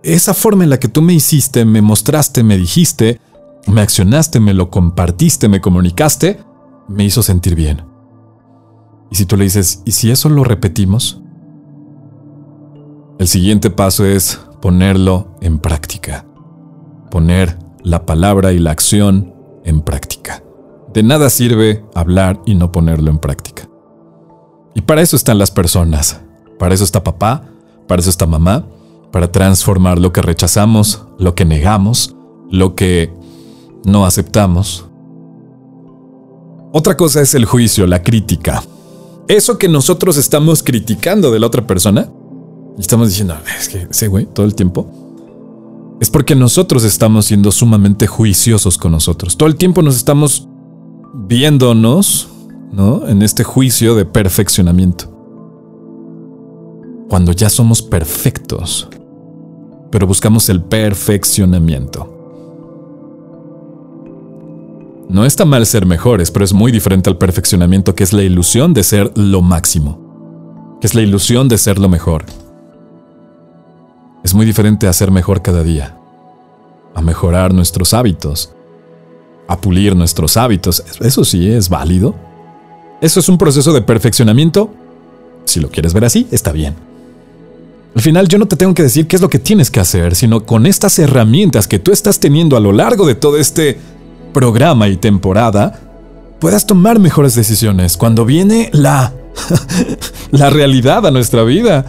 esa 0.02 0.32
forma 0.32 0.64
en 0.64 0.70
la 0.70 0.78
que 0.78 0.88
tú 0.88 1.02
me 1.02 1.12
hiciste, 1.12 1.66
me 1.66 1.82
mostraste, 1.82 2.42
me 2.42 2.56
dijiste, 2.56 3.20
me 3.66 3.82
accionaste, 3.82 4.40
me 4.40 4.54
lo 4.54 4.70
compartiste, 4.70 5.50
me 5.50 5.60
comunicaste, 5.60 6.40
me 6.88 7.04
hizo 7.04 7.22
sentir 7.22 7.54
bien. 7.54 7.95
Y 9.10 9.16
si 9.16 9.26
tú 9.26 9.36
le 9.36 9.44
dices, 9.44 9.82
¿y 9.84 9.92
si 9.92 10.10
eso 10.10 10.28
lo 10.28 10.44
repetimos? 10.44 11.20
El 13.18 13.28
siguiente 13.28 13.70
paso 13.70 14.04
es 14.04 14.40
ponerlo 14.60 15.28
en 15.40 15.58
práctica. 15.58 16.26
Poner 17.10 17.58
la 17.82 18.04
palabra 18.04 18.52
y 18.52 18.58
la 18.58 18.72
acción 18.72 19.34
en 19.64 19.80
práctica. 19.80 20.42
De 20.92 21.02
nada 21.02 21.30
sirve 21.30 21.84
hablar 21.94 22.40
y 22.46 22.54
no 22.54 22.72
ponerlo 22.72 23.10
en 23.10 23.18
práctica. 23.18 23.68
Y 24.74 24.82
para 24.82 25.02
eso 25.02 25.16
están 25.16 25.38
las 25.38 25.50
personas. 25.50 26.20
Para 26.58 26.74
eso 26.74 26.84
está 26.84 27.04
papá, 27.04 27.44
para 27.86 28.00
eso 28.00 28.10
está 28.10 28.26
mamá, 28.26 28.66
para 29.12 29.30
transformar 29.30 29.98
lo 29.98 30.12
que 30.12 30.22
rechazamos, 30.22 31.06
lo 31.18 31.34
que 31.34 31.44
negamos, 31.44 32.16
lo 32.50 32.74
que 32.74 33.12
no 33.84 34.04
aceptamos. 34.04 34.86
Otra 36.72 36.96
cosa 36.96 37.22
es 37.22 37.34
el 37.34 37.44
juicio, 37.44 37.86
la 37.86 38.02
crítica. 38.02 38.62
Eso 39.28 39.58
que 39.58 39.68
nosotros 39.68 40.16
estamos 40.16 40.62
criticando 40.62 41.30
de 41.32 41.40
la 41.40 41.48
otra 41.48 41.66
persona, 41.66 42.08
y 42.78 42.80
estamos 42.80 43.08
diciendo, 43.08 43.34
es 43.58 43.68
que 43.68 43.88
ese 43.90 44.08
güey 44.08 44.26
todo 44.26 44.46
el 44.46 44.54
tiempo, 44.54 44.88
es 46.00 46.10
porque 46.10 46.34
nosotros 46.34 46.84
estamos 46.84 47.26
siendo 47.26 47.50
sumamente 47.50 48.06
juiciosos 48.06 48.78
con 48.78 48.92
nosotros. 48.92 49.36
Todo 49.36 49.48
el 49.48 49.56
tiempo 49.56 49.82
nos 49.82 49.96
estamos 49.96 50.46
viéndonos, 51.14 52.28
¿no? 52.70 53.08
En 53.08 53.22
este 53.22 53.42
juicio 53.44 53.94
de 53.94 54.04
perfeccionamiento. 54.04 55.12
Cuando 57.08 57.32
ya 57.32 57.48
somos 57.48 57.82
perfectos, 57.82 58.88
pero 59.90 60.06
buscamos 60.06 60.48
el 60.50 60.62
perfeccionamiento. 60.62 62.15
No 65.08 65.24
está 65.24 65.44
mal 65.44 65.64
ser 65.66 65.86
mejores, 65.86 66.30
pero 66.30 66.44
es 66.44 66.52
muy 66.52 66.72
diferente 66.72 67.08
al 67.08 67.16
perfeccionamiento, 67.16 67.94
que 67.94 68.02
es 68.02 68.12
la 68.12 68.24
ilusión 68.24 68.74
de 68.74 68.82
ser 68.82 69.12
lo 69.16 69.40
máximo, 69.40 70.78
que 70.80 70.88
es 70.88 70.94
la 70.94 71.02
ilusión 71.02 71.48
de 71.48 71.58
ser 71.58 71.78
lo 71.78 71.88
mejor. 71.88 72.24
Es 74.24 74.34
muy 74.34 74.44
diferente 74.44 74.88
a 74.88 74.92
ser 74.92 75.12
mejor 75.12 75.42
cada 75.42 75.62
día, 75.62 75.96
a 76.94 77.00
mejorar 77.02 77.54
nuestros 77.54 77.94
hábitos, 77.94 78.52
a 79.46 79.60
pulir 79.60 79.94
nuestros 79.94 80.36
hábitos. 80.36 80.82
Eso 81.00 81.24
sí 81.24 81.48
es 81.48 81.68
válido. 81.68 82.16
Eso 83.00 83.20
es 83.20 83.28
un 83.28 83.38
proceso 83.38 83.72
de 83.72 83.82
perfeccionamiento. 83.82 84.70
Si 85.44 85.60
lo 85.60 85.70
quieres 85.70 85.94
ver 85.94 86.04
así, 86.04 86.26
está 86.32 86.50
bien. 86.50 86.74
Al 87.94 88.02
final 88.02 88.26
yo 88.26 88.38
no 88.38 88.46
te 88.46 88.56
tengo 88.56 88.74
que 88.74 88.82
decir 88.82 89.06
qué 89.06 89.14
es 89.14 89.22
lo 89.22 89.30
que 89.30 89.38
tienes 89.38 89.70
que 89.70 89.80
hacer, 89.80 90.16
sino 90.16 90.44
con 90.44 90.66
estas 90.66 90.98
herramientas 90.98 91.68
que 91.68 91.78
tú 91.78 91.92
estás 91.92 92.18
teniendo 92.18 92.56
a 92.56 92.60
lo 92.60 92.72
largo 92.72 93.06
de 93.06 93.14
todo 93.14 93.38
este 93.38 93.78
programa 94.36 94.86
y 94.88 94.98
temporada, 94.98 95.80
puedas 96.38 96.66
tomar 96.66 96.98
mejores 96.98 97.34
decisiones 97.34 97.96
cuando 97.96 98.26
viene 98.26 98.68
la 98.74 99.14
la 100.30 100.50
realidad 100.50 101.06
a 101.06 101.10
nuestra 101.10 101.42
vida 101.42 101.86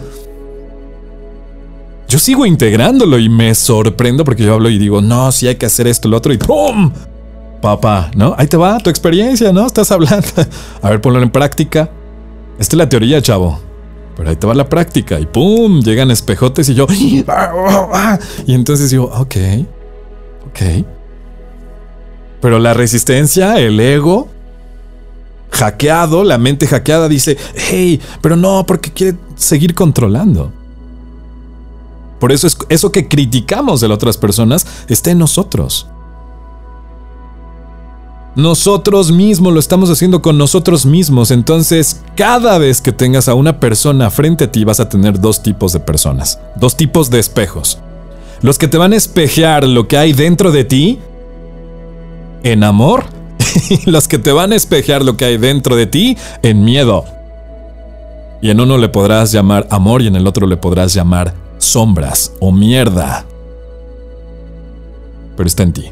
yo 2.08 2.18
sigo 2.18 2.46
integrándolo 2.46 3.18
y 3.18 3.28
me 3.28 3.54
sorprendo 3.54 4.24
porque 4.24 4.44
yo 4.44 4.54
hablo 4.54 4.70
y 4.70 4.78
digo, 4.78 5.02
no, 5.02 5.30
si 5.30 5.46
hay 5.46 5.56
que 5.56 5.66
hacer 5.66 5.86
esto, 5.86 6.08
lo 6.08 6.16
otro, 6.16 6.32
y 6.32 6.38
¡pum! 6.38 6.90
Papá, 7.60 8.10
¿no? 8.16 8.34
Ahí 8.38 8.46
te 8.46 8.56
va 8.56 8.78
tu 8.78 8.88
experiencia, 8.88 9.52
¿no? 9.52 9.66
Estás 9.66 9.92
hablando. 9.92 10.26
A 10.80 10.88
ver, 10.88 11.02
ponlo 11.02 11.20
en 11.22 11.28
práctica. 11.28 11.90
Esta 12.58 12.76
es 12.76 12.78
la 12.78 12.88
teoría, 12.88 13.20
chavo. 13.20 13.60
Pero 14.16 14.30
ahí 14.30 14.36
te 14.36 14.46
va 14.46 14.54
la 14.54 14.70
práctica 14.70 15.20
y 15.20 15.26
¡pum! 15.26 15.82
Llegan 15.82 16.10
espejotes 16.10 16.70
y 16.70 16.74
yo... 16.74 16.86
Y 18.46 18.54
entonces 18.54 18.90
digo, 18.90 19.04
ok, 19.14 19.36
ok. 20.46 20.97
Pero 22.40 22.58
la 22.58 22.74
resistencia, 22.74 23.58
el 23.58 23.80
ego, 23.80 24.28
hackeado, 25.50 26.24
la 26.24 26.38
mente 26.38 26.66
hackeada 26.66 27.08
dice, 27.08 27.36
hey, 27.54 28.00
pero 28.20 28.36
no, 28.36 28.64
porque 28.66 28.92
quiere 28.92 29.18
seguir 29.36 29.74
controlando. 29.74 30.52
Por 32.20 32.32
eso 32.32 32.46
es 32.46 32.56
eso 32.68 32.90
que 32.90 33.08
criticamos 33.08 33.80
de 33.80 33.88
las 33.88 33.96
otras 33.96 34.16
personas 34.16 34.66
está 34.88 35.10
en 35.10 35.18
nosotros. 35.18 35.86
Nosotros 38.34 39.10
mismos 39.10 39.52
lo 39.52 39.58
estamos 39.58 39.90
haciendo 39.90 40.22
con 40.22 40.38
nosotros 40.38 40.86
mismos. 40.86 41.32
Entonces, 41.32 42.02
cada 42.14 42.58
vez 42.58 42.80
que 42.80 42.92
tengas 42.92 43.28
a 43.28 43.34
una 43.34 43.58
persona 43.58 44.10
frente 44.10 44.44
a 44.44 44.52
ti, 44.52 44.64
vas 44.64 44.78
a 44.78 44.88
tener 44.88 45.20
dos 45.20 45.42
tipos 45.42 45.72
de 45.72 45.80
personas, 45.80 46.38
dos 46.54 46.76
tipos 46.76 47.10
de 47.10 47.18
espejos. 47.18 47.78
Los 48.40 48.56
que 48.56 48.68
te 48.68 48.78
van 48.78 48.92
a 48.92 48.96
espejear 48.96 49.64
lo 49.64 49.88
que 49.88 49.98
hay 49.98 50.12
dentro 50.12 50.52
de 50.52 50.62
ti 50.62 51.00
en 52.42 52.64
amor 52.64 53.04
y 53.70 53.90
los 53.90 54.08
que 54.08 54.18
te 54.18 54.32
van 54.32 54.52
a 54.52 54.56
espejear 54.56 55.04
lo 55.04 55.16
que 55.16 55.24
hay 55.24 55.38
dentro 55.38 55.76
de 55.76 55.86
ti 55.86 56.16
en 56.42 56.64
miedo. 56.64 57.04
Y 58.40 58.50
en 58.50 58.60
uno 58.60 58.78
le 58.78 58.88
podrás 58.88 59.32
llamar 59.32 59.66
amor 59.70 60.02
y 60.02 60.06
en 60.06 60.16
el 60.16 60.26
otro 60.26 60.46
le 60.46 60.56
podrás 60.56 60.94
llamar 60.94 61.34
sombras 61.58 62.32
o 62.40 62.52
mierda. 62.52 63.24
Pero 65.36 65.46
está 65.46 65.62
en 65.64 65.72
ti. 65.72 65.90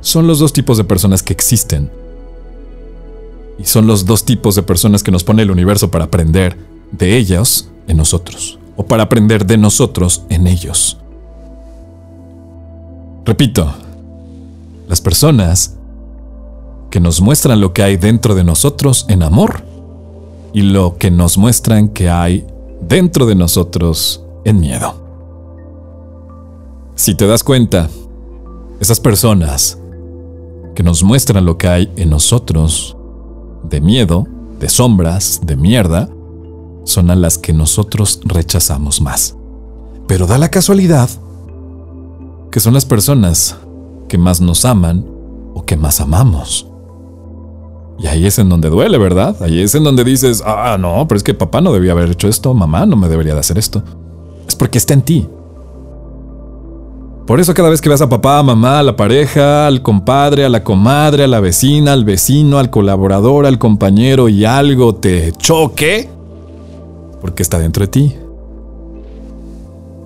Son 0.00 0.26
los 0.26 0.38
dos 0.38 0.52
tipos 0.52 0.76
de 0.78 0.84
personas 0.84 1.22
que 1.22 1.32
existen. 1.32 1.90
Y 3.58 3.64
son 3.64 3.86
los 3.86 4.04
dos 4.04 4.24
tipos 4.24 4.54
de 4.54 4.62
personas 4.62 5.02
que 5.02 5.10
nos 5.10 5.24
pone 5.24 5.42
el 5.42 5.50
universo 5.50 5.90
para 5.90 6.04
aprender 6.04 6.56
de 6.92 7.16
ellos 7.16 7.68
en 7.88 7.96
nosotros. 7.96 8.58
O 8.76 8.86
para 8.86 9.04
aprender 9.04 9.46
de 9.46 9.56
nosotros 9.56 10.22
en 10.28 10.46
ellos. 10.46 10.98
Repito, 13.24 13.74
las 14.86 15.00
personas 15.00 15.76
que 16.90 17.00
nos 17.00 17.20
muestran 17.20 17.60
lo 17.60 17.72
que 17.72 17.82
hay 17.82 17.96
dentro 17.96 18.34
de 18.34 18.44
nosotros 18.44 19.06
en 19.08 19.22
amor 19.22 19.64
y 20.52 20.62
lo 20.62 20.96
que 20.96 21.10
nos 21.10 21.36
muestran 21.36 21.88
que 21.88 22.08
hay 22.08 22.46
dentro 22.80 23.26
de 23.26 23.34
nosotros 23.34 24.24
en 24.44 24.60
miedo. 24.60 24.94
Si 26.94 27.14
te 27.14 27.26
das 27.26 27.44
cuenta, 27.44 27.90
esas 28.80 29.00
personas 29.00 29.78
que 30.74 30.82
nos 30.82 31.02
muestran 31.02 31.44
lo 31.44 31.58
que 31.58 31.68
hay 31.68 31.92
en 31.96 32.10
nosotros 32.10 32.96
de 33.64 33.80
miedo, 33.80 34.26
de 34.60 34.68
sombras, 34.68 35.40
de 35.44 35.56
mierda, 35.56 36.08
son 36.84 37.10
a 37.10 37.16
las 37.16 37.36
que 37.36 37.52
nosotros 37.52 38.20
rechazamos 38.24 39.00
más. 39.00 39.36
Pero 40.06 40.26
da 40.26 40.38
la 40.38 40.50
casualidad 40.50 41.10
que 42.50 42.60
son 42.60 42.72
las 42.72 42.86
personas 42.86 43.56
que 44.08 44.18
más 44.18 44.40
nos 44.40 44.64
aman 44.64 45.04
o 45.54 45.64
que 45.64 45.76
más 45.76 46.00
amamos. 46.00 46.68
Y 47.98 48.06
ahí 48.08 48.26
es 48.26 48.38
en 48.38 48.48
donde 48.48 48.68
duele, 48.68 48.98
¿verdad? 48.98 49.36
Ahí 49.40 49.60
es 49.60 49.74
en 49.74 49.84
donde 49.84 50.04
dices, 50.04 50.42
ah, 50.44 50.76
no, 50.78 51.06
pero 51.08 51.16
es 51.16 51.22
que 51.22 51.34
papá 51.34 51.60
no 51.60 51.72
debía 51.72 51.92
haber 51.92 52.10
hecho 52.10 52.28
esto, 52.28 52.52
mamá 52.52 52.84
no 52.84 52.96
me 52.96 53.08
debería 53.08 53.34
de 53.34 53.40
hacer 53.40 53.58
esto. 53.58 53.82
Es 54.46 54.54
porque 54.54 54.78
está 54.78 54.94
en 54.94 55.02
ti. 55.02 55.26
Por 57.26 57.40
eso 57.40 57.54
cada 57.54 57.70
vez 57.70 57.80
que 57.80 57.88
ves 57.88 58.02
a 58.02 58.08
papá, 58.08 58.38
a 58.38 58.42
mamá, 58.42 58.78
a 58.78 58.82
la 58.84 58.94
pareja, 58.94 59.66
al 59.66 59.82
compadre, 59.82 60.44
a 60.44 60.48
la 60.48 60.62
comadre, 60.62 61.24
a 61.24 61.26
la 61.26 61.40
vecina, 61.40 61.92
al 61.92 62.04
vecino, 62.04 62.58
al 62.58 62.70
colaborador, 62.70 63.46
al 63.46 63.58
compañero 63.58 64.28
y 64.28 64.44
algo 64.44 64.94
te 64.94 65.32
choque, 65.32 66.08
porque 67.20 67.42
está 67.42 67.58
dentro 67.58 67.82
de 67.84 67.88
ti. 67.88 68.14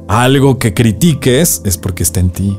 Algo 0.08 0.58
que 0.58 0.72
critiques 0.72 1.60
es 1.64 1.76
porque 1.76 2.04
está 2.04 2.20
en 2.20 2.30
ti. 2.30 2.58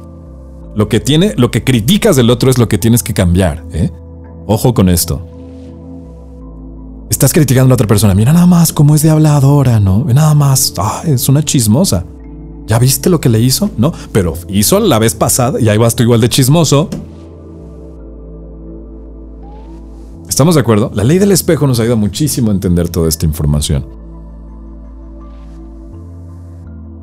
Lo 0.82 0.90
que 0.90 1.00
tiene, 1.00 1.36
lo 1.38 1.52
que 1.52 1.64
criticas 1.64 2.16
del 2.16 2.32
otro 2.32 2.50
es 2.50 2.58
lo 2.58 2.68
que 2.68 2.80
tienes 2.80 3.04
que 3.04 3.14
cambiar, 3.14 3.64
¿eh? 3.72 3.92
Ojo 4.48 4.74
con 4.74 4.90
esto. 4.90 5.22
Estás 7.08 7.34
criticando 7.34 7.66
a 7.66 7.70
la 7.70 7.74
otra 7.76 7.86
persona. 7.86 8.16
Mira 8.16 8.34
nada 8.34 8.48
más 8.48 8.74
cómo 8.74 8.96
es 8.96 9.04
de 9.04 9.12
habladora, 9.12 9.80
¿no? 9.80 10.06
Nada 10.06 10.34
más. 10.34 10.74
Ah, 10.80 11.04
es 11.06 11.30
una 11.30 11.44
chismosa. 11.44 12.04
¿Ya 12.66 12.80
viste 12.80 13.12
lo 13.12 13.22
que 13.22 13.30
le 13.30 13.40
hizo? 13.40 13.70
No, 13.78 13.94
pero 14.12 14.34
hizo 14.50 14.80
la 14.80 14.98
vez 14.98 15.14
pasada 15.14 15.62
y 15.62 15.70
ahí 15.70 15.78
vas 15.78 15.96
tú 15.96 16.02
igual 16.02 16.20
de 16.20 16.30
chismoso. 16.30 16.90
¿Estamos 20.28 20.56
de 20.56 20.62
acuerdo? 20.62 20.90
La 20.96 21.04
ley 21.04 21.20
del 21.20 21.32
espejo 21.32 21.68
nos 21.68 21.80
ayuda 21.80 21.96
muchísimo 21.96 22.50
a 22.50 22.56
entender 22.56 22.90
toda 22.90 23.08
esta 23.08 23.28
información. 23.28 23.86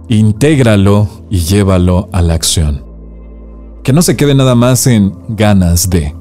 Intégralo 0.08 1.06
y 1.30 1.38
llévalo 1.38 2.08
a 2.10 2.22
la 2.22 2.34
acción. 2.34 2.87
Que 3.88 3.94
no 3.94 4.02
se 4.02 4.16
quede 4.16 4.34
nada 4.34 4.54
más 4.54 4.86
en 4.86 5.14
ganas 5.30 5.88
de 5.88 6.14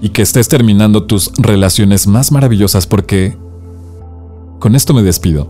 y 0.00 0.10
que 0.10 0.22
estés 0.22 0.46
terminando 0.46 1.02
tus 1.02 1.32
relaciones 1.36 2.06
más 2.06 2.30
maravillosas 2.30 2.86
porque... 2.86 3.36
Con 4.60 4.76
esto 4.76 4.94
me 4.94 5.02
despido. 5.02 5.48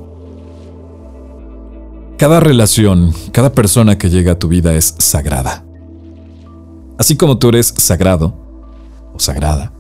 Cada 2.17 2.41
relación, 2.41 3.13
cada 3.33 3.53
persona 3.53 3.99
que 3.99 4.09
llega 4.09 4.33
a 4.33 4.39
tu 4.39 4.49
vida 4.49 4.73
es 4.73 4.95
sagrada. 4.97 5.63
Así 6.97 7.19
como 7.19 7.37
tú 7.37 7.51
eres 7.51 7.75
sagrado, 7.77 8.35
o 9.13 9.21
sagrada. 9.21 9.75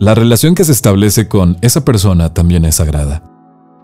La 0.00 0.16
relación 0.16 0.56
que 0.56 0.64
se 0.64 0.72
establece 0.72 1.28
con 1.28 1.56
esa 1.60 1.84
persona 1.84 2.34
también 2.34 2.64
es 2.64 2.74
sagrada. 2.74 3.22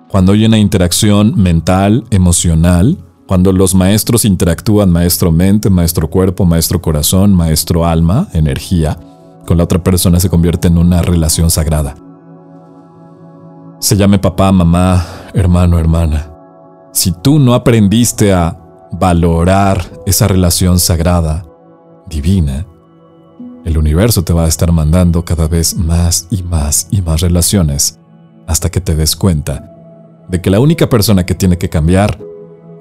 Cuando 0.08 0.32
hay 0.32 0.44
una 0.44 0.58
interacción 0.58 1.40
mental, 1.40 2.02
emocional, 2.10 2.98
cuando 3.26 3.52
los 3.52 3.74
maestros 3.74 4.24
interactúan 4.24 4.90
maestro 4.90 5.32
mente, 5.32 5.70
maestro 5.70 6.10
cuerpo, 6.10 6.44
maestro 6.44 6.82
corazón, 6.82 7.32
maestro 7.32 7.86
alma, 7.86 8.28
energía, 8.34 8.98
con 9.46 9.56
la 9.56 9.64
otra 9.64 9.82
persona 9.82 10.20
se 10.20 10.28
convierte 10.28 10.68
en 10.68 10.78
una 10.78 11.00
relación 11.02 11.50
sagrada. 11.50 11.94
Se 13.80 13.96
llame 13.96 14.18
papá, 14.18 14.52
mamá, 14.52 15.04
hermano, 15.32 15.78
hermana. 15.78 16.30
Si 16.92 17.12
tú 17.12 17.38
no 17.38 17.54
aprendiste 17.54 18.32
a 18.32 18.58
valorar 18.92 19.84
esa 20.06 20.28
relación 20.28 20.78
sagrada, 20.78 21.44
divina, 22.06 22.66
el 23.64 23.78
universo 23.78 24.22
te 24.22 24.34
va 24.34 24.44
a 24.44 24.48
estar 24.48 24.70
mandando 24.70 25.24
cada 25.24 25.48
vez 25.48 25.74
más 25.76 26.26
y 26.30 26.42
más 26.42 26.88
y 26.90 27.00
más 27.00 27.22
relaciones 27.22 27.98
hasta 28.46 28.70
que 28.70 28.80
te 28.80 28.94
des 28.94 29.16
cuenta 29.16 29.70
de 30.28 30.40
que 30.40 30.50
la 30.50 30.60
única 30.60 30.88
persona 30.88 31.24
que 31.24 31.34
tiene 31.34 31.56
que 31.56 31.70
cambiar 31.70 32.18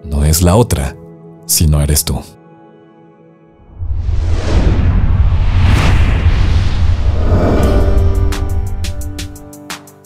no 0.04 0.26
es 0.26 0.42
la 0.42 0.56
otra, 0.56 0.96
sino 1.46 1.82
eres 1.82 2.06
tú. 2.06 2.20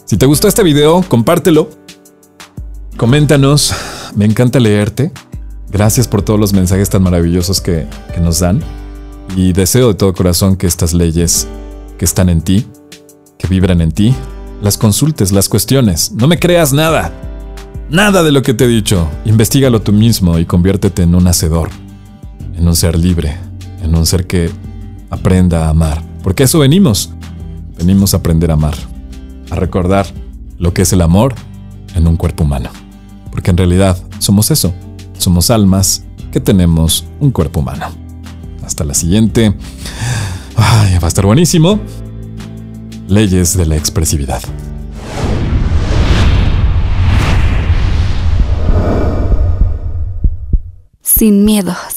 Si 0.05 0.15
te 0.15 0.25
gustó 0.25 0.47
este 0.47 0.63
video, 0.63 1.03
compártelo. 1.07 1.69
Coméntanos. 2.95 3.73
Me 4.15 4.25
encanta 4.25 4.59
leerte. 4.59 5.11
Gracias 5.69 6.07
por 6.07 6.21
todos 6.21 6.39
los 6.39 6.53
mensajes 6.53 6.89
tan 6.89 7.03
maravillosos 7.03 7.59
que, 7.59 7.87
que 8.13 8.21
nos 8.21 8.39
dan. 8.39 8.61
Y 9.35 9.51
deseo 9.51 9.89
de 9.89 9.93
todo 9.95 10.13
corazón 10.13 10.55
que 10.55 10.65
estas 10.65 10.93
leyes 10.93 11.47
que 11.97 12.05
están 12.05 12.29
en 12.29 12.41
ti, 12.41 12.67
que 13.37 13.47
vibran 13.47 13.81
en 13.81 13.91
ti, 13.91 14.15
las 14.61 14.77
consultes, 14.77 15.33
las 15.33 15.49
cuestiones. 15.49 16.11
No 16.13 16.27
me 16.27 16.39
creas 16.39 16.71
nada. 16.71 17.11
Nada 17.89 18.23
de 18.23 18.31
lo 18.31 18.41
que 18.41 18.53
te 18.53 18.65
he 18.65 18.67
dicho. 18.67 19.07
Investígalo 19.25 19.81
tú 19.81 19.93
mismo 19.93 20.39
y 20.39 20.45
conviértete 20.45 21.03
en 21.03 21.15
un 21.15 21.27
hacedor. 21.27 21.69
En 22.55 22.67
un 22.67 22.75
ser 22.75 22.97
libre. 22.97 23.37
En 23.81 23.95
un 23.95 24.05
ser 24.05 24.27
que 24.27 24.49
aprenda 25.09 25.65
a 25.65 25.69
amar. 25.69 26.03
Porque 26.23 26.43
eso 26.43 26.59
venimos. 26.59 27.11
Venimos 27.77 28.13
a 28.13 28.17
aprender 28.17 28.51
a 28.51 28.55
amar 28.55 28.75
a 29.49 29.55
recordar 29.55 30.07
lo 30.57 30.73
que 30.73 30.81
es 30.81 30.93
el 30.93 31.01
amor 31.01 31.35
en 31.95 32.07
un 32.07 32.17
cuerpo 32.17 32.43
humano. 32.43 32.69
Porque 33.31 33.51
en 33.51 33.57
realidad 33.57 33.97
somos 34.19 34.51
eso, 34.51 34.73
somos 35.17 35.49
almas 35.51 36.03
que 36.31 36.39
tenemos 36.39 37.05
un 37.19 37.31
cuerpo 37.31 37.59
humano. 37.59 37.85
Hasta 38.65 38.83
la 38.83 38.93
siguiente. 38.93 39.53
va 40.57 41.05
a 41.05 41.07
estar 41.07 41.25
buenísimo. 41.25 41.79
Leyes 43.07 43.55
de 43.55 43.65
la 43.65 43.77
expresividad. 43.77 44.41
Sin 51.17 51.43
miedos. 51.45 51.96